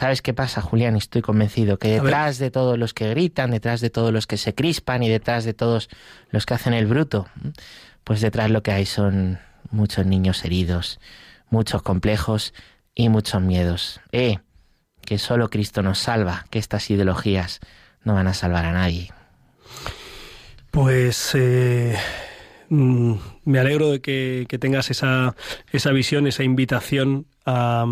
¿Sabes 0.00 0.22
qué 0.22 0.32
pasa, 0.32 0.62
Julián? 0.62 0.96
Estoy 0.96 1.20
convencido 1.20 1.78
que 1.78 1.88
detrás 2.00 2.38
de 2.38 2.50
todos 2.50 2.78
los 2.78 2.94
que 2.94 3.10
gritan, 3.10 3.50
detrás 3.50 3.82
de 3.82 3.90
todos 3.90 4.14
los 4.14 4.26
que 4.26 4.38
se 4.38 4.54
crispan 4.54 5.02
y 5.02 5.10
detrás 5.10 5.44
de 5.44 5.52
todos 5.52 5.90
los 6.30 6.46
que 6.46 6.54
hacen 6.54 6.72
el 6.72 6.86
bruto, 6.86 7.28
pues 8.02 8.22
detrás 8.22 8.50
lo 8.50 8.62
que 8.62 8.72
hay 8.72 8.86
son 8.86 9.40
muchos 9.70 10.06
niños 10.06 10.42
heridos, 10.42 11.00
muchos 11.50 11.82
complejos 11.82 12.54
y 12.94 13.10
muchos 13.10 13.42
miedos. 13.42 14.00
Eh, 14.10 14.38
que 15.04 15.18
solo 15.18 15.50
Cristo 15.50 15.82
nos 15.82 15.98
salva, 15.98 16.46
que 16.48 16.58
estas 16.58 16.90
ideologías 16.90 17.60
no 18.02 18.14
van 18.14 18.26
a 18.26 18.32
salvar 18.32 18.64
a 18.64 18.72
nadie. 18.72 19.12
Pues 20.70 21.32
eh, 21.34 21.94
mm, 22.70 23.14
me 23.44 23.58
alegro 23.58 23.90
de 23.92 24.00
que, 24.00 24.46
que 24.48 24.58
tengas 24.58 24.90
esa, 24.90 25.36
esa 25.72 25.92
visión, 25.92 26.26
esa 26.26 26.42
invitación 26.42 27.26
a, 27.46 27.86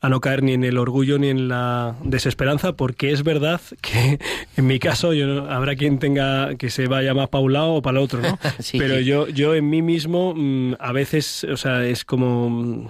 a 0.00 0.08
no 0.08 0.20
caer 0.20 0.42
ni 0.42 0.52
en 0.52 0.64
el 0.64 0.78
orgullo 0.78 1.18
ni 1.18 1.28
en 1.28 1.48
la 1.48 1.96
desesperanza, 2.02 2.72
porque 2.72 3.12
es 3.12 3.22
verdad 3.22 3.60
que 3.80 4.18
en 4.56 4.66
mi 4.66 4.78
caso 4.78 5.12
yo 5.12 5.48
habrá 5.50 5.76
quien 5.76 5.98
tenga 5.98 6.56
que 6.56 6.70
se 6.70 6.86
vaya 6.86 7.14
más 7.14 7.28
para 7.28 7.44
un 7.44 7.52
lado 7.52 7.74
o 7.74 7.82
para 7.82 7.98
el 7.98 8.04
otro, 8.04 8.20
¿no? 8.20 8.38
Sí, 8.58 8.78
Pero 8.78 8.98
sí. 8.98 9.04
yo, 9.04 9.28
yo 9.28 9.54
en 9.54 9.68
mí 9.70 9.82
mismo 9.82 10.34
mm, 10.34 10.74
a 10.80 10.92
veces, 10.92 11.44
o 11.44 11.56
sea, 11.56 11.84
es 11.84 12.04
como 12.04 12.50
mm, 12.50 12.88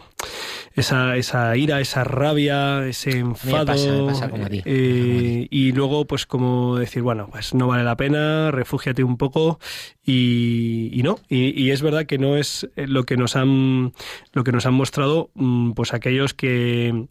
esa, 0.76 1.16
esa 1.16 1.56
ira, 1.56 1.80
esa 1.80 2.04
rabia, 2.04 2.86
ese 2.86 3.18
enfado. 3.18 3.66
pasa, 3.66 3.90
me 3.90 4.06
pasa 4.06 4.28
como 4.28 4.44
a 4.44 4.48
ti. 4.48 4.62
eh, 4.64 5.48
y 5.50 5.72
luego, 5.72 6.06
pues 6.06 6.26
como 6.26 6.76
decir, 6.76 7.02
bueno, 7.02 7.28
pues 7.30 7.54
no 7.54 7.66
vale 7.66 7.82
la 7.82 7.96
pena, 7.96 8.50
refúgiate 8.50 9.02
un 9.02 9.16
poco 9.16 9.58
y, 10.04 10.90
y 10.92 11.02
no. 11.02 11.18
Y, 11.28 11.60
y 11.60 11.70
es 11.70 11.82
verdad 11.82 12.04
que 12.06 12.18
no 12.18 12.36
es 12.36 12.68
eh, 12.76 12.86
lo 12.86 13.04
que 13.04 13.16
nos 13.16 13.36
han, 13.36 13.92
lo 14.32 14.44
que 14.44 14.52
nos 14.52 14.66
han 14.66 14.74
mostrado, 14.74 15.30
mm, 15.34 15.72
pues 15.72 15.94
aquellos 15.94 16.34
que 16.34 17.06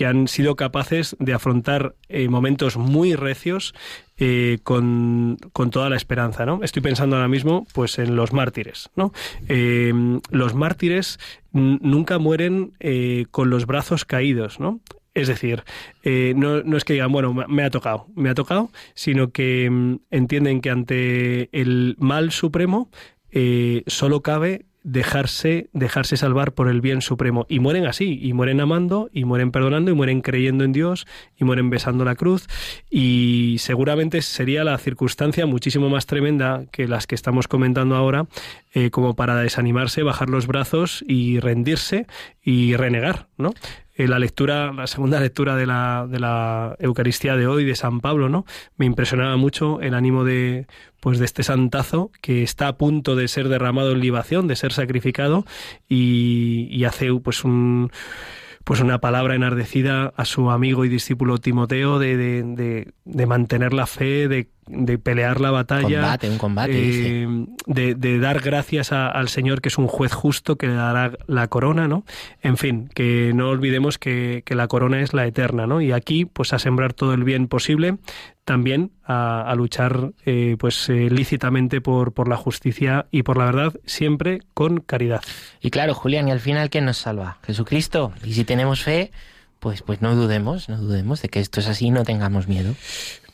que 0.00 0.06
han 0.06 0.28
sido 0.28 0.56
capaces 0.56 1.14
de 1.18 1.34
afrontar 1.34 1.94
eh, 2.08 2.26
momentos 2.30 2.78
muy 2.78 3.14
recios 3.16 3.74
eh, 4.20 4.58
con, 4.62 5.38
con 5.52 5.70
toda 5.70 5.88
la 5.88 5.96
esperanza, 5.96 6.46
¿no? 6.46 6.60
Estoy 6.62 6.82
pensando 6.82 7.16
ahora 7.16 7.28
mismo, 7.28 7.66
pues, 7.74 7.98
en 7.98 8.14
los 8.16 8.32
mártires, 8.32 8.90
¿no? 8.94 9.12
Eh, 9.48 9.92
los 10.30 10.54
mártires 10.54 11.18
nunca 11.52 12.18
mueren 12.18 12.72
eh, 12.80 13.26
con 13.30 13.50
los 13.50 13.66
brazos 13.66 14.04
caídos, 14.04 14.60
¿no? 14.60 14.80
Es 15.14 15.26
decir, 15.26 15.64
eh, 16.04 16.34
no, 16.36 16.62
no 16.62 16.76
es 16.76 16.84
que 16.84 16.92
digan, 16.92 17.10
bueno, 17.10 17.34
me- 17.34 17.46
me 17.48 17.64
ha 17.64 17.70
tocado, 17.70 18.06
me 18.14 18.30
ha 18.30 18.34
tocado, 18.34 18.70
sino 18.94 19.32
que 19.32 19.68
mm, 19.68 19.96
entienden 20.12 20.60
que 20.60 20.70
ante 20.70 21.48
el 21.58 21.96
mal 21.98 22.30
supremo 22.30 22.90
eh, 23.32 23.82
solo 23.88 24.22
cabe 24.22 24.66
dejarse 24.82 25.68
dejarse 25.72 26.16
salvar 26.16 26.52
por 26.52 26.68
el 26.68 26.80
bien 26.80 27.02
supremo. 27.02 27.46
Y 27.48 27.60
mueren 27.60 27.86
así 27.86 28.18
y 28.22 28.32
mueren 28.32 28.60
amando 28.60 29.10
y 29.12 29.24
mueren 29.24 29.50
perdonando 29.50 29.90
y 29.90 29.94
mueren 29.94 30.20
creyendo 30.20 30.64
en 30.64 30.72
Dios 30.72 31.06
y 31.36 31.44
mueren 31.44 31.70
besando 31.70 32.04
la 32.04 32.14
cruz. 32.14 32.46
Y 32.90 33.56
seguramente 33.58 34.22
sería 34.22 34.64
la 34.64 34.78
circunstancia 34.78 35.46
muchísimo 35.46 35.88
más 35.88 36.06
tremenda 36.06 36.64
que 36.70 36.88
las 36.88 37.06
que 37.06 37.14
estamos 37.14 37.48
comentando 37.48 37.96
ahora 37.96 38.26
eh, 38.72 38.90
como 38.90 39.14
para 39.14 39.36
desanimarse 39.36 40.02
bajar 40.02 40.30
los 40.30 40.46
brazos 40.46 41.04
y 41.06 41.40
rendirse 41.40 42.06
y 42.42 42.76
renegar 42.76 43.28
no 43.36 43.54
Eh, 44.00 44.08
la 44.08 44.18
lectura, 44.18 44.72
la 44.72 44.86
segunda 44.86 45.20
lectura 45.20 45.56
de 45.56 45.66
la, 45.66 46.06
de 46.08 46.18
la 46.20 46.74
Eucaristía 46.78 47.36
de 47.36 47.46
hoy 47.46 47.66
de 47.66 47.76
San 47.76 48.00
Pablo, 48.00 48.30
¿no? 48.30 48.46
Me 48.78 48.86
impresionaba 48.86 49.36
mucho 49.36 49.78
el 49.82 49.92
ánimo 49.92 50.24
de, 50.24 50.66
pues, 51.00 51.18
de 51.18 51.26
este 51.26 51.42
santazo 51.42 52.10
que 52.22 52.42
está 52.42 52.68
a 52.68 52.78
punto 52.78 53.14
de 53.14 53.28
ser 53.28 53.50
derramado 53.50 53.92
en 53.92 54.00
libación, 54.00 54.48
de 54.48 54.56
ser 54.56 54.72
sacrificado 54.72 55.44
y, 55.86 56.82
hace, 56.84 57.12
pues, 57.12 57.44
un 57.44 57.90
pues 58.64 58.80
una 58.80 59.00
palabra 59.00 59.34
enardecida 59.34 60.14
a 60.16 60.24
su 60.24 60.50
amigo 60.50 60.86
y 60.86 60.88
discípulo 60.88 61.38
Timoteo 61.38 61.98
de, 61.98 62.16
de, 62.16 62.42
de, 62.42 62.92
de 63.04 63.26
mantener 63.26 63.74
la 63.74 63.86
fe, 63.86 64.28
de, 64.28 64.48
de 64.72 64.98
pelear 64.98 65.40
la 65.40 65.50
batalla, 65.50 66.00
Combate, 66.00 66.30
un 66.30 66.38
combate, 66.38 66.72
eh, 66.74 67.46
de, 67.66 67.94
de 67.94 68.18
dar 68.18 68.40
gracias 68.40 68.92
a- 68.92 69.08
al 69.08 69.28
Señor 69.28 69.60
que 69.60 69.68
es 69.68 69.78
un 69.78 69.86
juez 69.88 70.12
justo 70.12 70.56
que 70.56 70.66
le 70.68 70.74
dará 70.74 71.12
la 71.26 71.48
corona, 71.48 71.88
¿no? 71.88 72.04
En 72.42 72.56
fin, 72.56 72.88
que 72.94 73.32
no 73.34 73.48
olvidemos 73.50 73.98
que, 73.98 74.42
que 74.46 74.54
la 74.54 74.68
corona 74.68 75.00
es 75.00 75.12
la 75.12 75.26
eterna, 75.26 75.66
¿no? 75.66 75.80
Y 75.80 75.92
aquí, 75.92 76.24
pues 76.24 76.52
a 76.52 76.58
sembrar 76.58 76.92
todo 76.92 77.12
el 77.14 77.24
bien 77.24 77.48
posible, 77.48 77.96
también 78.44 78.90
a, 79.04 79.42
a 79.42 79.54
luchar, 79.54 80.12
eh, 80.24 80.56
pues 80.58 80.88
eh, 80.88 81.08
lícitamente 81.10 81.80
por, 81.80 82.12
por 82.12 82.28
la 82.28 82.36
justicia 82.36 83.06
y 83.10 83.22
por 83.22 83.36
la 83.36 83.44
verdad, 83.44 83.74
siempre 83.86 84.40
con 84.54 84.80
caridad. 84.80 85.20
Y 85.60 85.70
claro, 85.70 85.94
Julián, 85.94 86.28
y 86.28 86.32
al 86.32 86.40
final, 86.40 86.70
¿quién 86.70 86.84
nos 86.84 86.96
salva? 86.98 87.38
Jesucristo. 87.44 88.12
Y 88.24 88.32
si 88.34 88.44
tenemos 88.44 88.82
fe, 88.82 89.10
pues, 89.60 89.82
pues 89.82 90.00
no 90.00 90.16
dudemos, 90.16 90.68
no 90.70 90.78
dudemos 90.78 91.20
de 91.22 91.28
que 91.28 91.38
esto 91.38 91.60
es 91.60 91.68
así, 91.68 91.90
no 91.90 92.02
tengamos 92.04 92.48
miedo. 92.48 92.74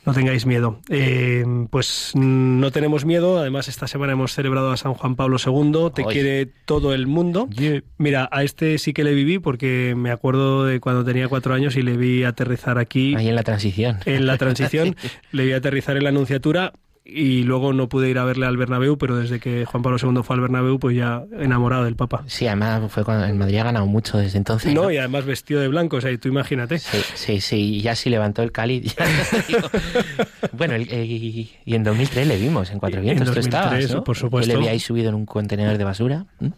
No 0.07 0.13
tengáis 0.13 0.45
miedo. 0.45 0.79
Eh, 0.89 1.43
pues 1.69 2.13
no 2.15 2.71
tenemos 2.71 3.03
miedo. 3.03 3.39
Además, 3.39 3.67
esta 3.67 3.87
semana 3.87 4.13
hemos 4.13 4.31
celebrado 4.31 4.71
a 4.71 4.77
San 4.77 4.93
Juan 4.93 5.17
Pablo 5.17 5.35
II. 5.45 5.91
Te 5.93 6.05
quiere 6.05 6.45
todo 6.65 6.93
el 6.93 7.07
mundo. 7.07 7.49
Mira, 7.97 8.29
a 8.31 8.43
este 8.43 8.77
sí 8.77 8.93
que 8.93 9.03
le 9.03 9.13
viví 9.13 9.37
porque 9.39 9.95
me 9.97 10.09
acuerdo 10.11 10.63
de 10.63 10.79
cuando 10.79 11.03
tenía 11.03 11.27
cuatro 11.27 11.53
años 11.53 11.75
y 11.75 11.81
le 11.81 11.97
vi 11.97 12.23
aterrizar 12.23 12.77
aquí 12.77 13.15
Ahí 13.15 13.27
en 13.27 13.35
la 13.35 13.43
transición. 13.43 13.97
en 14.05 14.25
la 14.25 14.37
transición. 14.37 14.95
Le 15.33 15.45
vi 15.45 15.51
aterrizar 15.51 15.97
en 15.97 16.03
la 16.03 16.09
Anunciatura 16.09 16.71
y 17.09 17.43
luego 17.43 17.71
no 17.73 17.87
pude 17.89 18.09
ir 18.09 18.17
a 18.19 18.25
verle 18.25 18.45
al 18.45 18.57
Bernabéu, 18.57 18.97
pero 18.97 19.15
desde 19.17 19.39
que 19.39 19.63
Juan 19.65 19.81
Pablo 19.81 19.97
II 20.01 20.21
fue 20.23 20.35
al 20.35 20.41
Bernabéu, 20.41 20.77
pues 20.79 20.95
ya 20.95 21.23
enamorado 21.39 21.85
del 21.85 21.95
Papa. 21.95 22.23
Sí, 22.27 22.47
además 22.47 22.91
fue 22.91 23.03
cuando 23.05 23.25
el 23.25 23.33
Madrid 23.35 23.57
ha 23.59 23.63
ganado 23.63 23.85
mucho 23.85 24.17
desde 24.17 24.37
entonces. 24.37 24.73
No, 24.73 24.83
¿no? 24.83 24.91
y 24.91 24.97
además 24.97 25.25
vestido 25.25 25.61
de 25.61 25.67
blanco, 25.69 25.97
o 25.97 26.01
sea, 26.01 26.11
y 26.11 26.17
tú 26.17 26.27
imagínate. 26.27 26.79
Sí, 26.79 26.97
sí, 27.15 27.41
sí, 27.41 27.75
y 27.75 27.81
ya 27.81 27.95
sí 27.95 28.09
levantó 28.09 28.43
el 28.43 28.51
cáliz. 28.51 28.93
bueno, 30.51 30.75
el- 30.75 30.87
eh, 30.91 31.05
y, 31.05 31.51
y 31.65 31.75
en 31.75 31.83
2003 31.83 32.27
le 32.27 32.37
vimos 32.37 32.69
en 32.71 32.79
Cuatro 32.79 32.99
En 32.99 33.05
Vientos, 33.05 33.27
tú 33.29 33.35
2003, 33.35 33.63
estabas, 33.83 33.95
¿no? 33.95 34.03
por 34.03 34.17
supuesto. 34.17 34.51
Yo 34.51 34.57
le 34.59 34.63
vi 34.65 34.69
ahí 34.69 34.79
subido 34.79 35.09
en 35.09 35.15
un 35.15 35.25
contenedor 35.25 35.77
de 35.77 35.83
basura. 35.83 36.25
¿m? 36.41 36.51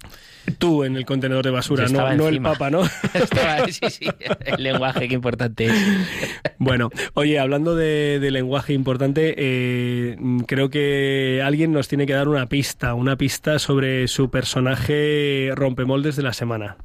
Tú 0.58 0.84
en 0.84 0.96
el 0.96 1.06
contenedor 1.06 1.44
de 1.44 1.52
basura, 1.52 1.88
no, 1.88 2.16
no 2.16 2.28
el. 2.28 2.42
Papa, 2.42 2.70
¿no? 2.70 2.84
Estaba, 3.14 3.68
sí, 3.68 3.90
sí, 3.90 4.08
el 4.46 4.64
lenguaje, 4.64 5.08
qué 5.08 5.14
importante 5.14 5.66
es. 5.66 5.74
Bueno, 6.58 6.90
oye, 7.14 7.40
hablando 7.40 7.76
de, 7.76 8.20
de 8.20 8.32
lenguaje 8.32 8.74
importante, 8.74 9.36
eh, 9.38 10.18
creo 10.48 10.70
que 10.70 11.42
alguien 11.44 11.72
nos 11.72 11.88
tiene 11.88 12.06
que 12.06 12.14
dar 12.14 12.28
una 12.28 12.48
pista, 12.48 12.94
una 12.94 13.18
pista 13.18 13.60
sobre 13.60 14.08
su 14.08 14.30
personaje 14.30 15.52
rompemoldes 15.56 16.16
de 16.16 16.24
la 16.24 16.34
semana. 16.34 16.78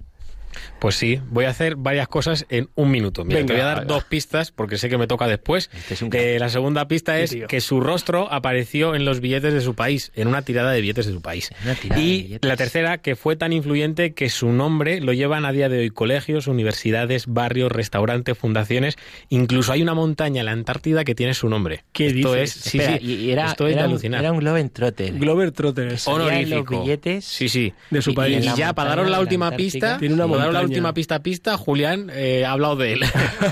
Pues 0.79 0.97
sí, 0.97 1.21
voy 1.31 1.45
a 1.47 1.51
hacer 1.51 1.77
varias 1.77 2.09
cosas 2.09 2.47
en 2.49 2.69
un 2.75 2.91
minuto. 2.91 3.25
Mira, 3.25 3.39
Venga, 3.41 3.47
te 3.49 3.53
voy 3.55 3.63
a 3.63 3.67
dar 3.67 3.81
venga. 3.81 3.95
dos 3.95 4.05
pistas 4.05 4.51
porque 4.51 4.77
sé 4.79 4.89
que 4.89 4.99
me 4.99 5.07
toca 5.07 5.27
después. 5.27 5.71
Este 5.75 5.95
es 5.95 6.03
un 6.03 6.11
Eh, 6.13 6.39
la 6.39 6.49
segunda 6.49 6.87
pista 6.89 7.19
es 7.21 7.31
tío. 7.31 7.47
que 7.47 7.61
su 7.61 7.81
rostro 7.81 8.33
apareció 8.33 8.95
en 8.95 9.05
los 9.05 9.21
billetes 9.21 9.53
de 9.55 9.61
su 9.61 9.75
país, 9.75 10.13
en 10.15 10.29
una 10.29 10.43
tirada 10.43 10.73
de 10.73 10.81
billetes 10.81 11.07
de 11.07 11.13
su 11.13 11.21
país. 11.23 11.51
De 11.65 12.01
Y 12.01 12.39
la 12.43 12.57
tercera, 12.57 12.99
que 12.99 13.17
fue 13.17 13.37
tan 13.37 13.53
influyente 13.53 14.13
que 14.15 14.29
su 14.31 14.51
nombre 14.53 15.01
lo 15.01 15.13
llevan 15.13 15.45
a 15.45 15.53
día 15.53 15.69
de 15.69 15.79
hoy 15.79 15.91
colegios, 15.91 16.47
universidades, 16.47 17.27
barrios, 17.27 17.71
restaurantes, 17.73 18.37
fundaciones. 18.37 18.97
Incluso 19.29 19.73
hay 19.73 19.83
una 19.83 19.95
montaña 19.95 20.41
en 20.41 20.47
la 20.47 20.53
Antártida 20.53 21.05
que 21.05 21.15
tiene 21.15 21.35
su 21.35 21.49
nombre. 21.49 21.85
¿Qué 21.93 22.07
esto 22.09 22.35
dices? 22.35 22.57
es, 22.57 22.63
sí, 22.63 22.79
Espera, 22.79 22.99
sí, 22.99 23.05
y- 23.05 23.31
era, 23.31 23.47
esto 23.47 23.65
es 23.67 23.71
de 23.75 23.75
era 23.81 23.85
un, 23.87 23.91
alucinar. 23.93 24.21
era 24.21 24.33
un 24.33 24.39
Globetrotter. 24.41 25.13
Glover 25.19 25.53
Trotters 25.53 26.03
Salía 26.03 26.41
en 26.41 26.51
los 26.51 26.59
honorífico. 26.61 26.83
billetes 26.83 27.25
Sí, 27.25 27.49
sí. 27.49 27.73
de 27.91 28.03
su 28.03 28.11
y- 28.11 28.15
país. 28.15 28.45
Y 28.45 28.57
ya, 28.57 28.73
para 28.75 28.91
montaña 28.91 28.97
daros 28.97 29.11
la 29.11 29.17
de 29.19 29.23
última 29.23 29.47
Antártica. 29.47 29.73
pista, 29.73 29.99
Tiene 29.99 30.15
una 30.15 30.25
para 30.29 30.44
montaña. 30.47 30.67
última 30.67 30.95
pista, 30.95 31.23
pista, 31.23 31.57
Julián 31.57 32.11
eh, 32.13 32.45
ha 32.45 32.53
hablado 32.53 32.77
de 32.77 32.95
él. 32.95 33.01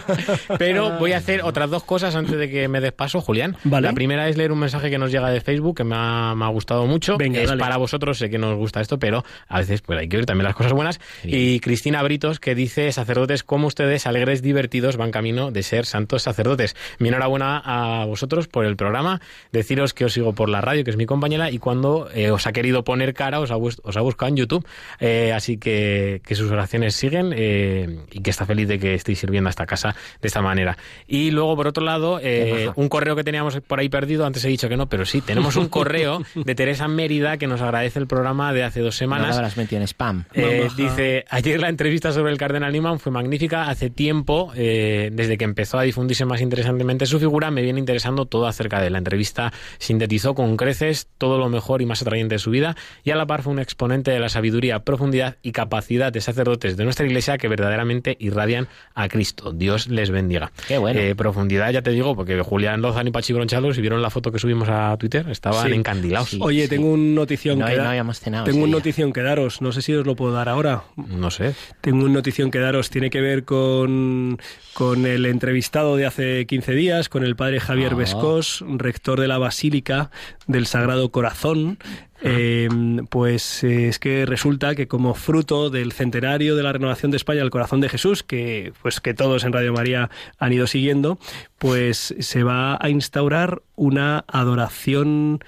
Pero 0.58 0.98
voy 0.98 1.12
a 1.12 1.18
hacer 1.18 1.42
otras 1.42 1.70
dos 1.70 1.84
cosas 1.84 2.14
antes 2.14 2.36
de 2.36 2.50
que 2.50 2.68
me 2.68 2.80
des 2.80 2.92
paso, 2.92 3.20
Julián. 3.20 3.56
Vale. 3.64 3.88
La 3.88 3.94
primera 3.94 4.28
es 4.28 4.36
leer 4.36 4.52
un 4.52 4.58
mensaje 4.58 4.90
que 4.90 4.98
nos 4.98 5.10
llega 5.10 5.30
de 5.30 5.40
Facebook 5.40 5.76
que 5.76 5.84
me 5.84 5.96
ha, 5.96 6.34
me 6.34 6.44
ha 6.44 6.48
gustado 6.48 6.86
mucho. 6.86 7.16
Venga, 7.16 7.40
es 7.40 7.48
dale. 7.48 7.60
para 7.60 7.76
vosotros, 7.76 8.18
sé 8.18 8.30
que 8.30 8.38
nos 8.38 8.56
gusta 8.56 8.80
esto, 8.80 8.98
pero 8.98 9.24
a 9.48 9.58
veces 9.58 9.82
pues 9.82 9.98
hay 9.98 10.08
que 10.08 10.16
ver 10.16 10.26
también 10.26 10.44
las 10.44 10.54
cosas 10.54 10.72
buenas. 10.72 11.00
Y 11.24 11.60
Cristina 11.60 12.02
Britos 12.02 12.40
que 12.40 12.54
dice, 12.54 12.90
sacerdotes 12.92 13.42
como 13.42 13.66
ustedes, 13.66 14.06
alegres, 14.06 14.42
divertidos, 14.42 14.96
van 14.96 15.10
camino 15.10 15.50
de 15.50 15.62
ser 15.62 15.86
santos 15.86 16.22
sacerdotes. 16.22 16.76
Mi 16.98 17.08
enhorabuena 17.08 17.62
a 17.64 18.04
vosotros 18.04 18.48
por 18.48 18.64
el 18.64 18.76
programa. 18.76 19.20
Deciros 19.52 19.94
que 19.94 20.04
os 20.04 20.12
sigo 20.12 20.34
por 20.34 20.48
la 20.48 20.60
radio, 20.60 20.84
que 20.84 20.90
es 20.90 20.96
mi 20.96 21.06
compañera, 21.06 21.50
y 21.50 21.58
cuando 21.58 22.08
eh, 22.14 22.30
os 22.30 22.46
ha 22.46 22.52
querido 22.52 22.84
poner 22.84 23.14
cara, 23.14 23.40
os 23.40 23.50
ha, 23.50 23.56
os 23.56 23.96
ha 23.96 24.00
buscado 24.00 24.30
en 24.30 24.36
YouTube. 24.36 24.66
Eh, 25.00 25.32
así 25.32 25.58
que, 25.58 26.20
que 26.24 26.34
sus 26.34 26.50
oraciones 26.50 26.81
siguen 26.90 27.32
eh, 27.34 27.98
y 28.10 28.20
que 28.20 28.30
está 28.30 28.46
feliz 28.46 28.68
de 28.68 28.78
que 28.78 28.94
estéis 28.94 29.18
sirviendo 29.18 29.48
a 29.48 29.50
esta 29.50 29.66
casa 29.66 29.94
de 30.20 30.28
esta 30.28 30.42
manera. 30.42 30.76
Y 31.06 31.30
luego, 31.30 31.56
por 31.56 31.66
otro 31.66 31.84
lado, 31.84 32.18
eh, 32.22 32.70
un 32.76 32.88
correo 32.88 33.16
que 33.16 33.24
teníamos 33.24 33.60
por 33.60 33.80
ahí 33.80 33.88
perdido, 33.88 34.26
antes 34.26 34.44
he 34.44 34.48
dicho 34.48 34.68
que 34.68 34.76
no, 34.76 34.88
pero 34.88 35.04
sí, 35.04 35.20
tenemos 35.20 35.56
un 35.56 35.68
correo 35.68 36.22
de 36.34 36.54
Teresa 36.54 36.88
Mérida 36.88 37.36
que 37.36 37.46
nos 37.46 37.60
agradece 37.60 37.98
el 37.98 38.06
programa 38.06 38.52
de 38.52 38.64
hace 38.64 38.80
dos 38.80 38.94
No 38.94 38.98
semanas. 38.98 39.36
las 39.36 39.56
metido 39.56 39.80
en 39.80 39.88
spam. 39.88 40.24
Eh, 40.34 40.68
dice, 40.76 41.24
ayer 41.28 41.60
la 41.60 41.68
entrevista 41.68 42.12
sobre 42.12 42.32
el 42.32 42.38
cardenal 42.38 42.72
Newman 42.72 42.98
fue 42.98 43.12
magnífica. 43.12 43.68
Hace 43.68 43.90
tiempo, 43.90 44.52
eh, 44.56 45.10
desde 45.12 45.38
que 45.38 45.44
empezó 45.44 45.78
a 45.78 45.82
difundirse 45.82 46.24
más 46.24 46.40
interesantemente 46.40 47.06
su 47.06 47.18
figura, 47.18 47.50
me 47.50 47.62
viene 47.62 47.78
interesando 47.78 48.26
todo 48.26 48.46
acerca 48.46 48.80
de 48.80 48.90
la 48.90 48.98
entrevista. 48.98 49.52
Sintetizó 49.78 50.34
con 50.34 50.56
creces 50.56 51.08
todo 51.18 51.38
lo 51.38 51.48
mejor 51.48 51.82
y 51.82 51.86
más 51.86 52.02
atrayente 52.02 52.36
de 52.36 52.38
su 52.38 52.50
vida 52.50 52.76
y 53.04 53.10
a 53.10 53.16
la 53.16 53.26
par 53.26 53.42
fue 53.42 53.52
un 53.52 53.58
exponente 53.58 54.10
de 54.10 54.20
la 54.20 54.28
sabiduría, 54.28 54.80
profundidad 54.80 55.36
y 55.42 55.52
capacidad 55.52 56.12
de 56.12 56.20
sacerdotes 56.20 56.71
de 56.76 56.84
nuestra 56.84 57.06
iglesia 57.06 57.38
que 57.38 57.48
verdaderamente 57.48 58.16
irradian 58.20 58.68
a 58.94 59.08
Cristo. 59.08 59.52
Dios 59.52 59.88
les 59.88 60.10
bendiga. 60.10 60.52
Qué 60.68 60.78
bueno. 60.78 60.98
Eh, 61.00 61.14
profundidad, 61.14 61.70
ya 61.70 61.82
te 61.82 61.90
digo, 61.90 62.14
porque 62.16 62.40
Julián 62.42 62.82
Lozano 62.82 63.08
y 63.08 63.12
Pachi 63.12 63.32
Bronchalo, 63.32 63.72
si 63.74 63.80
vieron 63.80 64.02
la 64.02 64.10
foto 64.10 64.30
que 64.32 64.38
subimos 64.38 64.68
a 64.68 64.96
Twitter, 64.98 65.26
estaban 65.30 65.68
Sí. 65.68 65.74
encandilados. 65.74 66.30
Sí. 66.30 66.38
Oye, 66.40 66.68
tengo 66.68 66.88
un 66.88 67.14
notición 67.14 67.58
No, 67.58 67.66
que 67.66 67.76
no 67.76 67.84
habíamos 67.88 68.20
cenado 68.20 68.44
Tengo 68.44 68.64
un 68.64 68.70
notición 68.70 69.12
que 69.12 69.22
daros. 69.22 69.60
No 69.62 69.72
sé 69.72 69.82
si 69.82 69.94
os 69.94 70.06
lo 70.06 70.16
puedo 70.16 70.32
dar 70.32 70.48
ahora. 70.48 70.84
No 70.96 71.30
sé. 71.30 71.54
Tengo 71.80 72.04
una 72.04 72.14
notición 72.14 72.50
que 72.50 72.58
daros. 72.58 72.90
Tiene 72.90 73.10
que 73.10 73.20
ver 73.20 73.44
con, 73.44 74.38
con 74.74 75.06
el 75.06 75.26
entrevistado 75.26 75.96
de 75.96 76.06
hace 76.06 76.46
15 76.46 76.72
días, 76.72 77.08
con 77.08 77.24
el 77.24 77.36
padre 77.36 77.60
Javier. 77.60 77.94
Vescós, 77.94 78.64
rector 78.66 79.20
de 79.20 79.28
la 79.28 79.38
Basílica 79.38 80.10
del 80.46 80.66
Sagrado 80.66 81.10
Corazón. 81.10 81.78
Eh, 82.24 82.68
pues 83.10 83.64
eh, 83.64 83.88
es 83.88 83.98
que 83.98 84.24
resulta 84.26 84.74
que 84.74 84.86
como 84.86 85.14
fruto 85.14 85.70
del 85.70 85.92
centenario 85.92 86.54
de 86.54 86.62
la 86.62 86.72
renovación 86.72 87.10
de 87.10 87.16
España 87.16 87.42
al 87.42 87.50
corazón 87.50 87.80
de 87.80 87.88
Jesús, 87.88 88.22
que 88.22 88.72
pues 88.80 89.00
que 89.00 89.12
todos 89.12 89.44
en 89.44 89.52
Radio 89.52 89.72
María 89.72 90.08
han 90.38 90.52
ido 90.52 90.66
siguiendo, 90.66 91.18
pues 91.58 92.14
se 92.18 92.42
va 92.44 92.78
a 92.80 92.88
instaurar 92.90 93.62
una 93.74 94.24
adoración 94.28 95.40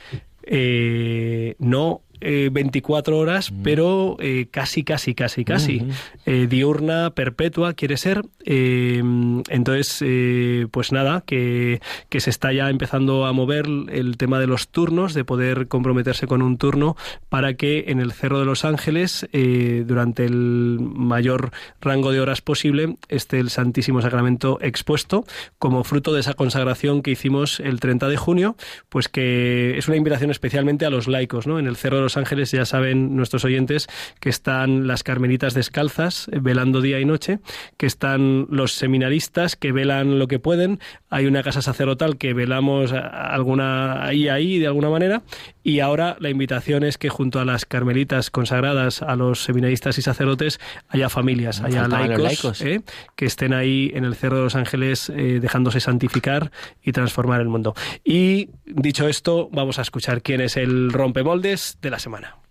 eh, 0.47 1.55
no 1.59 2.03
eh, 2.25 2.49
24 2.51 3.17
horas, 3.17 3.53
pero 3.63 4.17
eh, 4.19 4.47
casi, 4.51 4.83
casi, 4.83 5.15
casi, 5.15 5.45
casi. 5.45 5.81
Mm. 5.81 5.91
Eh, 6.27 6.47
diurna, 6.49 7.11
perpetua, 7.11 7.75
quiere 7.75 7.97
ser. 7.97 8.23
Eh, 8.45 9.03
entonces, 9.49 10.03
eh, 10.05 10.67
pues 10.71 10.93
nada, 10.93 11.23
que, 11.27 11.81
que 12.09 12.21
se 12.21 12.31
está 12.31 12.53
ya 12.53 12.71
empezando 12.71 13.27
a 13.27 13.33
mover 13.33 13.67
el 13.67 14.17
tema 14.17 14.41
de 14.41 14.47
los 14.47 14.69
turnos, 14.69 15.15
de 15.15 15.25
poder 15.25 15.69
comprometerse 15.69 16.27
con 16.27 16.43
un 16.43 16.59
turno 16.59 16.97
para 17.29 17.55
que 17.55 17.85
en 17.89 18.01
el 18.01 18.13
Cerro 18.13 18.39
de 18.39 18.45
los 18.45 18.65
Ángeles, 18.65 19.29
eh, 19.33 19.85
durante 19.87 20.25
el 20.25 20.79
mayor 20.81 21.51
rango 21.81 22.13
de 22.13 22.21
horas 22.21 22.41
posible, 22.41 22.97
esté 23.09 23.39
el 23.39 23.51
Santísimo 23.51 24.01
Sacramento 24.01 24.59
expuesto 24.61 25.25
como 25.59 25.85
fruto 25.85 26.13
de 26.13 26.21
esa 26.21 26.35
consagración 26.35 27.03
que 27.03 27.11
hicimos 27.11 27.61
el 27.61 27.81
30 27.81 28.09
de 28.09 28.17
junio, 28.17 28.57
pues 28.89 29.09
que 29.09 29.77
es 29.77 29.89
una 29.89 29.97
invitación 29.97 30.31
especialmente 30.31 30.87
a 30.87 30.91
los 30.91 31.09
laicos, 31.09 31.47
¿no? 31.47 31.59
En 31.59 31.67
el 31.67 31.77
Cerro 31.77 31.97
de 31.97 32.03
los 32.03 32.14
Ángeles 32.17 32.51
ya 32.51 32.65
saben 32.65 33.17
nuestros 33.17 33.45
oyentes 33.45 33.89
que 34.21 34.29
están 34.29 34.87
las 34.87 35.03
carmelitas 35.03 35.55
descalzas 35.55 36.29
eh, 36.33 36.39
velando 36.41 36.81
día 36.81 37.01
y 37.01 37.05
noche, 37.05 37.41
que 37.77 37.87
están 37.87 38.47
los 38.51 38.73
seminaristas 38.73 39.57
que 39.57 39.73
velan 39.73 40.19
lo 40.19 40.29
que 40.29 40.39
pueden, 40.39 40.81
hay 41.11 41.27
una 41.27 41.43
casa 41.43 41.63
sacerdotal 41.63 42.17
que 42.17 42.35
velamos 42.35 42.93
alguna 42.93 44.05
ahí 44.05 44.29
ahí 44.29 44.59
de 44.59 44.67
alguna 44.67 44.91
manera 44.91 45.23
y 45.65 45.81
ahora 45.81 46.17
la 46.21 46.29
invitación 46.29 46.85
es 46.85 46.99
que 46.99 47.09
junto 47.09 47.41
a 47.41 47.45
las 47.47 47.65
carmelitas 47.65 48.31
consagradas 48.31 49.01
a 49.03 49.17
los 49.17 49.43
seminaristas 49.43 49.99
y 49.99 50.03
sacerdotes 50.03 50.61
haya 50.89 51.09
familias, 51.09 51.63
haya 51.63 51.89
laicos. 51.89 52.61
¿eh? 52.61 52.83
que 53.17 53.25
estén 53.25 53.55
ahí 53.55 53.91
en 53.95 54.05
el 54.05 54.15
Cerro 54.15 54.37
de 54.37 54.43
los 54.45 54.55
Ángeles 54.55 55.09
eh, 55.09 55.41
dejándose 55.41 55.81
santificar 55.81 56.53
y 56.83 56.93
transformar 56.93 57.41
el 57.41 57.49
mundo. 57.49 57.75
Y 58.05 58.51
dicho 58.67 59.09
esto, 59.09 59.49
vamos 59.53 59.79
a 59.79 59.83
escuchar 59.83 60.21
quién 60.21 60.43
es 60.43 60.59
el 60.59 60.93
rompemoldes 60.93 61.79
de 61.81 61.91
la 61.91 61.99
semana. 61.99 62.44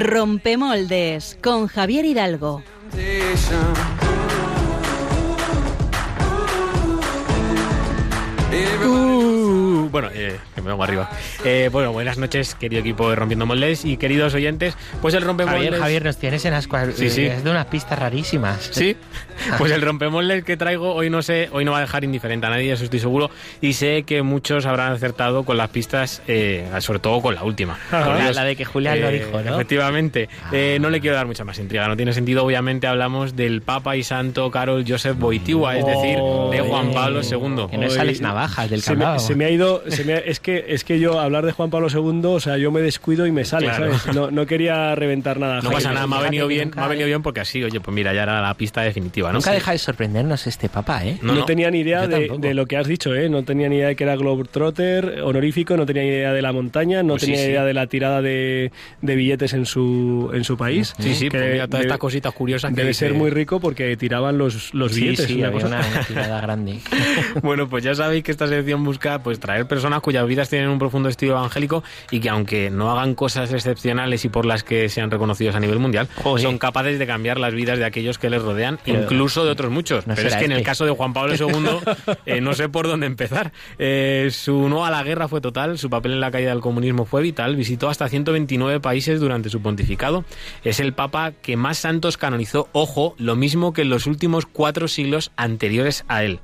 Rompemoldes 0.00 1.38
con 1.42 1.66
Javier 1.66 2.04
Hidalgo. 2.04 2.62
Bueno, 9.96 10.10
eh, 10.12 10.36
que 10.54 10.60
me 10.60 10.68
vengo 10.68 10.84
arriba. 10.84 11.08
Eh, 11.42 11.70
bueno, 11.72 11.90
buenas 11.90 12.18
noches, 12.18 12.54
querido 12.54 12.82
equipo 12.82 13.08
de 13.08 13.16
Rompiendo 13.16 13.46
Moldes 13.46 13.86
y 13.86 13.96
queridos 13.96 14.34
oyentes. 14.34 14.76
Pues 15.00 15.14
el 15.14 15.22
rompemoldes... 15.22 15.70
Javier, 15.70 15.80
Javier, 15.80 16.04
nos 16.04 16.18
tienes 16.18 16.44
en 16.44 16.52
las 16.52 16.68
Sí, 16.94 17.08
sí. 17.08 17.24
Es 17.24 17.42
de 17.42 17.50
unas 17.50 17.64
pistas 17.64 17.98
rarísimas. 17.98 18.68
Sí, 18.72 18.94
pues 19.56 19.72
el 19.72 19.80
rompemoldes 19.80 20.44
que 20.44 20.58
traigo 20.58 20.94
hoy 20.94 21.08
no 21.08 21.22
sé, 21.22 21.48
hoy 21.50 21.64
no 21.64 21.72
va 21.72 21.78
a 21.78 21.80
dejar 21.80 22.04
indiferente 22.04 22.46
a 22.46 22.50
nadie, 22.50 22.72
eso 22.72 22.84
estoy 22.84 23.00
seguro. 23.00 23.30
Y 23.62 23.72
sé 23.72 24.02
que 24.02 24.20
muchos 24.20 24.66
habrán 24.66 24.92
acertado 24.92 25.44
con 25.44 25.56
las 25.56 25.70
pistas, 25.70 26.20
eh, 26.28 26.68
sobre 26.80 26.98
todo 26.98 27.22
con 27.22 27.34
la 27.34 27.44
última. 27.44 27.78
La, 27.90 28.18
Dios. 28.18 28.36
la 28.36 28.44
de 28.44 28.54
que 28.54 28.66
Julián 28.66 29.00
lo 29.00 29.08
Eh, 29.08 29.12
dijo, 29.24 29.40
¿no? 29.40 29.54
Efectivamente. 29.54 30.28
Eh, 30.52 30.76
no 30.78 30.90
le 30.90 31.00
quiero 31.00 31.16
dar 31.16 31.26
mucha 31.26 31.44
más 31.44 31.58
intriga. 31.58 31.88
No 31.88 31.96
tiene 31.96 32.12
sentido. 32.12 32.44
Obviamente 32.44 32.86
hablamos 32.86 33.34
del 33.34 33.62
Papa 33.62 33.96
y 33.96 34.02
Santo 34.02 34.50
Carol 34.50 34.84
Joseph 34.86 35.16
Boitigua, 35.16 35.78
es 35.78 35.86
decir, 35.86 36.18
de 36.50 36.60
Juan 36.60 36.92
Pablo 36.92 37.22
II. 37.22 37.68
Que 37.70 37.78
no 37.78 37.86
es 37.86 37.96
Alex 37.96 38.20
Navajas 38.20 38.68
del 38.68 38.82
se 38.82 38.94
me, 38.94 39.18
se 39.18 39.34
me 39.34 39.44
ha 39.46 39.50
ido, 39.50 39.82
se 39.88 40.04
me 40.04 40.14
ha- 40.14 40.18
es 40.18 40.40
que 40.40 40.64
es 40.68 40.84
que 40.84 40.98
yo 40.98 41.20
hablar 41.20 41.44
de 41.46 41.52
Juan 41.52 41.70
Pablo 41.70 41.88
II, 41.90 42.20
o 42.24 42.40
sea, 42.40 42.56
yo 42.58 42.70
me 42.72 42.80
descuido 42.80 43.26
y 43.26 43.32
me 43.32 43.44
sale, 43.44 43.66
Claro. 43.68 43.98
¿sabes? 43.98 44.14
No, 44.16 44.30
no 44.30 44.46
quería 44.46 44.94
reventar 44.94 45.38
nada. 45.38 45.56
No 45.56 45.62
Jaime. 45.62 45.74
pasa 45.76 45.92
nada, 45.92 46.06
me 46.06 46.16
ha 46.16 46.20
venido 46.22 46.46
bien, 46.46 46.70
me 46.74 46.82
ha 46.82 46.88
venido 46.88 47.06
bien 47.06 47.22
porque 47.22 47.40
así, 47.40 47.62
oye, 47.62 47.80
pues 47.80 47.94
mira, 47.94 48.12
ya 48.14 48.22
era 48.24 48.40
la 48.40 48.54
pista 48.54 48.82
definitiva, 48.82 49.28
¿no? 49.28 49.34
Nunca 49.38 49.50
Sí. 49.50 49.56
deja 49.56 49.72
de 49.72 49.78
sorprendernos 49.78 50.46
este 50.46 50.68
papá, 50.68 51.04
¿eh? 51.04 51.18
No, 51.22 51.34
No, 51.34 51.40
no. 51.40 51.44
tenía 51.46 51.70
ni 51.70 51.80
idea 51.80 52.06
de, 52.06 52.54
lo 52.54 52.66
que 52.66 52.76
has 52.76 52.86
dicho, 52.86 53.14
¿eh? 53.14 53.28
No 53.28 53.42
tenía 53.44 53.68
ni 53.68 53.76
idea 53.76 53.88
de 53.88 53.96
que 53.96 54.04
era 54.04 54.16
Globetrotter 54.16 55.20
honorífico, 55.22 55.76
no 55.76 55.86
tenía 55.86 56.02
ni 56.02 56.08
idea 56.08 56.32
de 56.32 56.42
la 56.42 56.52
montaña, 56.52 57.02
no 57.02 57.14
Pues 57.14 57.22
tenía 57.22 57.38
sí. 57.38 57.44
idea 57.50 57.64
de 57.64 57.74
la 57.74 57.86
tirada 57.86 58.22
de, 58.22 58.72
de 59.02 59.16
billetes 59.16 59.52
en 59.52 59.66
su, 59.66 60.30
en 60.32 60.44
su 60.44 60.56
país. 60.56 60.94
Sí, 60.98 61.14
sí, 61.14 61.28
que 61.28 61.38
pues 61.38 61.52
mira, 61.52 61.66
todas 61.68 61.84
estas 61.84 61.98
cositas 61.98 62.32
curiosas 62.32 62.70
que 62.70 62.76
Debe 62.76 62.88
dice- 62.88 63.06
ser 63.06 63.14
muy 63.14 63.30
rico 63.30 63.60
porque 63.60 63.96
tiraban 63.96 64.38
los, 64.38 64.72
los 64.74 64.92
Sí, 64.92 65.00
billetes. 65.02 65.26
cosa- 65.52 65.66
una, 65.66 65.80
una 65.86 66.00
tirada 66.06 66.40
grande. 66.40 66.78
Bueno, 67.42 67.68
pues 67.68 67.84
ya 67.84 67.94
sabéis 67.94 68.22
que 68.24 68.30
esta 68.30 68.46
sección 68.46 68.82
busca 68.84 69.18
pues 69.22 69.38
traer 69.40 69.66
personas 69.76 70.00
cuyas 70.00 70.26
vidas 70.26 70.48
tienen 70.48 70.68
un 70.70 70.78
profundo 70.78 71.08
estilo 71.08 71.32
evangélico 71.32 71.84
y 72.10 72.20
que 72.20 72.28
aunque 72.30 72.70
no 72.70 72.90
hagan 72.90 73.14
cosas 73.14 73.52
excepcionales 73.52 74.24
y 74.24 74.28
por 74.30 74.46
las 74.46 74.62
que 74.62 74.88
sean 74.88 75.10
reconocidos 75.10 75.54
a 75.54 75.60
nivel 75.60 75.78
mundial, 75.78 76.08
Joder. 76.22 76.42
son 76.42 76.56
capaces 76.58 76.98
de 76.98 77.06
cambiar 77.06 77.38
las 77.38 77.52
vidas 77.52 77.78
de 77.78 77.84
aquellos 77.84 78.18
que 78.18 78.30
les 78.30 78.40
rodean, 78.42 78.78
Pero- 78.84 79.02
incluso 79.02 79.44
de 79.44 79.50
otros 79.50 79.70
muchos. 79.70 80.06
no 80.06 80.14
Pero 80.14 80.28
es 80.28 80.36
que 80.36 80.44
en 80.46 80.52
el 80.52 80.58
este. 80.58 80.66
caso 80.66 80.84
de 80.86 80.92
Juan 80.92 81.12
Pablo 81.12 81.34
II 81.34 81.46
eh, 82.26 82.40
no 82.40 82.54
sé 82.54 82.68
por 82.68 82.88
dónde 82.88 83.06
empezar. 83.06 83.52
Eh, 83.78 84.28
su 84.32 84.68
no 84.68 84.86
a 84.86 84.90
la 84.90 85.02
guerra 85.02 85.28
fue 85.28 85.40
total, 85.40 85.78
su 85.78 85.90
papel 85.90 86.12
en 86.12 86.20
la 86.20 86.30
caída 86.30 86.50
del 86.50 86.60
comunismo 86.60 87.04
fue 87.04 87.20
vital, 87.22 87.54
visitó 87.56 87.88
hasta 87.90 88.08
129 88.08 88.80
países 88.80 89.20
durante 89.20 89.50
su 89.50 89.60
pontificado. 89.60 90.24
Es 90.64 90.80
el 90.80 90.94
papa 90.94 91.32
que 91.42 91.56
más 91.56 91.78
santos 91.78 92.16
canonizó, 92.16 92.68
ojo, 92.72 93.14
lo 93.18 93.36
mismo 93.36 93.72
que 93.72 93.82
en 93.82 93.90
los 93.90 94.06
últimos 94.06 94.46
cuatro 94.46 94.88
siglos 94.88 95.32
anteriores 95.36 96.04
a 96.08 96.24
él. 96.24 96.40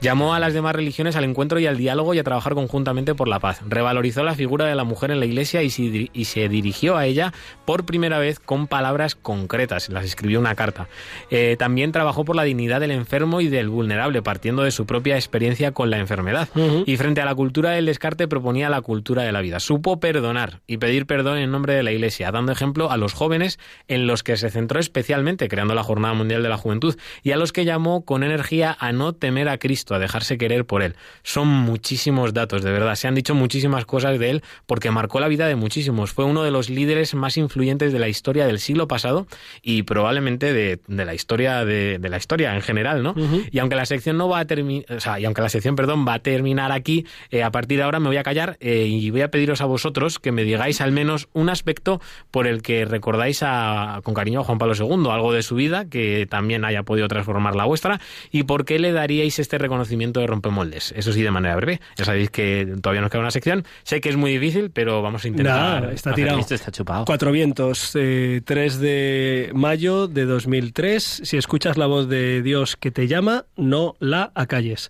Llamó 0.00 0.34
a 0.34 0.40
las 0.40 0.54
demás 0.54 0.74
religiones 0.74 1.16
al 1.16 1.24
encuentro 1.24 1.58
y 1.58 1.66
al 1.66 1.76
diálogo 1.76 2.14
y 2.14 2.18
a 2.18 2.24
trabajar 2.24 2.54
conjuntamente 2.62 3.14
por 3.14 3.28
la 3.28 3.40
paz. 3.40 3.60
Revalorizó 3.66 4.22
la 4.22 4.34
figura 4.34 4.66
de 4.66 4.74
la 4.74 4.84
mujer 4.84 5.10
en 5.10 5.20
la 5.20 5.26
iglesia 5.26 5.62
y 5.62 5.70
se, 5.70 6.48
dirigió 6.48 6.96
a 6.96 7.06
ella 7.06 7.32
por 7.64 7.84
primera 7.84 8.18
vez 8.18 8.38
con 8.38 8.66
palabras 8.66 9.14
concretas. 9.14 9.88
Las 9.88 10.04
escribió 10.04 10.38
una 10.38 10.54
carta. 10.54 10.88
Eh, 11.30 11.56
también 11.58 11.92
trabajó 11.92 12.24
por 12.24 12.36
la 12.36 12.44
dignidad 12.44 12.80
del 12.80 12.92
enfermo 12.92 13.40
y 13.40 13.48
del 13.48 13.68
vulnerable, 13.68 14.22
partiendo 14.22 14.62
de 14.62 14.70
su 14.70 14.86
propia 14.86 15.16
experiencia 15.16 15.72
con 15.72 15.90
la 15.90 15.98
enfermedad. 15.98 16.48
Y 16.86 16.96
frente 16.96 17.20
a 17.20 17.24
la 17.24 17.34
cultura 17.34 17.70
del 17.70 17.86
descarte 17.86 18.28
proponía 18.28 18.68
la 18.68 18.80
cultura 18.80 19.22
de 19.22 19.32
la 19.32 19.40
vida. 19.40 19.60
Supo 19.60 19.98
perdonar 19.98 20.60
y 20.66 20.76
pedir 20.76 21.06
perdón 21.06 21.38
en 21.38 21.50
nombre 21.50 21.74
de 21.74 21.82
la 21.82 21.92
iglesia, 21.92 22.30
dando 22.30 22.52
ejemplo 22.52 22.90
a 22.90 22.96
los 22.96 23.12
jóvenes 23.12 23.58
en 23.88 24.06
los 24.06 24.22
que 24.22 24.36
se 24.36 24.50
centró 24.50 24.78
especialmente, 24.78 25.48
creando 25.48 25.74
la 25.74 25.82
Jornada 25.82 26.14
Mundial 26.14 26.42
de 26.42 26.48
la 26.48 26.56
Juventud, 26.56 26.96
y 27.22 27.32
a 27.32 27.36
los 27.36 27.52
que 27.52 27.64
llamó 27.64 28.04
con 28.04 28.22
energía 28.22 28.76
a 28.78 28.92
no 28.92 29.14
temer 29.14 29.48
a 29.48 29.58
Cristo, 29.58 29.94
a 29.94 29.98
dejarse 29.98 30.38
querer 30.38 30.64
por 30.64 30.82
él. 30.82 30.94
Son 31.22 31.48
muchísimos 31.48 32.34
datos, 32.34 32.51
de 32.60 32.70
verdad. 32.72 32.94
Se 32.96 33.08
han 33.08 33.14
dicho 33.14 33.34
muchísimas 33.34 33.86
cosas 33.86 34.18
de 34.18 34.28
él 34.30 34.42
porque 34.66 34.90
marcó 34.90 35.20
la 35.20 35.28
vida 35.28 35.46
de 35.46 35.54
muchísimos. 35.56 36.12
Fue 36.12 36.24
uno 36.26 36.42
de 36.42 36.50
los 36.50 36.68
líderes 36.68 37.14
más 37.14 37.36
influyentes 37.38 37.92
de 37.92 37.98
la 37.98 38.08
historia 38.08 38.46
del 38.46 38.58
siglo 38.58 38.88
pasado 38.88 39.26
y 39.62 39.84
probablemente 39.84 40.52
de, 40.52 40.80
de 40.86 41.04
la 41.04 41.14
historia 41.14 41.64
de, 41.64 41.98
de 41.98 42.08
la 42.08 42.16
historia 42.18 42.54
en 42.54 42.60
general, 42.60 43.02
¿no? 43.02 43.14
Y 43.50 43.58
aunque 43.60 43.76
la 43.76 43.86
sección 43.86 44.18
no 44.18 44.28
va 44.28 44.40
a 44.40 44.44
terminar, 44.44 44.84
o 44.90 45.00
sea, 45.00 45.18
y 45.20 45.24
aunque 45.24 45.40
la 45.40 45.48
sección, 45.48 45.76
perdón, 45.76 46.06
va 46.06 46.14
a 46.14 46.18
terminar 46.18 46.72
aquí, 46.72 47.06
eh, 47.30 47.42
a 47.42 47.50
partir 47.50 47.78
de 47.78 47.84
ahora 47.84 48.00
me 48.00 48.08
voy 48.08 48.16
a 48.16 48.22
callar 48.24 48.56
eh, 48.60 48.86
y 48.86 49.10
voy 49.10 49.22
a 49.22 49.30
pediros 49.30 49.60
a 49.60 49.64
vosotros 49.66 50.18
que 50.18 50.32
me 50.32 50.42
digáis 50.44 50.80
al 50.80 50.92
menos 50.92 51.28
un 51.32 51.48
aspecto 51.48 52.00
por 52.30 52.46
el 52.46 52.60
que 52.62 52.84
recordáis 52.84 53.42
a- 53.42 54.00
con 54.02 54.14
cariño 54.14 54.40
a 54.40 54.44
Juan 54.44 54.58
Pablo 54.58 54.74
II, 54.74 55.10
algo 55.10 55.32
de 55.32 55.42
su 55.42 55.54
vida 55.54 55.84
que 55.88 56.26
también 56.28 56.64
haya 56.64 56.82
podido 56.82 57.06
transformar 57.08 57.54
la 57.54 57.64
vuestra 57.64 58.00
y 58.30 58.42
por 58.42 58.64
qué 58.64 58.78
le 58.78 58.92
daríais 58.92 59.38
este 59.38 59.58
reconocimiento 59.58 60.20
de 60.20 60.26
rompemoldes. 60.26 60.92
Eso 60.96 61.12
sí, 61.12 61.22
de 61.22 61.30
manera 61.30 61.54
breve. 61.56 61.80
Ya 61.96 62.04
sabéis 62.04 62.30
que 62.32 62.74
todavía 62.80 63.00
nos 63.00 63.10
queda 63.10 63.20
una 63.20 63.30
sección. 63.30 63.64
Sé 63.84 64.00
que 64.00 64.08
es 64.08 64.16
muy 64.16 64.32
difícil, 64.32 64.70
pero 64.70 65.02
vamos 65.02 65.24
a 65.24 65.28
intentar. 65.28 65.82
Nah, 65.82 65.92
está 65.92 66.12
tirado. 66.12 66.38
Esto 66.38 66.54
está 66.54 66.72
chupado. 66.72 67.04
Cuatro 67.04 67.30
vientos, 67.30 67.92
eh, 67.94 68.40
3 68.44 68.80
de 68.80 69.50
mayo 69.54 70.08
de 70.08 70.24
2003. 70.24 71.22
Si 71.24 71.36
escuchas 71.36 71.76
la 71.76 71.86
voz 71.86 72.08
de 72.08 72.42
Dios 72.42 72.76
que 72.76 72.90
te 72.90 73.06
llama, 73.06 73.44
no 73.56 73.94
la 74.00 74.32
acalles. 74.34 74.88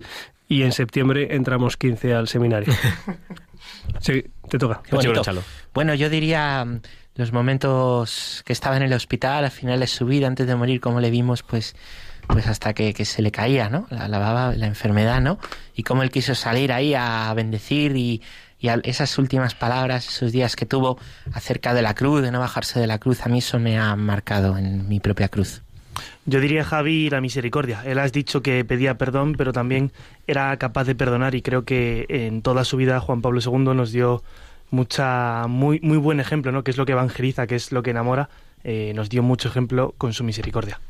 Y 0.49 0.63
en 0.63 0.73
septiembre 0.73 1.35
entramos 1.35 1.77
15 1.77 2.15
al 2.15 2.29
seminario. 2.29 2.73
Sí, 4.01 4.25
te 4.49 4.59
toca. 4.59 4.83
Bueno, 5.75 5.95
yo 5.95 6.11
diría 6.11 6.65
mm, 6.65 6.81
los 7.17 7.33
momentos 7.33 8.43
que 8.45 8.53
estaba 8.53 8.77
en 8.77 8.83
el 8.83 8.93
hospital, 8.93 9.45
al 9.45 9.51
final 9.51 9.81
de 9.81 9.87
su 9.87 10.07
vida, 10.07 10.27
antes 10.27 10.47
de 10.47 10.57
morir, 10.57 10.81
como 10.81 11.01
le 11.01 11.11
vimos, 11.11 11.43
pues 11.43 11.75
pues 12.33 12.47
hasta 12.47 12.73
que, 12.75 12.95
que 12.95 13.05
se 13.05 13.23
le 13.23 13.31
caía, 13.31 13.69
¿no? 13.69 13.87
La, 13.91 14.09
la 14.09 14.19
baba, 14.19 14.55
la 14.57 14.67
enfermedad, 14.67 15.21
¿no? 15.21 15.39
Y 15.75 15.83
cómo 15.83 16.03
él 16.03 16.11
quiso 16.11 16.35
salir 16.35 16.73
ahí 16.73 16.95
a 16.95 17.33
bendecir 17.35 17.97
y, 17.97 18.23
y 18.59 18.69
al- 18.69 18.83
esas 18.85 19.19
últimas 19.19 19.55
palabras, 19.55 20.09
esos 20.09 20.33
días 20.33 20.57
que 20.57 20.65
tuvo 20.67 20.99
acerca 21.33 21.75
de 21.75 21.83
la 21.83 21.95
cruz, 21.95 22.23
de 22.23 22.31
no 22.31 22.41
bajarse 22.41 22.81
de 22.81 22.87
la 22.87 22.99
cruz, 22.99 23.25
a 23.27 23.29
mí 23.29 23.39
eso 23.39 23.59
me 23.59 23.79
ha 23.79 23.95
marcado 23.97 24.57
en 24.57 24.89
mi 24.89 24.99
propia 25.01 25.29
cruz. 25.29 25.63
Yo 26.25 26.41
diría, 26.41 26.65
Javi, 26.65 27.11
la 27.11 27.21
misericordia. 27.21 27.83
Él 27.85 27.99
has 27.99 28.13
dicho 28.13 28.43
que 28.43 28.65
pedía 28.65 28.97
perdón, 28.97 29.35
pero 29.37 29.53
también 29.53 29.93
era 30.27 30.57
capaz 30.57 30.85
de 30.85 30.95
perdonar 30.95 31.35
y 31.35 31.43
creo 31.43 31.65
que 31.65 32.07
en 32.09 32.41
toda 32.41 32.65
su 32.65 32.77
vida 32.79 32.99
Juan 33.01 33.21
Pablo 33.21 33.41
II 33.45 33.75
nos 33.75 33.93
dio 33.93 34.23
mucha 34.71 35.47
muy 35.49 35.81
muy 35.81 35.99
buen 35.99 36.19
ejemplo, 36.19 36.51
¿no? 36.51 36.65
Que 36.65 36.71
es 36.71 36.77
lo 36.79 36.87
que 36.87 36.93
evangeliza, 36.93 37.47
que 37.47 37.57
es 37.57 37.73
lo 37.73 37.83
que 37.83 37.91
enamora. 37.91 38.31
eh, 38.65 38.93
nos 38.95 39.09
dio 39.11 39.23
mucho 39.25 39.49
ejemplo 39.49 39.93
con 39.99 40.13
su 40.13 40.23
misericordia. 40.25 40.81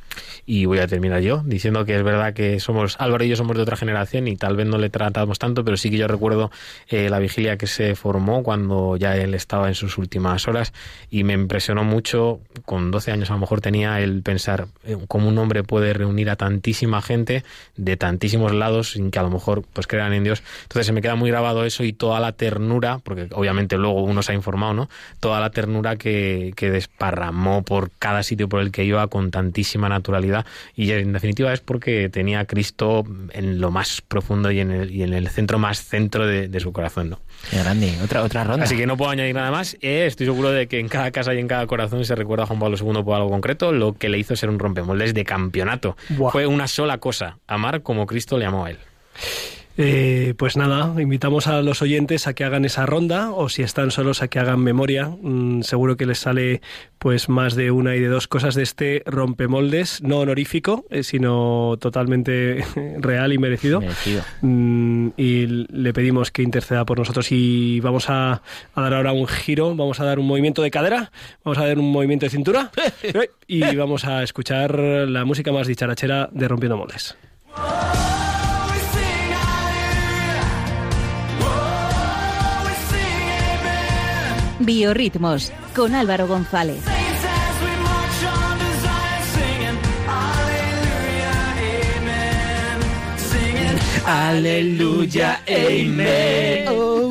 Y 0.47 0.65
voy 0.67 0.79
a 0.79 0.87
terminar 0.87 1.21
yo 1.21 1.43
diciendo 1.45 1.85
que 1.85 1.97
es 1.97 2.03
verdad 2.03 2.35
que 2.35 2.61
somos 2.61 2.97
Álvaro 2.99 3.25
y 3.25 3.29
yo 3.29 3.37
somos 3.37 3.57
de 3.57 3.63
otra 3.63 3.77
generación 3.77 4.29
y 4.29 4.37
tal 4.37 4.57
vez 4.57 4.67
no 4.67 4.79
le 4.79 4.91
tratamos 4.91 5.39
tanto, 5.39 5.65
pero 5.65 5.77
sí 5.77 5.91
que 5.91 5.97
yo 5.97 6.09
recuerdo 6.09 6.51
eh, 6.89 7.09
la 7.11 7.19
vigilia 7.19 7.57
que 7.57 7.67
se 7.67 7.95
formó 7.95 8.43
cuando 8.43 8.97
ya 8.97 9.17
él 9.17 9.35
estaba 9.35 9.69
en 9.69 9.75
sus 9.75 9.99
últimas 9.99 10.49
horas 10.49 10.73
y 11.11 11.25
me 11.25 11.35
impresionó 11.35 11.85
mucho, 11.85 12.41
con 12.65 12.91
12 12.91 13.13
años 13.13 13.31
a 13.31 13.35
lo 13.35 13.41
mejor 13.41 13.61
tenía 13.61 14.01
el 14.01 14.23
pensar 14.23 14.67
eh, 14.85 14.97
cómo 15.09 15.29
un 15.29 15.39
hombre 15.39 15.63
puede 15.63 15.93
reunir 15.93 16.31
a 16.31 16.37
tantísima 16.37 17.03
gente 17.03 17.45
de 17.77 17.97
tantísimos 17.97 18.53
lados 18.53 18.93
sin 18.93 19.11
que 19.11 19.19
a 19.19 19.23
lo 19.23 19.31
mejor 19.31 19.63
pues 19.73 19.87
crean 19.87 20.13
en 20.13 20.25
Dios. 20.25 20.43
Entonces 20.63 20.87
se 20.87 20.93
me 20.93 21.03
queda 21.03 21.15
muy 21.15 21.31
grabado 21.31 21.65
eso 21.65 21.85
y 21.85 21.93
toda 21.93 22.21
la 22.21 22.33
ternura, 22.33 22.99
porque 23.03 23.29
obviamente 23.33 23.77
luego 23.77 24.03
uno 24.03 24.23
se 24.23 24.33
ha 24.33 24.35
informado, 24.35 24.75
¿no? 24.75 24.89
Toda 25.21 25.41
la 25.41 25.51
ternura 25.51 25.97
que, 25.97 26.53
que 26.57 26.71
desparramó 26.71 27.63
por 27.63 27.91
cada 27.99 28.23
sitio 28.23 28.49
por 28.49 28.61
el 28.61 28.71
que 28.71 28.85
iba 28.85 29.07
con 29.09 29.31
tantísima 29.31 29.89
naturalidad 30.03 30.45
y 30.75 30.91
en 30.91 31.13
definitiva 31.13 31.53
es 31.53 31.61
porque 31.61 32.09
tenía 32.09 32.41
a 32.41 32.45
Cristo 32.45 33.05
en 33.33 33.61
lo 33.61 33.71
más 33.71 34.03
profundo 34.03 34.51
y 34.51 34.61
en 34.61 34.71
el, 34.71 34.91
y 34.91 35.03
en 35.03 35.13
el 35.13 35.29
centro 35.29 35.59
más 35.59 35.85
centro 35.85 36.27
de, 36.27 36.49
de 36.49 36.61
su 36.61 36.73
corazón, 36.73 37.11
¿no? 37.11 37.21
Qué 37.51 37.59
grande, 37.59 37.95
otra, 38.03 38.23
otra 38.23 38.45
ronda. 38.45 38.65
Así 38.65 38.77
que 38.77 38.87
no 38.87 38.97
puedo 38.97 39.11
añadir 39.11 39.35
nada 39.35 39.51
más. 39.51 39.77
Eh, 39.81 40.07
estoy 40.07 40.27
seguro 40.27 40.51
de 40.51 40.67
que 40.67 40.79
en 40.79 40.89
cada 40.89 41.11
casa 41.11 41.35
y 41.35 41.39
en 41.39 41.49
cada 41.49 41.67
corazón 41.67 42.05
se 42.05 42.15
recuerda 42.15 42.45
a 42.45 42.47
Juan 42.47 42.59
Pablo 42.59 42.77
II 42.77 43.03
por 43.03 43.15
algo 43.17 43.31
concreto, 43.31 43.73
lo 43.73 43.95
que 43.95 44.09
le 44.09 44.19
hizo 44.19 44.37
ser 44.37 44.51
un 44.51 44.59
rompemoldes 44.59 45.15
de 45.15 45.25
campeonato. 45.25 45.97
Buah. 46.11 46.31
Fue 46.31 46.47
una 46.47 46.67
sola 46.69 46.99
cosa, 46.99 47.39
amar 47.47 47.83
como 47.83 48.07
Cristo 48.07 48.39
le 48.39 48.45
amó 48.45 48.65
a 48.65 48.71
él. 48.71 48.79
Eh, 49.79 50.35
pues 50.37 50.57
nada, 50.57 51.01
invitamos 51.01 51.47
a 51.47 51.63
los 51.63 51.83
oyentes 51.83 52.27
a 52.27 52.35
que 52.35 52.45
hagan 52.45 52.65
esa 52.65 52.87
ronda 52.87 53.31
o 53.31 53.49
si 53.49 53.63
están 53.63 53.91
solos 53.91 54.23
a 54.23 54.29
que 54.29 54.39
hagan 54.39 54.61
memoria. 54.61 55.09
Mm, 55.09 55.63
seguro 55.63 55.97
que 55.97 56.07
les 56.07 56.19
sale 56.19 56.61
pues 56.99 57.29
más 57.29 57.55
de 57.55 57.71
una 57.71 57.97
y 57.97 58.01
de 58.01 58.09
dos 58.09 58.29
cosas 58.29 58.55
de 58.55 58.63
este 58.63 59.03
rompemoldes, 59.07 60.03
no 60.03 60.21
honorífico, 60.21 60.85
eh, 60.91 61.03
sino 61.03 61.77
totalmente 61.81 62.65
real 62.99 63.33
y 63.33 63.39
merecido. 63.39 63.81
Merecido. 63.81 64.23
Mm, 64.43 65.09
y 65.17 65.47
le 65.47 65.93
pedimos 65.93 66.31
que 66.31 66.43
interceda 66.43 66.85
por 66.85 66.99
nosotros 66.99 67.33
y 67.33 67.81
vamos 67.81 68.11
a, 68.11 68.43
a 68.75 68.81
dar 68.81 68.95
ahora 68.95 69.13
un 69.13 69.27
giro, 69.27 69.75
vamos 69.75 70.01
a 70.01 70.05
dar 70.05 70.19
un 70.19 70.27
movimiento 70.27 70.63
de 70.63 70.71
cadera, 70.71 71.11
vamos 71.45 71.59
a 71.59 71.67
dar 71.67 71.79
un 71.79 71.91
movimiento 71.91 72.27
de 72.27 72.31
cintura 72.31 72.71
eh, 73.03 73.31
y 73.47 73.77
vamos 73.77 74.05
a 74.05 74.23
escuchar 74.23 74.79
la 74.79 75.25
música 75.25 75.53
más 75.53 75.67
dicharachera 75.67 76.29
de 76.31 76.49
Rompiendo 76.49 76.77
Moldes. 76.77 77.17
Biorritmos 84.65 85.53
con 85.75 85.95
Álvaro 85.95 86.27
González. 86.27 86.92
Aleluya, 94.07 95.41
amen. 95.47 96.67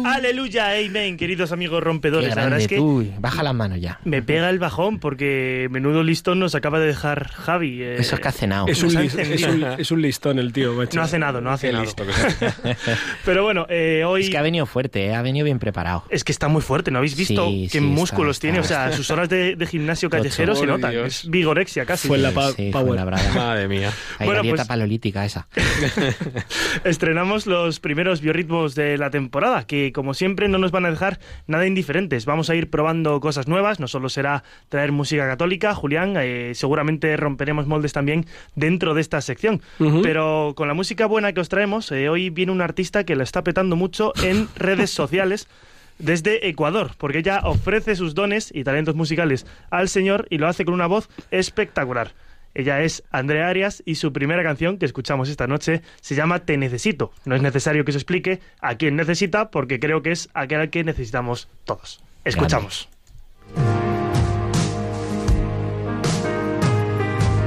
Aleluya, 0.05 0.71
amén, 0.77 1.15
queridos 1.15 1.51
amigos 1.51 1.79
Qué 1.79 1.85
rompedores. 1.85 2.35
La 2.35 2.43
verdad 2.43 2.59
es 2.59 2.67
que 2.67 2.75
tú. 2.77 3.07
Baja 3.19 3.43
la 3.43 3.53
mano 3.53 3.77
ya. 3.77 3.99
me 4.03 4.21
pega 4.21 4.49
el 4.49 4.59
bajón 4.59 4.99
porque 4.99 5.67
menudo 5.71 6.03
listón 6.03 6.39
nos 6.39 6.53
acaba 6.53 6.79
de 6.79 6.87
dejar 6.87 7.29
Javi. 7.29 7.81
eh, 7.81 7.95
Eso 7.99 8.15
es 8.15 8.21
que 8.21 8.27
ha 8.27 8.31
cenado. 8.31 8.67
Es 8.67 8.83
un, 8.83 8.97
es, 8.97 9.15
es 9.15 9.91
listón 10.01 10.37
el 10.39 10.51
tío, 10.51 10.73
macho. 10.73 10.97
No 10.97 11.03
ha 11.03 11.07
cenado, 11.07 11.39
no 11.39 11.51
ha 11.51 11.57
cenado. 11.57 11.83
listo 11.85 12.05
que 12.05 12.11
soy. 12.13 12.33
Pero 13.25 13.43
bueno, 13.43 13.65
eh, 13.69 14.03
hoy... 14.05 14.23
Es 14.23 14.29
que 14.29 14.37
ha 14.37 14.41
venido 14.41 14.65
fuerte, 14.65 15.05
¿eh? 15.05 15.15
ha 15.15 15.21
venido 15.21 15.45
bien 15.45 15.59
preparado. 15.59 16.03
Es 16.09 16.23
que 16.25 16.31
está 16.33 16.49
muy 16.49 16.61
fuerte, 16.61 16.91
¿no 16.91 16.97
habéis 16.97 17.15
visto 17.15 17.47
Sí, 17.47 17.69
qué 17.71 17.79
sí, 17.79 17.85
músculos 17.85 18.35
está- 18.37 18.41
tiene? 18.41 18.59
está- 18.59 18.85
O 18.85 18.87
sea, 18.89 18.97
sus 18.97 19.09
horas 19.11 19.29
de, 19.29 19.55
de 19.55 19.65
gimnasio 19.65 20.09
callejero 20.09 20.55
se 20.55 20.65
notan. 20.65 20.91
Dios. 20.91 21.05
Es 21.23 21.29
vigorexia 21.29 21.85
casi. 21.85 22.07
Fue 22.09 22.17
la 22.17 22.31
pa- 22.31 22.51
Sí, 22.51 22.69
Power. 22.71 22.87
fue 22.87 22.95
la 22.97 23.05
brava. 23.05 23.23
Madre 23.35 23.67
mía. 23.69 23.91
Hay 24.19 24.25
Bueno, 24.25 24.39
la 24.39 24.41
dieta 24.43 24.55
pues- 24.57 24.67
palolítica 24.67 25.23
esa. 25.25 25.47
Estrenamos 26.83 27.45
los 27.45 27.79
primeros 27.79 28.21
biorritmos 28.21 28.73
de 28.73 28.97
la 28.97 29.11
temporada, 29.11 29.67
que 29.67 29.91
como 29.93 30.15
siempre 30.15 30.47
no 30.47 30.57
nos 30.57 30.71
van 30.71 30.85
a 30.85 30.89
dejar 30.89 31.19
nada 31.45 31.67
indiferentes. 31.67 32.25
Vamos 32.25 32.49
a 32.49 32.55
ir 32.55 32.71
probando 32.71 33.19
cosas 33.19 33.47
nuevas, 33.47 33.79
no 33.79 33.87
solo 33.87 34.09
será 34.09 34.43
traer 34.67 34.91
música 34.91 35.27
católica, 35.27 35.75
Julián, 35.75 36.15
eh, 36.17 36.53
seguramente 36.55 37.15
romperemos 37.17 37.67
moldes 37.67 37.93
también 37.93 38.25
dentro 38.55 38.95
de 38.95 39.01
esta 39.01 39.21
sección. 39.21 39.61
Pero 40.01 40.53
con 40.55 40.67
la 40.67 40.73
música 40.73 41.05
buena 41.05 41.33
que 41.33 41.41
os 41.41 41.49
traemos, 41.49 41.91
eh, 41.91 42.09
hoy 42.09 42.31
viene 42.31 42.51
un 42.51 42.61
artista 42.61 43.03
que 43.03 43.15
la 43.15 43.23
está 43.23 43.43
petando 43.43 43.75
mucho 43.75 44.11
en 44.23 44.47
redes 44.55 44.89
sociales. 44.89 45.47
Desde 45.99 46.47
Ecuador, 46.49 46.93
porque 46.97 47.19
ella 47.19 47.41
ofrece 47.43 47.95
sus 47.95 48.15
dones 48.15 48.49
y 48.51 48.63
talentos 48.63 48.95
musicales 48.95 49.45
al 49.69 49.87
Señor 49.87 50.25
y 50.31 50.39
lo 50.39 50.47
hace 50.47 50.65
con 50.65 50.73
una 50.73 50.87
voz 50.87 51.09
espectacular. 51.29 52.11
Ella 52.53 52.81
es 52.81 53.03
Andrea 53.11 53.47
Arias 53.47 53.81
y 53.85 53.95
su 53.95 54.11
primera 54.11 54.43
canción 54.43 54.77
que 54.77 54.85
escuchamos 54.85 55.29
esta 55.29 55.47
noche 55.47 55.81
se 56.01 56.15
llama 56.15 56.39
Te 56.39 56.57
Necesito. 56.57 57.11
No 57.25 57.35
es 57.35 57.41
necesario 57.41 57.85
que 57.85 57.91
se 57.91 57.97
explique 57.97 58.39
a 58.59 58.75
quién 58.75 58.95
necesita 58.95 59.51
porque 59.51 59.79
creo 59.79 60.01
que 60.01 60.11
es 60.11 60.29
aquel 60.33 60.61
al 60.61 60.69
que 60.69 60.83
necesitamos 60.83 61.47
todos. 61.65 62.03
Escuchamos. 62.25 62.89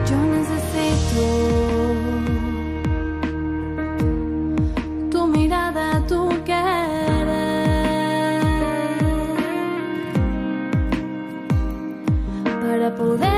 Yo 0.09 0.17
necesito 0.27 1.95
tu 5.11 5.27
mirada, 5.29 6.07
tu 6.07 6.29
querer 6.45 7.05
para 12.61 12.95
poder 12.95 13.34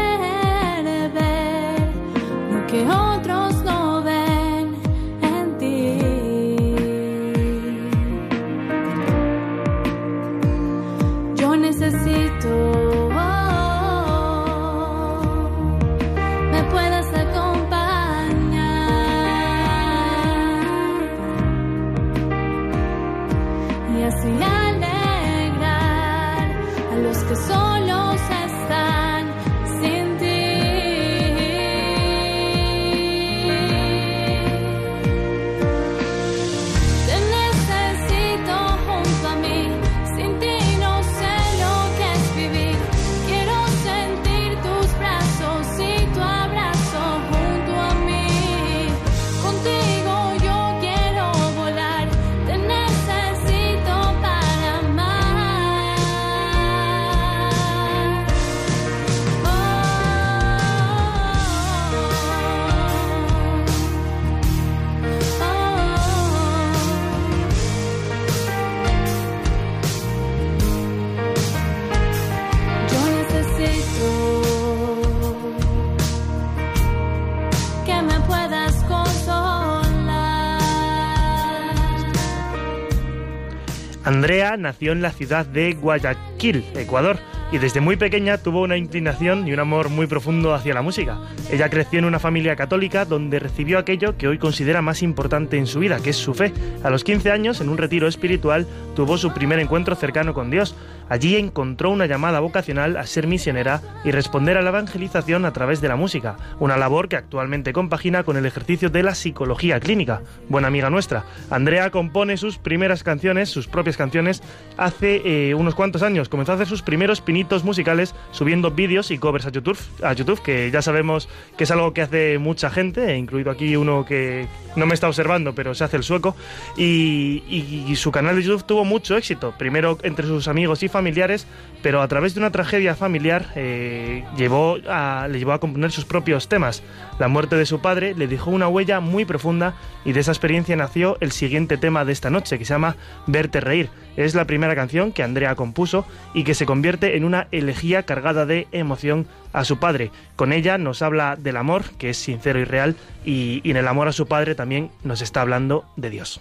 Nació 84.57 84.93
en 84.93 85.03
la 85.03 85.11
ciudad 85.11 85.47
de 85.47 85.75
Guayaquil, 85.75 86.65
Ecuador, 86.75 87.19
y 87.53 87.59
desde 87.59 87.81
muy 87.81 87.97
pequeña 87.97 88.39
tuvo 88.39 88.63
una 88.63 88.77
inclinación 88.77 89.47
y 89.47 89.53
un 89.53 89.61
amor 89.61 89.89
muy 89.89 90.07
profundo 90.07 90.55
hacia 90.55 90.75
la 90.75 90.83
música. 90.83 91.19
Ella 91.51 91.71
creció 91.71 91.99
en 91.99 92.05
una 92.05 92.19
familia 92.19 92.57
católica 92.57 93.05
donde 93.05 93.39
recibió 93.39 93.79
aquello 93.79 94.17
que 94.17 94.29
hoy 94.29 94.39
considera 94.39 94.83
más 94.83 95.03
importante 95.03 95.57
en 95.57 95.67
su 95.67 95.79
vida, 95.79 96.01
que 96.01 96.11
es 96.11 96.17
su 96.17 96.35
fe. 96.35 96.53
A 96.83 96.91
los 96.91 97.05
15 97.05 97.31
años, 97.31 97.61
en 97.61 97.69
un 97.69 97.79
retiro 97.79 98.09
espiritual, 98.09 98.67
tuvo 98.97 99.17
su 99.19 99.33
primer 99.33 99.61
encuentro 99.61 99.95
cercano 99.95 100.35
con 100.35 100.51
Dios. 100.51 100.75
Allí 101.09 101.37
encontró 101.37 101.91
una 101.91 102.07
llamada 102.07 102.41
vocacional 102.41 102.97
a 102.97 103.07
ser 103.07 103.27
misionera 103.27 103.81
y 104.05 104.11
responder 104.11 104.57
a 104.57 104.63
la 104.63 104.71
evangelización 104.71 105.45
a 105.45 105.53
través 105.53 105.81
de 105.81 105.89
la 105.89 105.97
música, 105.97 106.37
una 106.59 106.77
labor 106.77 107.09
que 107.09 107.17
actualmente 107.17 107.73
compagina 107.73 108.25
con 108.25 108.37
el 108.37 108.47
ejercicio 108.47 108.91
de 108.91 109.03
la 109.03 109.15
psicología 109.15 109.79
clínica. 109.81 110.23
Buena 110.49 110.69
amiga 110.69 110.91
nuestra. 110.91 111.25
Andrea 111.51 111.91
compone 111.91 112.37
sus 112.37 112.59
primeras 112.59 113.03
canciones, 113.03 113.49
sus 113.49 113.67
propias 113.69 113.97
canciones, 113.97 114.43
hace 114.77 115.23
eh, 115.25 115.55
unos 115.55 115.75
cuantos 115.75 116.03
años. 116.03 116.29
Comenzó 116.29 116.53
a 116.53 116.55
hacer 116.57 116.67
sus 116.67 116.83
primeros 116.83 117.21
pinitos 117.21 117.65
musicales 117.65 118.15
subiendo 118.33 118.71
vídeos 118.71 119.11
y 119.11 119.19
covers 119.19 119.47
a 119.47 119.51
YouTube, 119.51 119.79
a 120.03 120.13
YouTube, 120.13 120.43
que 120.43 120.71
ya 120.71 120.83
sabemos 120.83 121.29
que 121.57 121.65
es 121.65 121.71
algo 121.71 121.93
que 121.93 122.03
hace 122.03 122.39
mucha 122.39 122.71
gente, 122.71 123.17
incluido 123.17 123.51
aquí 123.51 123.77
uno 123.77 124.05
que 124.05 124.47
no 124.75 124.87
me 124.87 124.95
está 124.95 125.09
observando, 125.09 125.55
pero 125.55 125.75
se 125.75 125.85
hace 125.85 125.97
el 125.97 126.03
sueco. 126.03 126.37
Y, 126.77 127.43
y- 127.49 127.85
y 127.89 127.97
su 127.97 128.11
canal 128.11 128.37
de 128.37 128.43
YouTube 128.43 128.65
tuvo 128.67 128.85
mucho 128.85 129.17
éxito, 129.17 129.55
primero 129.57 129.99
entre 130.03 130.27
sus 130.27 130.49
amigos 130.49 130.83
y 130.83 130.89
familiares, 130.97 131.47
pero 131.83 132.01
a 132.01 132.09
través 132.09 132.35
de 132.35 132.41
una 132.41 132.51
tragedia 132.51 132.95
familiar 132.95 133.53
eh, 133.55 134.25
llevó 134.35 134.79
le 134.79 135.39
llevó 135.39 135.53
a 135.53 135.61
componer 135.61 135.93
sus 135.93 136.07
propios 136.07 136.49
temas. 136.49 136.83
La 137.19 137.29
muerte 137.29 137.55
de 137.57 137.67
su 137.67 137.81
padre 137.81 138.15
le 138.15 138.27
dejó 138.29 138.51
una 138.51 138.67
huella 138.67 139.01
muy 139.01 139.27
profunda 139.27 139.75
y 140.05 140.13
de 140.13 140.21
esa 140.21 140.33
experiencia 140.33 140.75
nació 140.75 141.19
el 141.21 141.33
siguiente 141.33 141.77
tema 141.77 142.07
de 142.07 142.13
esta 142.13 142.31
noche, 142.31 142.59
que 142.59 142.65
se 142.65 142.73
llama 142.73 142.97
Verte 143.27 143.61
reír. 143.61 143.91
Es 144.17 144.35
la 144.35 144.47
primera 144.47 144.75
canción 144.75 145.13
que 145.13 145.23
Andrea 145.23 145.55
compuso 145.55 146.07
y 146.33 146.45
que 146.45 146.55
se 146.55 146.65
convierte 146.65 147.19
en 147.19 147.25
una 147.25 147.47
elegía 147.53 148.05
cargada 148.05 148.47
de 148.47 148.69
emoción 148.73 149.27
a 149.53 149.65
su 149.65 149.79
padre. 149.79 150.11
Con 150.35 150.55
ella 150.55 150.79
nos 150.79 151.03
habla 151.03 151.37
del 151.37 151.59
amor, 151.59 151.85
que 151.99 152.11
es 152.11 152.17
sincero 152.17 152.59
y 152.59 152.65
real, 152.65 152.97
y 153.23 153.61
en 153.69 153.77
el 153.77 153.87
amor 153.87 154.09
a 154.09 154.13
su 154.13 154.27
padre 154.27 154.55
también 154.55 154.91
nos 155.05 155.21
está 155.21 155.43
hablando 155.43 155.85
de 155.97 156.09
Dios. 156.09 156.41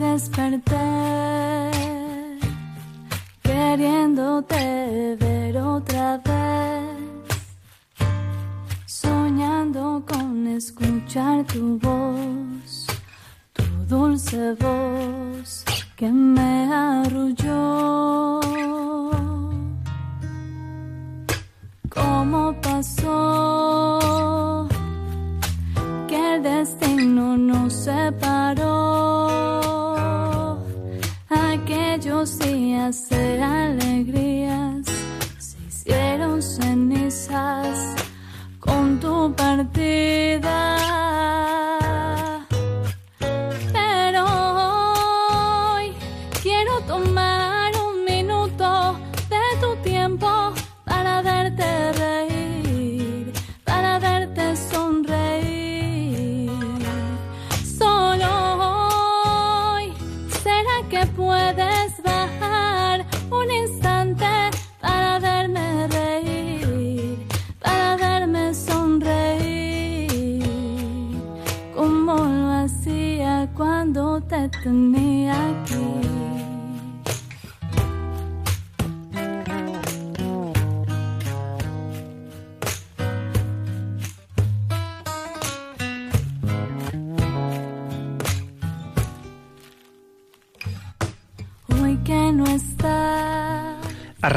Desperté 0.00 0.76
queriéndote 3.42 5.16
ver 5.20 5.58
otra 5.58 6.16
vez, 6.24 7.36
soñando 8.86 10.02
con 10.08 10.46
escuchar 10.46 11.44
tu 11.44 11.78
voz, 11.78 12.86
tu 13.52 13.64
dulce 13.86 14.54
voz 14.54 15.64
que 15.96 16.10
me 16.10 16.72
arrulló. 16.72 18.19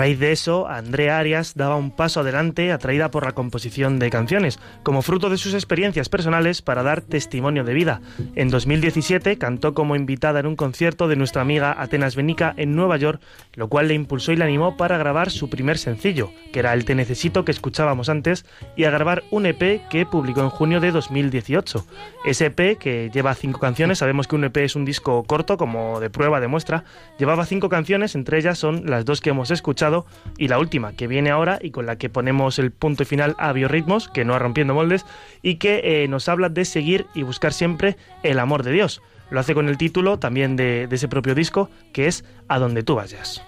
Raíz 0.03 0.19
de 0.19 0.33
eso, 0.33 0.67
Andrea 0.67 1.17
Arias 1.17 1.53
daba 1.55 1.77
un 1.77 1.89
paso 1.89 2.19
adelante 2.19 2.73
atraída 2.73 3.09
por 3.09 3.23
la 3.23 3.31
composición 3.31 3.99
de 3.99 4.09
canciones, 4.09 4.59
como 4.83 5.01
fruto 5.01 5.29
de 5.29 5.37
sus 5.37 5.53
experiencias 5.53 6.09
personales 6.09 6.61
para 6.61 6.83
dar 6.83 6.99
testimonio 6.99 7.63
de 7.63 7.73
vida. 7.73 8.01
En 8.35 8.49
2017 8.49 9.37
cantó 9.37 9.73
como 9.73 9.95
invitada 9.95 10.41
en 10.41 10.47
un 10.47 10.57
concierto 10.57 11.07
de 11.07 11.15
nuestra 11.15 11.41
amiga 11.41 11.73
Atenas 11.81 12.17
Benica 12.17 12.53
en 12.57 12.75
Nueva 12.75 12.97
York, 12.97 13.21
lo 13.53 13.69
cual 13.69 13.87
le 13.87 13.93
impulsó 13.93 14.33
y 14.33 14.35
le 14.35 14.43
animó 14.43 14.75
para 14.75 14.97
grabar 14.97 15.31
su 15.31 15.49
primer 15.49 15.77
sencillo, 15.77 16.31
que 16.51 16.59
era 16.59 16.73
el 16.73 16.83
Te 16.83 16.95
Necesito 16.95 17.45
que 17.45 17.51
escuchábamos 17.53 18.09
antes, 18.09 18.45
y 18.75 18.83
a 18.83 18.91
grabar 18.91 19.23
un 19.31 19.45
EP 19.45 19.87
que 19.89 20.05
publicó 20.05 20.41
en 20.41 20.49
junio 20.49 20.81
de 20.81 20.91
2018. 20.91 21.85
Ese 22.25 22.47
EP, 22.47 22.77
que 22.77 23.09
lleva 23.13 23.33
cinco 23.35 23.61
canciones, 23.61 23.99
sabemos 23.99 24.27
que 24.27 24.35
un 24.35 24.43
EP 24.43 24.57
es 24.57 24.75
un 24.75 24.83
disco 24.83 25.23
corto, 25.23 25.55
como 25.55 26.01
de 26.01 26.09
prueba, 26.09 26.41
de 26.41 26.49
muestra, 26.49 26.83
llevaba 27.17 27.45
cinco 27.45 27.69
canciones, 27.69 28.15
entre 28.15 28.37
ellas 28.37 28.59
son 28.59 28.89
las 28.89 29.05
dos 29.05 29.21
que 29.21 29.29
hemos 29.29 29.49
escuchado 29.49 29.92
y 30.37 30.47
la 30.47 30.59
última, 30.59 30.93
que 30.93 31.07
viene 31.07 31.29
ahora 31.29 31.59
y 31.61 31.71
con 31.71 31.85
la 31.85 31.97
que 31.97 32.09
ponemos 32.09 32.59
el 32.59 32.71
punto 32.71 33.05
final 33.05 33.35
a 33.37 33.53
Biorritmos, 33.53 34.09
que 34.09 34.25
no 34.25 34.33
a 34.33 34.39
Rompiendo 34.39 34.73
Moldes, 34.73 35.05
y 35.41 35.55
que 35.55 35.81
eh, 35.83 36.07
nos 36.07 36.29
habla 36.29 36.49
de 36.49 36.65
seguir 36.65 37.05
y 37.13 37.23
buscar 37.23 37.53
siempre 37.53 37.97
el 38.23 38.39
amor 38.39 38.63
de 38.63 38.71
Dios. 38.71 39.01
Lo 39.29 39.39
hace 39.39 39.53
con 39.53 39.69
el 39.69 39.77
título 39.77 40.19
también 40.19 40.55
de, 40.55 40.87
ese 40.91 41.07
propio 41.07 41.35
disco, 41.35 41.69
que 41.91 42.07
es 42.07 42.23
A 42.47 42.59
donde 42.59 42.83
tú 42.83 42.95
vayas. 42.95 43.43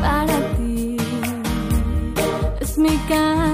para 0.00 0.56
ti 0.56 0.96
es 2.60 2.78
mi 2.78 2.96
canción. 3.08 3.45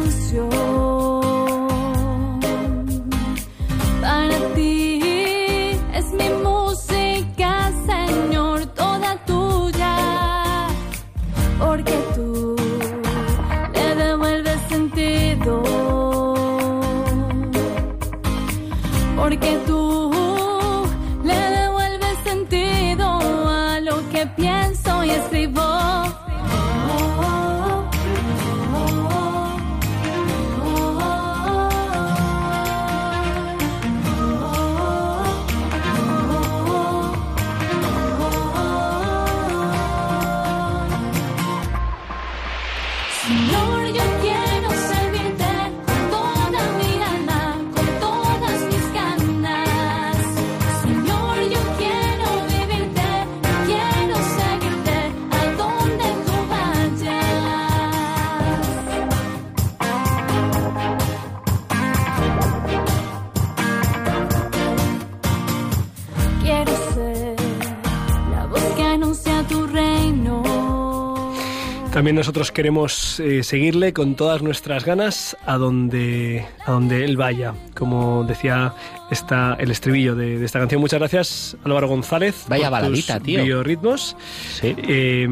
También 71.93 72.17
nosotros 72.17 72.51
queremos 72.51 73.21
eh, 73.21 73.43
seguirle 73.43 73.93
con 73.93 74.15
todas 74.15 74.41
nuestras 74.41 74.87
ganas 74.87 75.37
a 75.45 75.59
donde, 75.59 76.47
a 76.65 76.73
donde 76.73 77.05
él 77.05 77.19
vaya, 77.19 77.53
como 77.77 78.25
decía 78.25 78.75
esta, 79.13 79.55
el 79.61 79.71
estribillo 79.71 80.15
de, 80.15 80.39
de 80.39 80.45
esta 80.45 80.59
canción. 80.59 80.81
Muchas 80.81 80.99
gracias, 80.99 81.57
Álvaro 81.65 81.89
González. 81.89 82.45
Vaya 82.49 82.65
por 82.65 82.73
baladita, 82.81 83.19
tus 83.19 83.27
tío. 83.27 83.45
biorritmos, 83.45 84.17
Sí. 84.55 84.75
eh, 84.77 85.29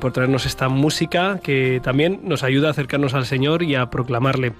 por 0.00 0.12
traernos 0.12 0.46
esta 0.46 0.68
música 0.68 1.40
que 1.42 1.80
también 1.82 2.20
nos 2.24 2.42
ayuda 2.42 2.68
a 2.68 2.70
acercarnos 2.72 3.14
al 3.14 3.26
Señor 3.26 3.62
y 3.62 3.74
a 3.74 3.90
proclamarle. 3.90 4.52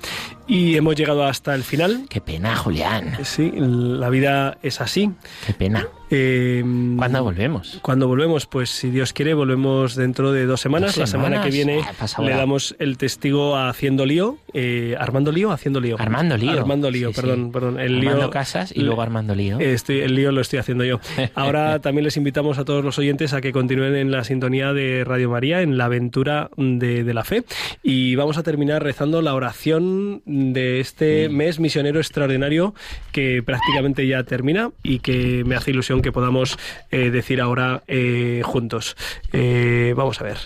Y 0.46 0.76
hemos 0.76 0.96
llegado 0.96 1.24
hasta 1.24 1.54
el 1.54 1.62
final. 1.62 2.06
Qué 2.08 2.20
pena, 2.20 2.56
Julián. 2.56 3.18
Sí, 3.22 3.52
la 3.54 4.08
vida 4.08 4.56
es 4.62 4.80
así. 4.80 5.10
Qué 5.46 5.52
pena. 5.52 5.86
Eh, 6.10 6.64
¿Cuándo 6.96 7.22
volvemos? 7.22 7.78
Cuando 7.82 8.08
volvemos, 8.08 8.46
pues 8.46 8.70
si 8.70 8.88
Dios 8.88 9.12
quiere, 9.12 9.34
volvemos 9.34 9.94
dentro 9.94 10.32
de 10.32 10.46
dos 10.46 10.58
semanas. 10.58 10.92
¿Dos 10.92 10.98
La 11.00 11.06
semana 11.06 11.28
semanas? 11.42 11.44
que 11.44 11.50
viene 11.52 11.80
Ah, 12.00 12.22
le 12.22 12.30
damos 12.30 12.74
el 12.78 12.96
testigo 12.96 13.56
a 13.56 13.68
Haciendo 13.68 14.06
Lío. 14.06 14.38
eh, 14.54 14.96
¿Armando 14.98 15.30
Lío 15.32 15.52
Haciendo 15.52 15.80
Lío? 15.80 15.96
Armando 15.98 16.38
Lío. 16.38 16.52
Armando 16.52 16.90
Lío, 16.90 17.08
Sí, 17.08 17.14
sí. 17.14 17.20
perdón, 17.20 17.52
perdón. 17.52 17.78
El 17.78 17.98
Armando 17.98 18.20
lío, 18.22 18.30
Casas 18.38 18.70
y 18.72 18.82
luego 18.82 19.02
Armando 19.02 19.34
Lío. 19.34 19.58
Eh, 19.58 19.72
Estoy, 19.72 19.98
el 19.98 20.14
lío 20.14 20.30
lo 20.30 20.40
estoy 20.40 20.60
haciendo 20.60 20.84
yo. 20.84 21.00
Ahora 21.34 21.80
también 21.80 22.04
les 22.04 22.16
invitamos 22.16 22.58
a 22.58 22.64
todos 22.64 22.84
los 22.84 22.96
oyentes 22.96 23.32
a 23.32 23.40
que 23.40 23.50
continúen 23.50 23.96
en 23.96 24.12
la 24.12 24.22
sintonía 24.22 24.72
de 24.72 25.02
Radio 25.02 25.28
María, 25.30 25.60
en 25.60 25.76
la 25.76 25.86
aventura 25.86 26.48
de, 26.56 27.02
de 27.02 27.14
la 27.14 27.24
fe. 27.24 27.42
Y 27.82 28.14
vamos 28.14 28.38
a 28.38 28.44
terminar 28.44 28.84
rezando 28.84 29.22
la 29.22 29.34
oración 29.34 30.22
de 30.24 30.78
este 30.78 31.28
mes 31.28 31.58
misionero 31.58 31.98
extraordinario 31.98 32.74
que 33.10 33.42
prácticamente 33.42 34.06
ya 34.06 34.22
termina 34.22 34.70
y 34.84 35.00
que 35.00 35.42
me 35.44 35.56
hace 35.56 35.72
ilusión 35.72 36.00
que 36.00 36.12
podamos 36.12 36.58
eh, 36.92 37.10
decir 37.10 37.40
ahora 37.40 37.82
eh, 37.88 38.42
juntos. 38.44 38.96
Eh, 39.32 39.94
vamos 39.96 40.20
a 40.20 40.24
ver. 40.24 40.36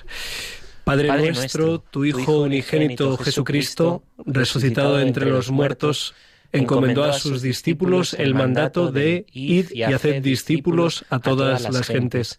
Padre, 0.85 1.09
Padre 1.09 1.33
nuestro, 1.33 1.67
nuestro, 1.67 1.91
tu 1.91 2.05
Hijo 2.07 2.41
unigénito 2.41 3.19
Jesucristo, 3.19 4.03
resucitado 4.25 4.99
entre 4.99 5.27
los 5.27 5.51
muertos, 5.51 6.15
encomendó 6.53 7.05
a 7.05 7.15
sus 7.15 7.43
discípulos 7.43 8.15
el 8.15 8.35
mandato 8.35 8.93
de 8.93 9.27
id 9.33 9.71
y 9.73 9.83
haced 9.83 10.23
discípulos 10.23 11.05
a 11.11 11.19
todas 11.19 11.63
las 11.63 11.87
gentes. 11.87 12.39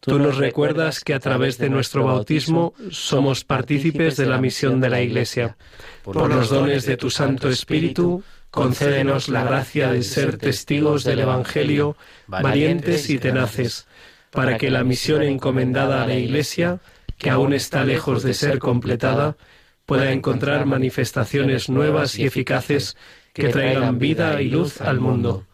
Tú 0.00 0.18
nos 0.18 0.36
recuerdas 0.36 1.00
que 1.00 1.12
a 1.12 1.18
través 1.18 1.58
de 1.58 1.68
nuestro 1.68 2.04
bautismo 2.04 2.72
somos 2.90 3.44
partícipes 3.44 4.16
de 4.16 4.26
la 4.26 4.38
misión 4.38 4.80
de 4.80 4.90
la 4.90 5.02
Iglesia. 5.02 5.56
Por 6.04 6.32
los 6.32 6.50
dones 6.50 6.86
de 6.86 6.96
tu 6.96 7.10
Santo 7.10 7.48
Espíritu, 7.48 8.22
concédenos 8.50 9.28
la 9.28 9.42
gracia 9.42 9.92
de 9.92 10.02
ser 10.02 10.38
testigos 10.38 11.02
del 11.02 11.18
Evangelio, 11.18 11.96
valientes 12.28 13.10
y 13.10 13.18
tenaces, 13.18 13.86
para 14.30 14.56
que 14.56 14.70
la 14.70 14.84
misión 14.84 15.22
encomendada 15.22 16.04
a 16.04 16.06
la 16.06 16.14
Iglesia, 16.14 16.78
que 17.18 17.30
aún 17.30 17.52
está 17.52 17.84
lejos 17.84 18.22
de 18.22 18.34
ser 18.34 18.60
completada, 18.60 19.36
pueda 19.84 20.12
encontrar 20.12 20.64
manifestaciones 20.66 21.68
nuevas 21.68 22.18
y 22.18 22.24
eficaces 22.24 22.96
que 23.38 23.48
traigan 23.48 23.98
vida 23.98 24.42
y 24.42 24.48
luz 24.48 24.80
al 24.80 25.00
mundo. 25.00 25.44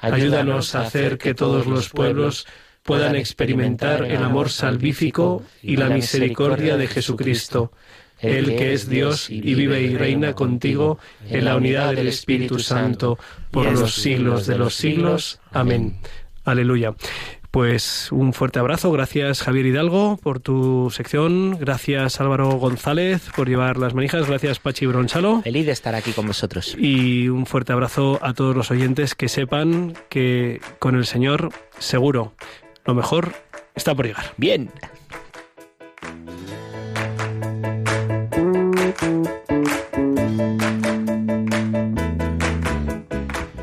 Ayúdanos 0.00 0.74
a 0.74 0.82
hacer 0.82 1.18
que 1.18 1.34
todos 1.34 1.66
los 1.66 1.88
pueblos 1.88 2.46
puedan 2.82 3.16
experimentar 3.16 4.04
el 4.04 4.22
amor 4.22 4.50
salvífico 4.50 5.42
y 5.62 5.76
la 5.76 5.88
misericordia 5.88 6.76
de 6.76 6.86
Jesucristo, 6.86 7.72
Él 8.20 8.56
que 8.56 8.72
es 8.72 8.88
Dios 8.88 9.30
y 9.30 9.40
vive 9.54 9.82
y 9.82 9.96
reina 9.96 10.34
contigo 10.34 10.98
en 11.28 11.44
la 11.44 11.56
unidad 11.56 11.94
del 11.94 12.08
Espíritu 12.08 12.58
Santo 12.58 13.18
por 13.50 13.70
los 13.70 13.94
siglos 13.94 14.46
de 14.46 14.58
los 14.58 14.74
siglos. 14.74 15.40
Amén. 15.52 15.98
Aleluya. 16.44 16.94
Pues 17.50 18.12
un 18.12 18.34
fuerte 18.34 18.58
abrazo, 18.58 18.92
gracias 18.92 19.42
Javier 19.42 19.66
Hidalgo 19.66 20.18
por 20.22 20.38
tu 20.38 20.90
sección, 20.90 21.58
gracias 21.58 22.20
Álvaro 22.20 22.50
González 22.52 23.30
por 23.34 23.48
llevar 23.48 23.78
las 23.78 23.94
manijas, 23.94 24.28
gracias 24.28 24.58
Pachi 24.58 24.84
Bronchalo. 24.84 25.40
Feliz 25.42 25.64
de 25.64 25.72
estar 25.72 25.94
aquí 25.94 26.12
con 26.12 26.26
vosotros. 26.26 26.76
Y 26.78 27.28
un 27.28 27.46
fuerte 27.46 27.72
abrazo 27.72 28.18
a 28.22 28.34
todos 28.34 28.54
los 28.54 28.70
oyentes 28.70 29.14
que 29.14 29.28
sepan 29.28 29.94
que 30.10 30.60
con 30.78 30.94
el 30.94 31.06
Señor 31.06 31.48
seguro 31.78 32.34
lo 32.84 32.94
mejor 32.94 33.32
está 33.74 33.94
por 33.94 34.06
llegar. 34.06 34.34
Bien. 34.36 34.70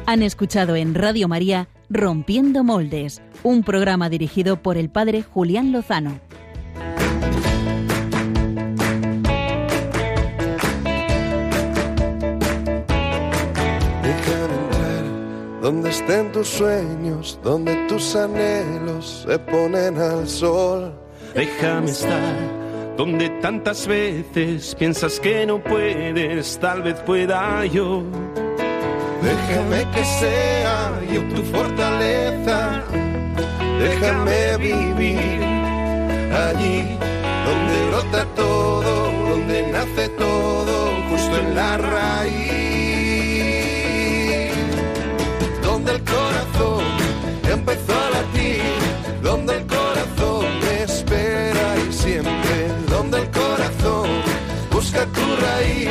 Han 0.08 0.24
escuchado 0.24 0.76
en 0.76 0.96
Radio 0.96 1.28
María 1.28 1.68
Rompiendo 1.90 2.64
Moldes, 2.64 3.22
un 3.44 3.64
programa 3.64 4.10
dirigido 4.10 4.62
por 4.62 4.78
el 4.78 4.90
padre 4.90 5.22
Julián 5.22 5.72
Lozano. 5.72 6.20
Déjame 14.02 14.56
entrar 14.56 15.62
donde 15.62 15.90
estén 15.92 16.32
tus 16.32 16.48
sueños, 16.48 17.40
donde 17.44 17.76
tus 17.88 18.16
anhelos 18.16 19.26
se 19.28 19.38
ponen 19.40 19.98
al 19.98 20.28
sol. 20.28 20.94
Déjame 21.36 21.92
estar 21.92 22.66
donde 22.98 23.30
tantas 23.42 23.86
veces 23.86 24.74
piensas 24.76 25.20
que 25.20 25.46
no 25.46 25.62
puedes, 25.62 26.58
tal 26.60 26.82
vez 26.82 26.96
pueda 27.02 27.66
yo. 27.66 28.04
Déjame 29.22 29.90
que 29.92 30.06
sea 30.06 31.00
yo 31.12 31.22
tu 31.34 31.42
fortaleza. 31.44 32.84
Déjame 33.80 34.58
vivir 34.58 35.44
allí 36.34 36.98
donde 37.46 37.76
brota 37.90 38.26
todo, 38.36 39.12
donde 39.30 39.68
nace 39.72 40.10
todo, 40.10 40.76
justo 41.10 41.38
en 41.38 41.56
la 41.56 41.78
raíz. 41.78 42.56
Donde 45.62 45.92
el 45.94 46.04
corazón 46.04 46.84
empezó 47.52 47.94
a 47.94 48.10
latir, 48.18 48.62
donde 49.22 49.58
el 49.58 49.66
corazón 49.68 50.46
me 50.64 50.84
espera 50.84 51.78
y 51.88 51.94
siempre, 51.94 52.56
donde 52.90 53.20
el 53.20 53.30
corazón 53.32 54.10
busca 54.72 55.06
tu 55.06 55.26
raíz, 55.46 55.90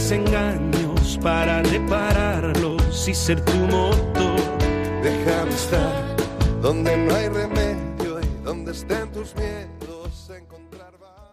desengaños 0.00 1.18
para 1.22 1.62
repararlos 1.62 3.06
y 3.06 3.14
ser 3.14 3.44
tu 3.44 3.52
motor. 3.52 4.40
Déjame 5.02 5.50
estar 5.50 6.16
donde 6.62 6.96
no 6.96 7.14
hay 7.14 7.28
remedio 7.28 8.18
y 8.20 8.42
donde 8.42 8.72
estén 8.72 9.12
tus 9.12 9.34
miedos. 9.36 9.79